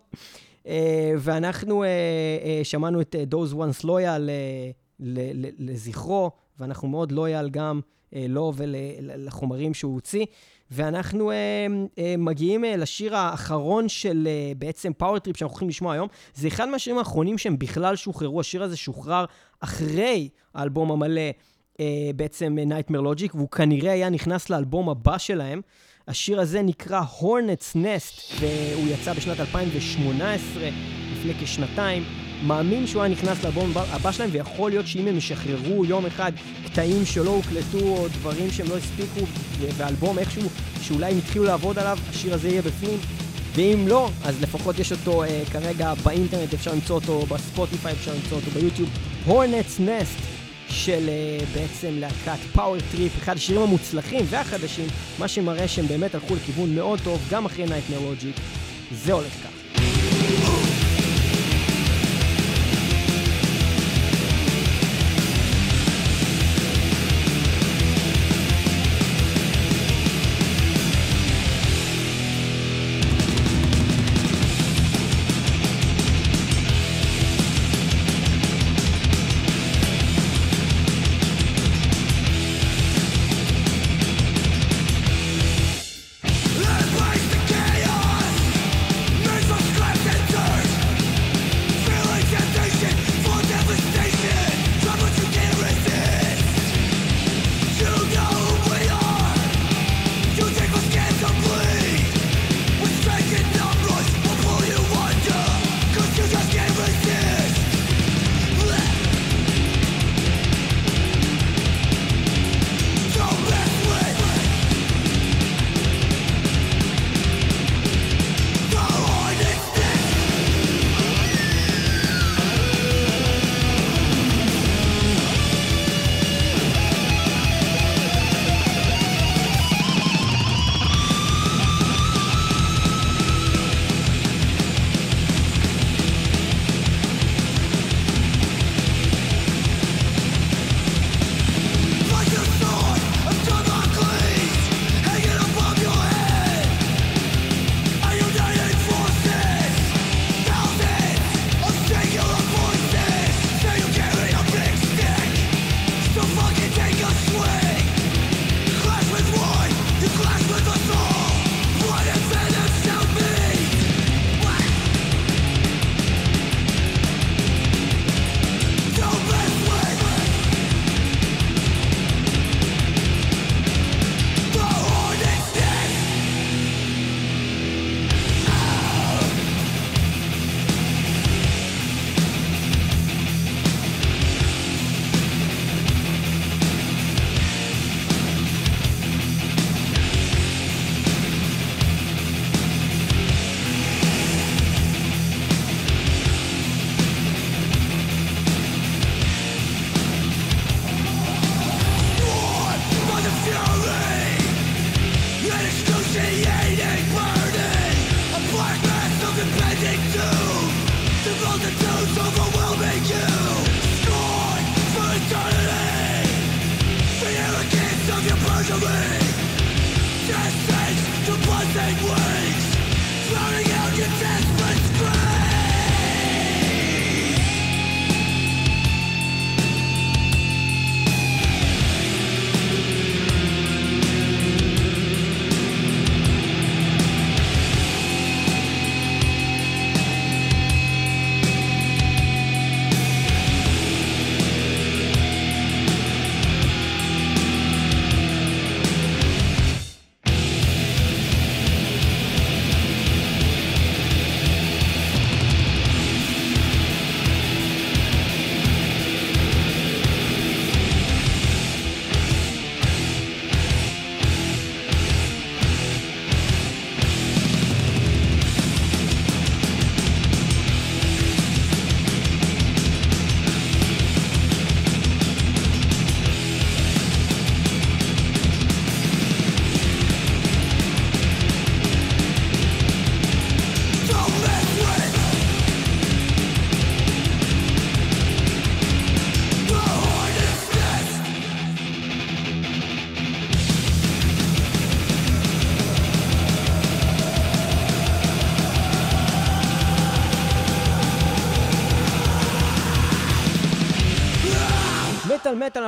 אה, 0.66 1.12
ואנחנו 1.18 1.84
שמענו 2.62 3.00
את 3.00 3.16
Those 3.30 3.54
Once 3.54 3.84
Loyal 3.84 4.30
לזכרו, 5.58 6.30
ואנחנו 6.58 6.88
מאוד 6.88 7.12
לויאל 7.12 7.48
גם 7.50 7.80
אה, 8.14 8.26
לו 8.28 8.52
ולחומרים 8.56 9.74
שהוא 9.74 9.94
הוציא. 9.94 10.26
ואנחנו 10.74 11.30
אה, 11.30 11.36
אה, 11.98 12.14
מגיעים 12.18 12.64
אה, 12.64 12.76
לשיר 12.76 13.16
האחרון 13.16 13.88
של 13.88 14.28
אה, 14.30 14.52
בעצם 14.58 14.92
Power 14.92 15.18
Trip 15.18 15.36
שאנחנו 15.36 15.52
הולכים 15.52 15.68
לשמוע 15.68 15.92
היום. 15.92 16.08
זה 16.34 16.48
אחד 16.48 16.68
מהשירים 16.68 16.98
האחרונים 16.98 17.38
שהם 17.38 17.58
בכלל 17.58 17.96
שוחררו. 17.96 18.40
השיר 18.40 18.62
הזה 18.62 18.76
שוחרר 18.76 19.24
אחרי 19.60 20.28
האלבום 20.54 20.90
המלא, 20.92 21.30
אה, 21.80 22.10
בעצם 22.16 22.56
Nightmare 22.68 23.00
Logic, 23.00 23.30
והוא 23.34 23.48
כנראה 23.48 23.92
היה 23.92 24.10
נכנס 24.10 24.50
לאלבום 24.50 24.88
הבא 24.88 25.18
שלהם. 25.18 25.60
השיר 26.08 26.40
הזה 26.40 26.62
נקרא 26.62 27.02
Hornets 27.20 27.76
Nest, 27.76 28.40
והוא 28.40 28.88
יצא 28.88 29.12
בשנת 29.12 29.40
2018, 29.40 30.68
לפני 31.12 31.34
כשנתיים. 31.40 32.02
מאמין 32.46 32.86
שהוא 32.86 33.02
היה 33.02 33.12
נכנס 33.12 33.44
לאלבום 33.44 33.72
הבא 33.76 34.12
שלהם, 34.12 34.30
ויכול 34.32 34.70
להיות 34.70 34.86
שאם 34.86 35.06
הם 35.06 35.16
ישחררו 35.16 35.84
יום 35.84 36.06
אחד 36.06 36.32
קטעים 36.66 37.06
שלא 37.06 37.30
הוקלטו, 37.30 37.78
או 37.78 38.08
דברים 38.08 38.50
שהם 38.50 38.66
לא 38.68 38.76
הספיקו, 38.76 39.26
ואלבום 39.60 40.18
איכשהו, 40.18 40.48
שאולי 40.82 41.12
הם 41.12 41.18
התחילו 41.18 41.44
לעבוד 41.44 41.78
עליו, 41.78 41.98
השיר 42.10 42.34
הזה 42.34 42.48
יהיה 42.48 42.62
בפנים. 42.62 42.98
ואם 43.54 43.88
לא, 43.88 44.10
אז 44.24 44.42
לפחות 44.42 44.78
יש 44.78 44.92
אותו 44.92 45.22
אה, 45.22 45.42
כרגע 45.52 45.94
באינטרנט, 45.94 46.54
אפשר 46.54 46.72
למצוא 46.72 46.94
אותו 46.94 47.26
בספוטיפיי, 47.26 47.92
אפשר 47.92 48.14
למצוא 48.14 48.36
אותו 48.36 48.50
ביוטיוב. 48.50 48.88
Hornets 49.26 49.80
Nest 49.80 50.18
של 50.68 51.08
אה, 51.08 51.38
בעצם 51.54 51.98
להקת 51.98 52.38
Power 52.52 52.76
Trip, 52.92 53.12
אחד 53.18 53.36
השירים 53.36 53.62
המוצלחים 53.62 54.20
והחדשים, 54.30 54.86
מה 55.18 55.28
שמראה 55.28 55.68
שהם 55.68 55.86
באמת 55.86 56.14
הלכו 56.14 56.34
לכיוון 56.34 56.74
מאוד 56.74 57.00
טוב, 57.04 57.20
גם 57.30 57.44
אחרי 57.44 57.66
Nightmare 57.66 58.00
Logic. 58.00 58.36
זה 58.92 59.12
הולך 59.12 59.32
ככה. 59.32 59.63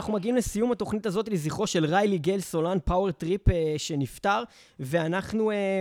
אנחנו 0.06 0.18
מגיעים 0.18 0.36
לסיום 0.36 0.72
התוכנית 0.72 1.06
הזאת 1.06 1.28
לזכרו 1.28 1.66
של 1.66 1.84
ריילי 1.84 2.18
גל 2.18 2.40
סולן 2.40 2.78
Power 2.84 3.10
Trip 3.10 3.48
אה, 3.48 3.74
שנפטר, 3.76 4.42
ואנחנו 4.80 5.50
אה, 5.50 5.80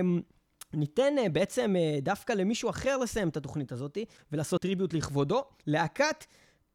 ניתן 0.74 1.14
אה, 1.18 1.30
בעצם 1.30 1.76
דווקא 2.02 2.34
למישהו 2.34 2.70
אחר 2.70 2.98
לסיים 2.98 3.30
את 3.30 3.38
התוכנית 3.38 3.72
הזאת 3.72 3.98
ולעשות 4.32 4.62
tribute 4.62 4.94
לכבודו, 4.94 5.44
להקת 5.68 6.26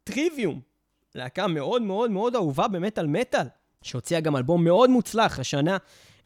Trivium, 0.04 0.60
להקה 1.14 1.46
מאוד 1.46 1.82
מאוד 1.82 2.10
מאוד 2.10 2.34
אהובה 2.34 2.68
במטאל 2.68 3.06
מטאל, 3.06 3.46
שהוציאה 3.82 4.20
גם 4.20 4.36
אלבום 4.36 4.64
מאוד 4.64 4.90
מוצלח 4.90 5.38
השנה. 5.38 5.76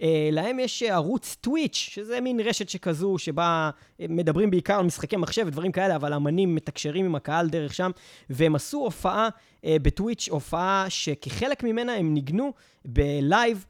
אה, 0.03 0.29
להם 0.33 0.59
יש 0.59 0.83
אה, 0.83 0.95
ערוץ 0.95 1.37
טוויץ', 1.41 1.75
שזה 1.75 2.21
מין 2.21 2.41
רשת 2.41 2.69
שכזו, 2.69 3.19
שבה 3.19 3.71
אה, 4.01 4.07
מדברים 4.09 4.51
בעיקר 4.51 4.79
על 4.79 4.85
משחקי 4.87 5.17
מחשב 5.17 5.45
ודברים 5.47 5.73
כאלה, 5.73 5.97
אבל 5.97 6.15
אמנים 6.15 6.55
מתקשרים 6.55 7.05
עם 7.05 7.15
הקהל 7.15 7.49
דרך 7.49 7.75
שם, 7.75 7.91
והם 8.31 8.55
עשו 8.55 8.79
הופעה 8.79 9.29
בטוויץ', 9.67 10.29
הופעה 10.29 10.87
שכחלק 10.89 11.63
ממנה 11.63 11.95
הם 11.95 12.15
ניגנו 12.15 12.53
בלייב 12.85 13.65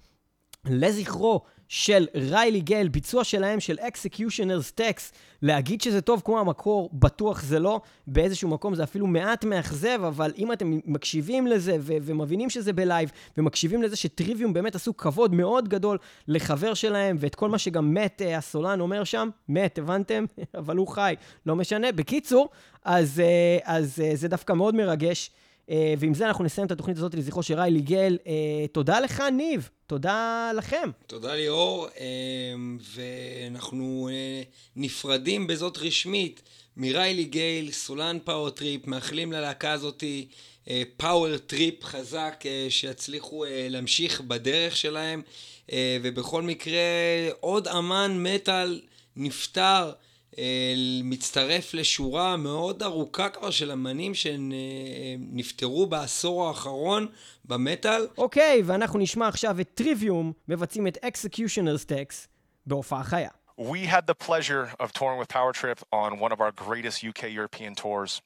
לזכרו 0.65 1.43
של 1.77 2.07
ריילי 2.15 2.61
גל, 2.61 2.89
ביצוע 2.89 3.25
שלהם 3.25 3.61
של 3.61 3.77
Executioner's 3.81 4.71
Tax, 4.71 5.13
להגיד 5.43 5.81
שזה 5.81 6.01
טוב 6.01 6.23
כמו 6.25 6.41
המקור, 6.41 6.91
בטוח 6.93 7.43
זה 7.43 7.59
לא, 7.59 7.81
באיזשהו 8.07 8.49
מקום 8.49 8.75
זה 8.75 8.83
אפילו 8.85 9.07
מעט 9.07 9.45
מאכזב, 9.45 10.01
אבל 10.09 10.33
אם 10.39 10.53
אתם 10.53 10.79
מקשיבים 10.85 11.47
לזה 11.47 11.77
ו- 11.81 11.97
ומבינים 12.03 12.51
שזה 12.51 12.73
בלייב, 12.73 13.11
ומקשיבים 13.39 13.83
לזה 13.83 13.97
ש 13.97 14.09
Trivium 14.09 14.53
באמת 14.53 14.75
עשו 14.75 14.97
כבוד 14.97 15.35
מאוד 15.35 15.69
גדול 15.69 15.99
לחבר 16.29 16.75
שלהם, 16.75 17.17
ואת 17.21 17.35
כל 17.35 17.49
מה 17.49 17.59
שגם 17.59 17.95
מת 17.95 18.23
אה, 18.23 18.37
הסולן 18.37 18.81
אומר 18.81 19.05
שם, 19.05 19.29
מת, 19.49 19.79
הבנתם? 19.79 20.25
אבל 20.59 20.77
הוא 20.77 20.89
חי, 20.89 21.15
לא 21.47 21.57
משנה. 21.57 21.93
בקיצור, 21.93 22.49
אז, 22.85 23.21
אה, 23.21 23.59
אז 23.65 24.01
אה, 24.05 24.11
זה 24.17 24.29
דווקא 24.29 24.53
מאוד 24.53 24.75
מרגש. 24.75 25.31
אה, 25.71 25.95
ועם 25.99 26.15
זה 26.15 26.27
אנחנו 26.27 26.45
נסיים 26.45 26.67
את 26.67 26.73
התוכנית 26.73 26.97
הזאת 26.97 27.15
לזכרו 27.15 27.43
של 27.43 27.55
ריילי 27.55 27.81
גל. 27.81 28.19
אה, 28.27 28.33
תודה 28.73 29.01
לך, 29.01 29.23
ניב. 29.33 29.69
תודה 29.87 30.51
לכם. 30.57 30.91
תודה 31.07 31.35
ליאור, 31.35 31.89
אמ, 32.01 32.79
ואנחנו 32.95 34.09
אה, 34.13 34.43
נפרדים 34.77 35.47
בזאת 35.47 35.79
רשמית 35.79 36.43
מריילי 36.77 37.25
גייל, 37.25 37.71
סולן 37.71 38.19
Power 38.25 38.51
Trip, 38.51 38.87
מאחלים 38.87 39.33
ללהקה 39.33 39.73
הזאתי 39.73 40.27
Power 40.97 41.37
Trip 41.37 41.85
חזק, 41.85 42.43
אה, 42.47 42.67
שיצליחו 42.69 43.45
אה, 43.45 43.67
להמשיך 43.71 44.21
בדרך 44.21 44.77
שלהם, 44.77 45.23
אה, 45.73 45.99
ובכל 46.03 46.43
מקרה 46.43 46.81
עוד 47.41 47.69
אמן 47.69 48.23
מטאל 48.23 48.81
נפטר. 49.17 49.93
אה, 50.39 50.75
מצטרף 51.05 51.75
לשורה 51.75 52.37
מאוד 52.37 52.83
ארוכה 52.83 53.29
כבר 53.29 53.51
של 53.51 53.71
אמנים 53.71 54.13
שנפטרו 54.15 55.87
בעשור 55.87 56.49
האחרון 56.49 57.07
במטאל. 57.45 58.07
אוקיי, 58.19 58.63
ואנחנו 58.65 58.99
נשמע 58.99 59.29
עכשיו 59.29 59.61
את 59.61 59.71
טריוויום 59.75 60.33
מבצעים 60.49 60.87
את 60.87 60.99
Executioner's 61.05 61.85
Tax 61.89 62.29
בהופעה 62.67 63.03
חיה. 63.03 63.31
We 63.59 63.87
had 63.87 64.07
the 64.09 64.15
pleasure 64.15 64.73
of 64.81 64.93
touring 64.93 65.19
with 65.21 65.29
Power 65.29 65.53
Trip 65.53 65.79
on 65.93 66.19
one 66.19 66.33
of 66.33 66.41
our 66.41 66.51
greatest 66.51 67.05
UK 67.05 67.23
European 67.31 67.77
tours. 67.77 68.21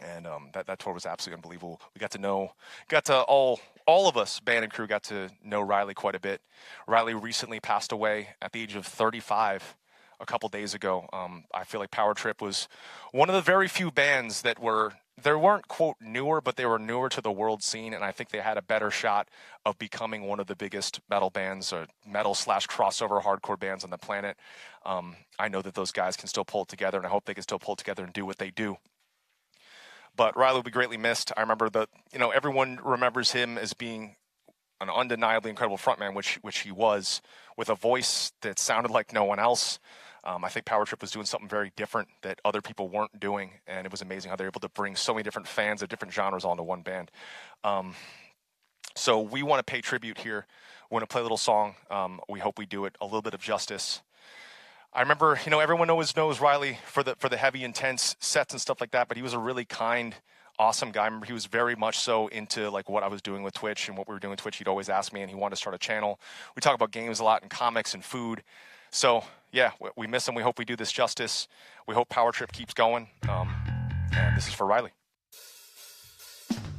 And 0.00 0.26
um, 0.26 0.50
that, 0.54 0.66
that 0.66 0.78
tour 0.78 0.92
was 0.92 1.06
absolutely 1.06 1.38
unbelievable. 1.38 1.80
We 1.94 1.98
got 1.98 2.10
to 2.12 2.18
know, 2.18 2.52
got 2.88 3.04
to 3.06 3.20
all, 3.22 3.60
all 3.86 4.08
of 4.08 4.16
us, 4.16 4.40
band 4.40 4.64
and 4.64 4.72
crew, 4.72 4.86
got 4.86 5.04
to 5.04 5.30
know 5.42 5.60
Riley 5.60 5.94
quite 5.94 6.14
a 6.14 6.20
bit. 6.20 6.40
Riley 6.86 7.14
recently 7.14 7.60
passed 7.60 7.92
away 7.92 8.30
at 8.42 8.52
the 8.52 8.60
age 8.62 8.74
of 8.74 8.86
35 8.86 9.76
a 10.20 10.26
couple 10.26 10.48
days 10.48 10.74
ago. 10.74 11.08
Um, 11.12 11.44
I 11.52 11.64
feel 11.64 11.80
like 11.80 11.90
Power 11.90 12.14
Trip 12.14 12.40
was 12.40 12.68
one 13.12 13.28
of 13.28 13.34
the 13.34 13.40
very 13.40 13.68
few 13.68 13.90
bands 13.90 14.42
that 14.42 14.58
were 14.58 14.92
they 15.22 15.32
weren't 15.32 15.68
quote 15.68 15.96
newer, 16.00 16.40
but 16.40 16.56
they 16.56 16.66
were 16.66 16.78
newer 16.78 17.08
to 17.08 17.20
the 17.20 17.30
world 17.30 17.62
scene, 17.62 17.94
and 17.94 18.02
I 18.02 18.10
think 18.10 18.30
they 18.30 18.40
had 18.40 18.58
a 18.58 18.62
better 18.62 18.90
shot 18.90 19.28
of 19.64 19.78
becoming 19.78 20.24
one 20.24 20.40
of 20.40 20.48
the 20.48 20.56
biggest 20.56 21.00
metal 21.08 21.30
bands 21.30 21.72
or 21.72 21.86
metal 22.06 22.34
slash 22.34 22.66
crossover 22.66 23.22
hardcore 23.22 23.58
bands 23.58 23.84
on 23.84 23.90
the 23.90 23.98
planet. 23.98 24.36
Um, 24.84 25.16
I 25.38 25.48
know 25.48 25.62
that 25.62 25.74
those 25.74 25.92
guys 25.92 26.16
can 26.16 26.26
still 26.26 26.44
pull 26.44 26.62
it 26.62 26.68
together, 26.68 26.98
and 26.98 27.06
I 27.06 27.10
hope 27.10 27.26
they 27.26 27.34
can 27.34 27.44
still 27.44 27.60
pull 27.60 27.74
it 27.74 27.78
together 27.78 28.02
and 28.02 28.12
do 28.12 28.26
what 28.26 28.38
they 28.38 28.50
do. 28.50 28.78
But 30.16 30.36
Riley 30.36 30.56
will 30.56 30.62
be 30.62 30.70
greatly 30.70 30.96
missed. 30.96 31.32
I 31.36 31.40
remember 31.40 31.70
the 31.70 31.88
you 32.12 32.18
know 32.18 32.30
everyone 32.30 32.80
remembers 32.84 33.32
him 33.32 33.56
as 33.56 33.72
being 33.72 34.16
an 34.80 34.90
undeniably 34.90 35.50
incredible 35.50 35.78
frontman, 35.78 36.14
which 36.14 36.36
which 36.42 36.58
he 36.58 36.72
was, 36.72 37.22
with 37.56 37.68
a 37.68 37.74
voice 37.74 38.32
that 38.42 38.58
sounded 38.58 38.90
like 38.90 39.12
no 39.12 39.24
one 39.24 39.38
else. 39.38 39.78
Um, 40.24 40.44
I 40.44 40.48
think 40.48 40.64
Power 40.64 40.86
Trip 40.86 41.00
was 41.00 41.10
doing 41.10 41.26
something 41.26 41.48
very 41.48 41.70
different 41.76 42.08
that 42.22 42.40
other 42.44 42.62
people 42.62 42.88
weren't 42.88 43.20
doing, 43.20 43.50
and 43.66 43.84
it 43.86 43.90
was 43.92 44.00
amazing 44.00 44.30
how 44.30 44.36
they're 44.36 44.46
able 44.46 44.60
to 44.60 44.70
bring 44.70 44.96
so 44.96 45.12
many 45.12 45.22
different 45.22 45.46
fans 45.46 45.82
of 45.82 45.88
different 45.88 46.14
genres 46.14 46.44
all 46.44 46.52
into 46.52 46.62
one 46.62 46.82
band. 46.82 47.10
Um, 47.62 47.94
so 48.96 49.20
we 49.20 49.42
want 49.42 49.64
to 49.64 49.70
pay 49.70 49.80
tribute 49.80 50.18
here. 50.18 50.46
We 50.90 50.94
want 50.94 51.02
to 51.02 51.12
play 51.12 51.20
a 51.20 51.24
little 51.24 51.36
song. 51.36 51.74
Um, 51.90 52.20
we 52.28 52.40
hope 52.40 52.58
we 52.58 52.64
do 52.64 52.86
it 52.86 52.96
a 53.00 53.04
little 53.04 53.22
bit 53.22 53.34
of 53.34 53.40
justice. 53.40 54.02
I 54.92 55.00
remember, 55.00 55.38
you 55.44 55.50
know, 55.50 55.58
everyone 55.58 55.90
always 55.90 56.16
knows 56.16 56.40
Riley 56.40 56.78
for 56.86 57.02
the 57.02 57.16
for 57.16 57.28
the 57.28 57.36
heavy, 57.36 57.64
intense 57.64 58.14
sets 58.20 58.54
and 58.54 58.60
stuff 58.60 58.80
like 58.80 58.92
that, 58.92 59.08
but 59.08 59.16
he 59.16 59.22
was 59.22 59.32
a 59.32 59.38
really 59.38 59.64
kind, 59.64 60.14
awesome 60.59 60.91
guy. 60.91 61.03
I 61.03 61.05
remember 61.05 61.25
he 61.25 61.33
was 61.33 61.45
very 61.45 61.75
much 61.75 61.97
so 61.97 62.27
into 62.27 62.69
like 62.69 62.89
what 62.89 63.03
I 63.03 63.07
was 63.07 63.21
doing 63.21 63.43
with 63.43 63.53
Twitch 63.53 63.87
and 63.87 63.97
what 63.97 64.07
we 64.07 64.13
were 64.13 64.19
doing 64.19 64.31
with 64.31 64.41
Twitch. 64.41 64.57
He'd 64.57 64.67
always 64.67 64.89
ask 64.89 65.13
me, 65.13 65.21
and 65.21 65.29
he 65.29 65.35
wanted 65.35 65.55
to 65.55 65.61
start 65.61 65.75
a 65.75 65.79
channel. 65.79 66.19
We 66.55 66.59
talk 66.61 66.75
about 66.75 66.91
games 66.91 67.19
a 67.19 67.23
lot 67.23 67.41
and 67.41 67.49
comics 67.49 67.93
and 67.93 68.03
food. 68.03 68.43
So 68.91 69.23
yeah, 69.51 69.71
we, 69.79 69.89
we 69.95 70.07
miss 70.07 70.27
him. 70.27 70.35
We 70.35 70.43
hope 70.43 70.59
we 70.59 70.65
do 70.65 70.75
this 70.75 70.91
justice. 70.91 71.47
We 71.87 71.95
hope 71.95 72.09
Power 72.09 72.31
Trip 72.31 72.51
keeps 72.51 72.73
going. 72.73 73.07
Um, 73.27 73.49
and 74.15 74.35
this 74.37 74.47
is 74.47 74.53
for 74.53 74.67
Riley. 74.67 74.91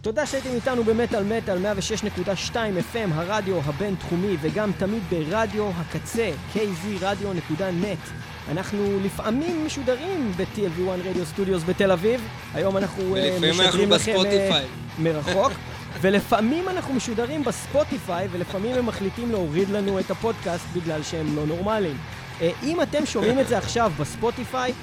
תודה 0.03 0.27
שהייתם 0.27 0.51
איתנו 0.51 0.85
במטאל 0.85 1.25
מטאל 1.25 1.59
106.2 1.79 2.57
FM, 2.93 3.15
הרדיו 3.15 3.61
הבינתחומי, 3.65 4.37
וגם 4.41 4.73
תמיד 4.79 5.03
ברדיו 5.03 5.71
הקצה, 5.77 6.31
kzradio.net. 6.55 8.11
אנחנו 8.52 9.00
לפעמים 9.04 9.66
משודרים 9.66 10.32
ב-TLV1 10.38 11.10
רדיו 11.10 11.26
סטודיוס 11.26 11.64
בתל 11.64 11.92
אביב, 11.92 12.22
היום 12.54 12.78
אנחנו 12.78 13.16
אה, 13.16 13.38
אנחנו 13.38 13.48
משדרים 13.64 13.92
לכם 13.92 14.12
אה, 14.12 14.18
בספוטיפיי. 14.18 14.66
מרחוק, 15.00 15.52
ולפעמים 16.02 16.70
אנחנו 16.70 16.94
משודרים 16.94 17.44
בספוטיפיי, 17.44 18.28
ולפעמים 18.32 18.76
הם 18.76 18.86
מחליטים 18.86 19.32
להוריד 19.32 19.70
לנו 19.70 20.00
את 20.00 20.12
הפודקאסט 20.12 20.66
בגלל 20.76 21.04
שהם 21.04 21.36
לא 21.36 21.46
נורמליים. 21.46 21.98
אה, 22.42 22.52
אם 22.64 22.82
אתם 22.82 23.06
שומעים 23.06 23.40
את 23.40 23.48
זה 23.48 23.58
עכשיו 23.58 23.92
בספוטיפיי, 24.00 24.74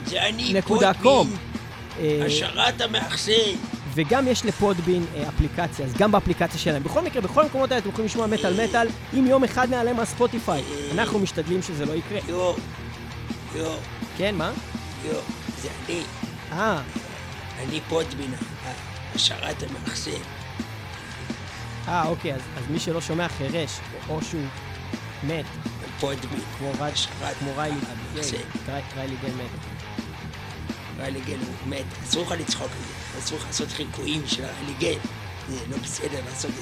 זה 0.06 0.22
אני, 0.22 0.52
פודבין, 1.02 1.55
אה, 1.98 2.22
השרת 2.26 2.80
המאחסן. 2.80 3.32
וגם 3.94 4.28
יש 4.28 4.44
לפודבין 4.44 5.06
אה, 5.14 5.28
אפליקציה, 5.28 5.86
אז 5.86 5.94
גם 5.94 6.12
באפליקציה 6.12 6.58
שלהם. 6.60 6.82
בכל 6.82 7.02
מקרה, 7.02 7.22
בכל 7.22 7.42
המקומות 7.42 7.70
האלה 7.70 7.80
אתם 7.80 7.88
יכולים 7.88 8.06
לשמוע 8.06 8.26
מטאל 8.26 8.64
מטאל, 8.68 8.88
אם 9.18 9.26
יום 9.26 9.44
אחד 9.44 9.70
נעלה 9.70 9.92
מהספוטיפיי. 9.92 10.62
אנחנו 10.92 11.18
משתדלים 11.18 11.62
שזה 11.62 11.84
לא 11.86 11.92
יקרה. 11.92 12.18
יו, 12.28 12.52
יו, 13.54 13.66
כן, 14.18 14.34
מה? 14.34 14.52
יו, 15.04 15.14
זה 15.62 15.68
אני, 15.88 16.00
אה, 16.52 16.80
אני 17.62 17.80
פודבין, 17.88 18.30
ה- 18.34 18.70
השרת 19.14 19.62
המאחסן. 19.62 20.10
אה, 21.88 22.06
אוקיי, 22.08 22.34
אז, 22.34 22.40
אז 22.58 22.64
מי 22.70 22.80
שלא 22.80 23.00
שומע 23.00 23.28
חירש, 23.28 23.70
או 24.08 24.22
שהוא 24.22 24.42
מת, 25.24 25.44
פודבין, 26.00 26.40
כמו, 26.58 26.72
ריילי 28.96 29.16
גל 29.22 29.28
מת. 29.28 29.75
ריילי 30.99 31.21
גל 31.21 31.37
הוא 31.39 31.55
מת, 31.69 31.85
אסור 32.03 32.23
לך 32.23 32.31
לצחוק 32.31 32.71
על 32.71 32.83
זה, 32.87 33.19
אסור 33.19 33.37
לך 33.37 33.45
לעשות 33.45 33.71
חיקויים 33.71 34.21
של 34.27 34.43
ריילי 34.45 34.73
גל. 34.79 34.99
זה 35.49 35.59
לא 35.69 35.77
בסדר 35.77 36.19
לעשות 36.29 36.51
את 36.51 36.55
זה. 36.55 36.61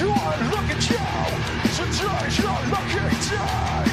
You 0.00 0.10
are 0.10 0.40
looking 0.52 0.82
down, 0.94 1.38
today's 1.76 2.36
your 2.38 2.58
lucky 2.72 3.02
day. 3.28 3.86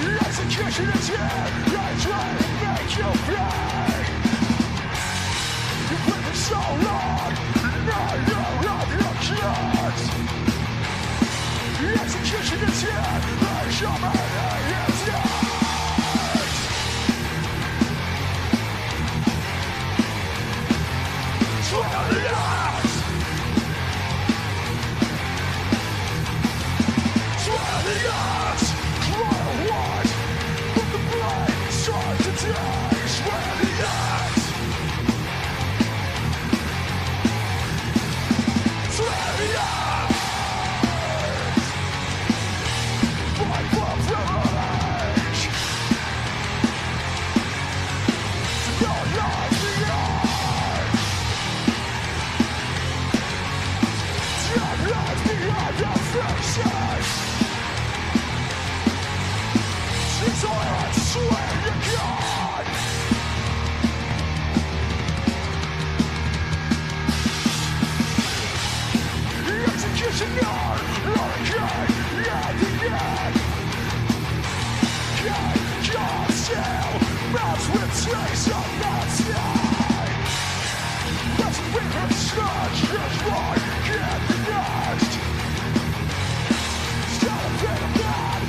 The 0.00 0.12
execution 0.26 0.86
is 0.98 1.06
here, 1.12 1.46
I 1.84 1.90
try 2.04 2.26
to 2.40 2.48
make 2.62 2.92
you 2.98 3.10
pay. 3.26 4.00
You've 5.90 6.06
been 6.06 6.34
so 6.50 6.60
long, 6.86 7.32
now 7.90 8.08
you're 8.28 8.50
night 9.45 9.99
The 11.79 11.87
execution 12.01 12.59
is 12.67 12.81
here 12.81 13.13
The 13.39 13.71
human 13.77 14.15
is 14.89 15.01
here 15.05 15.45
Twilight 21.69 22.25
Twilight 27.45 28.67
Cry 29.05 29.47
white 29.69 30.11
But 30.75 30.87
the 30.93 30.99
blade 31.09 31.71
starts 31.71 32.41
to 32.41 32.53
die 32.53 32.94
Trivia! 38.95 39.84
you 76.49 76.55
Melts 77.33 77.67
with 77.73 77.91
trace 78.03 78.47
of 78.47 78.67
outside 78.85 80.13
That's 81.39 81.57
a 81.57 81.65
river 81.73 82.07
surge 82.13 82.79
Just 82.85 83.19
one 83.25 83.61
get 83.87 84.19
the 84.29 84.37
next 84.45 85.11
Still 87.15 87.33
a 87.33 87.53
bit 87.61 87.81
of 87.85 87.91
bad 87.97 88.41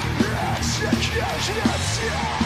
Execution 0.58 1.56
inside 1.56 2.36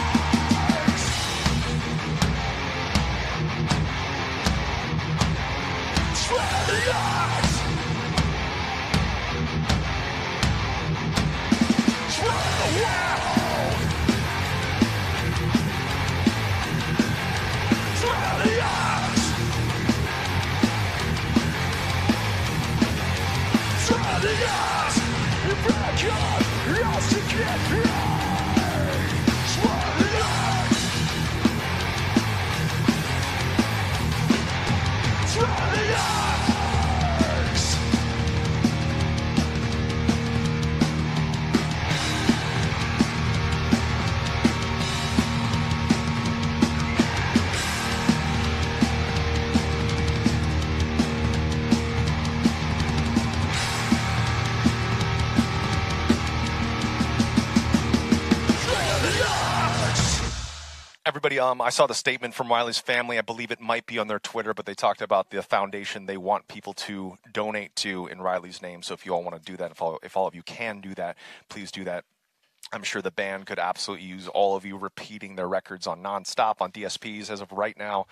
Yes! 6.71 7.47
True! 12.15 12.79
Yeah! 12.79 13.20
lost 26.79 27.11
again. 27.11 27.85
Yeah! 27.85 28.20
Everybody, 61.11 61.39
um, 61.39 61.59
I 61.59 61.71
saw 61.71 61.87
the 61.87 61.93
statement 61.93 62.33
from 62.35 62.47
Wiley's 62.47 62.79
family. 62.79 63.17
I 63.17 63.21
believe 63.21 63.51
it 63.51 63.59
might 63.59 63.85
be 63.85 63.99
on 63.99 64.07
their 64.07 64.17
Twitter, 64.17 64.53
but 64.53 64.65
they 64.65 64.73
talked 64.73 65.01
about 65.01 65.29
the 65.29 65.43
foundation 65.43 66.05
they 66.05 66.15
want 66.15 66.47
people 66.47 66.71
to 66.87 67.17
donate 67.33 67.75
to 67.75 68.07
in 68.07 68.21
Riley's 68.21 68.61
name. 68.61 68.81
So 68.81 68.93
if 68.93 69.05
you 69.05 69.13
all 69.13 69.21
want 69.21 69.35
to 69.35 69.51
do 69.51 69.57
that, 69.57 69.71
if 69.71 69.81
all, 69.81 69.99
if 70.03 70.15
all 70.15 70.25
of 70.25 70.35
you 70.35 70.41
can 70.41 70.79
do 70.79 70.95
that, 70.95 71.17
please 71.49 71.69
do 71.69 71.83
that. 71.83 72.05
I'm 72.71 72.83
sure 72.83 73.01
the 73.01 73.11
band 73.11 73.45
could 73.45 73.59
absolutely 73.59 74.05
use 74.05 74.29
all 74.29 74.55
of 74.55 74.65
you 74.65 74.77
repeating 74.77 75.35
their 75.35 75.49
records 75.49 75.85
on 75.85 76.01
nonstop 76.01 76.61
on 76.61 76.71
DSPs 76.71 77.29
as 77.29 77.41
of 77.41 77.51
right 77.51 77.77
now, 77.77 78.07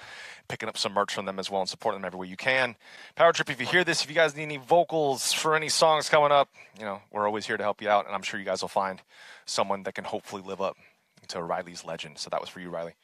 picking 0.49 0.67
up 0.67 0.77
some 0.77 0.91
merch 0.91 1.13
from 1.13 1.23
them 1.23 1.39
as 1.39 1.49
well 1.49 1.61
and 1.61 1.69
supporting 1.69 2.01
them 2.01 2.05
every 2.05 2.19
way 2.19 2.27
you 2.27 2.35
can. 2.35 2.75
Power 3.15 3.31
Trip, 3.31 3.49
if 3.49 3.61
you 3.61 3.65
hear 3.65 3.85
this, 3.85 4.03
if 4.03 4.09
you 4.09 4.15
guys 4.15 4.35
need 4.35 4.43
any 4.43 4.57
vocals 4.57 5.31
for 5.31 5.55
any 5.55 5.69
songs 5.69 6.09
coming 6.09 6.33
up, 6.33 6.49
you 6.77 6.83
know, 6.83 7.01
we're 7.13 7.25
always 7.25 7.45
here 7.45 7.55
to 7.55 7.63
help 7.63 7.81
you 7.81 7.87
out, 7.87 8.07
and 8.07 8.13
I'm 8.13 8.23
sure 8.23 8.41
you 8.41 8.45
guys 8.45 8.61
will 8.61 8.67
find 8.67 9.01
someone 9.45 9.83
that 9.83 9.95
can 9.95 10.03
hopefully 10.03 10.41
live 10.45 10.59
up 10.59 10.75
to 11.29 11.43
Riley's 11.43 11.85
legend. 11.85 12.17
So 12.17 12.29
that 12.29 12.41
was 12.41 12.49
for 12.49 12.59
you, 12.59 12.69
Riley. 12.69 12.95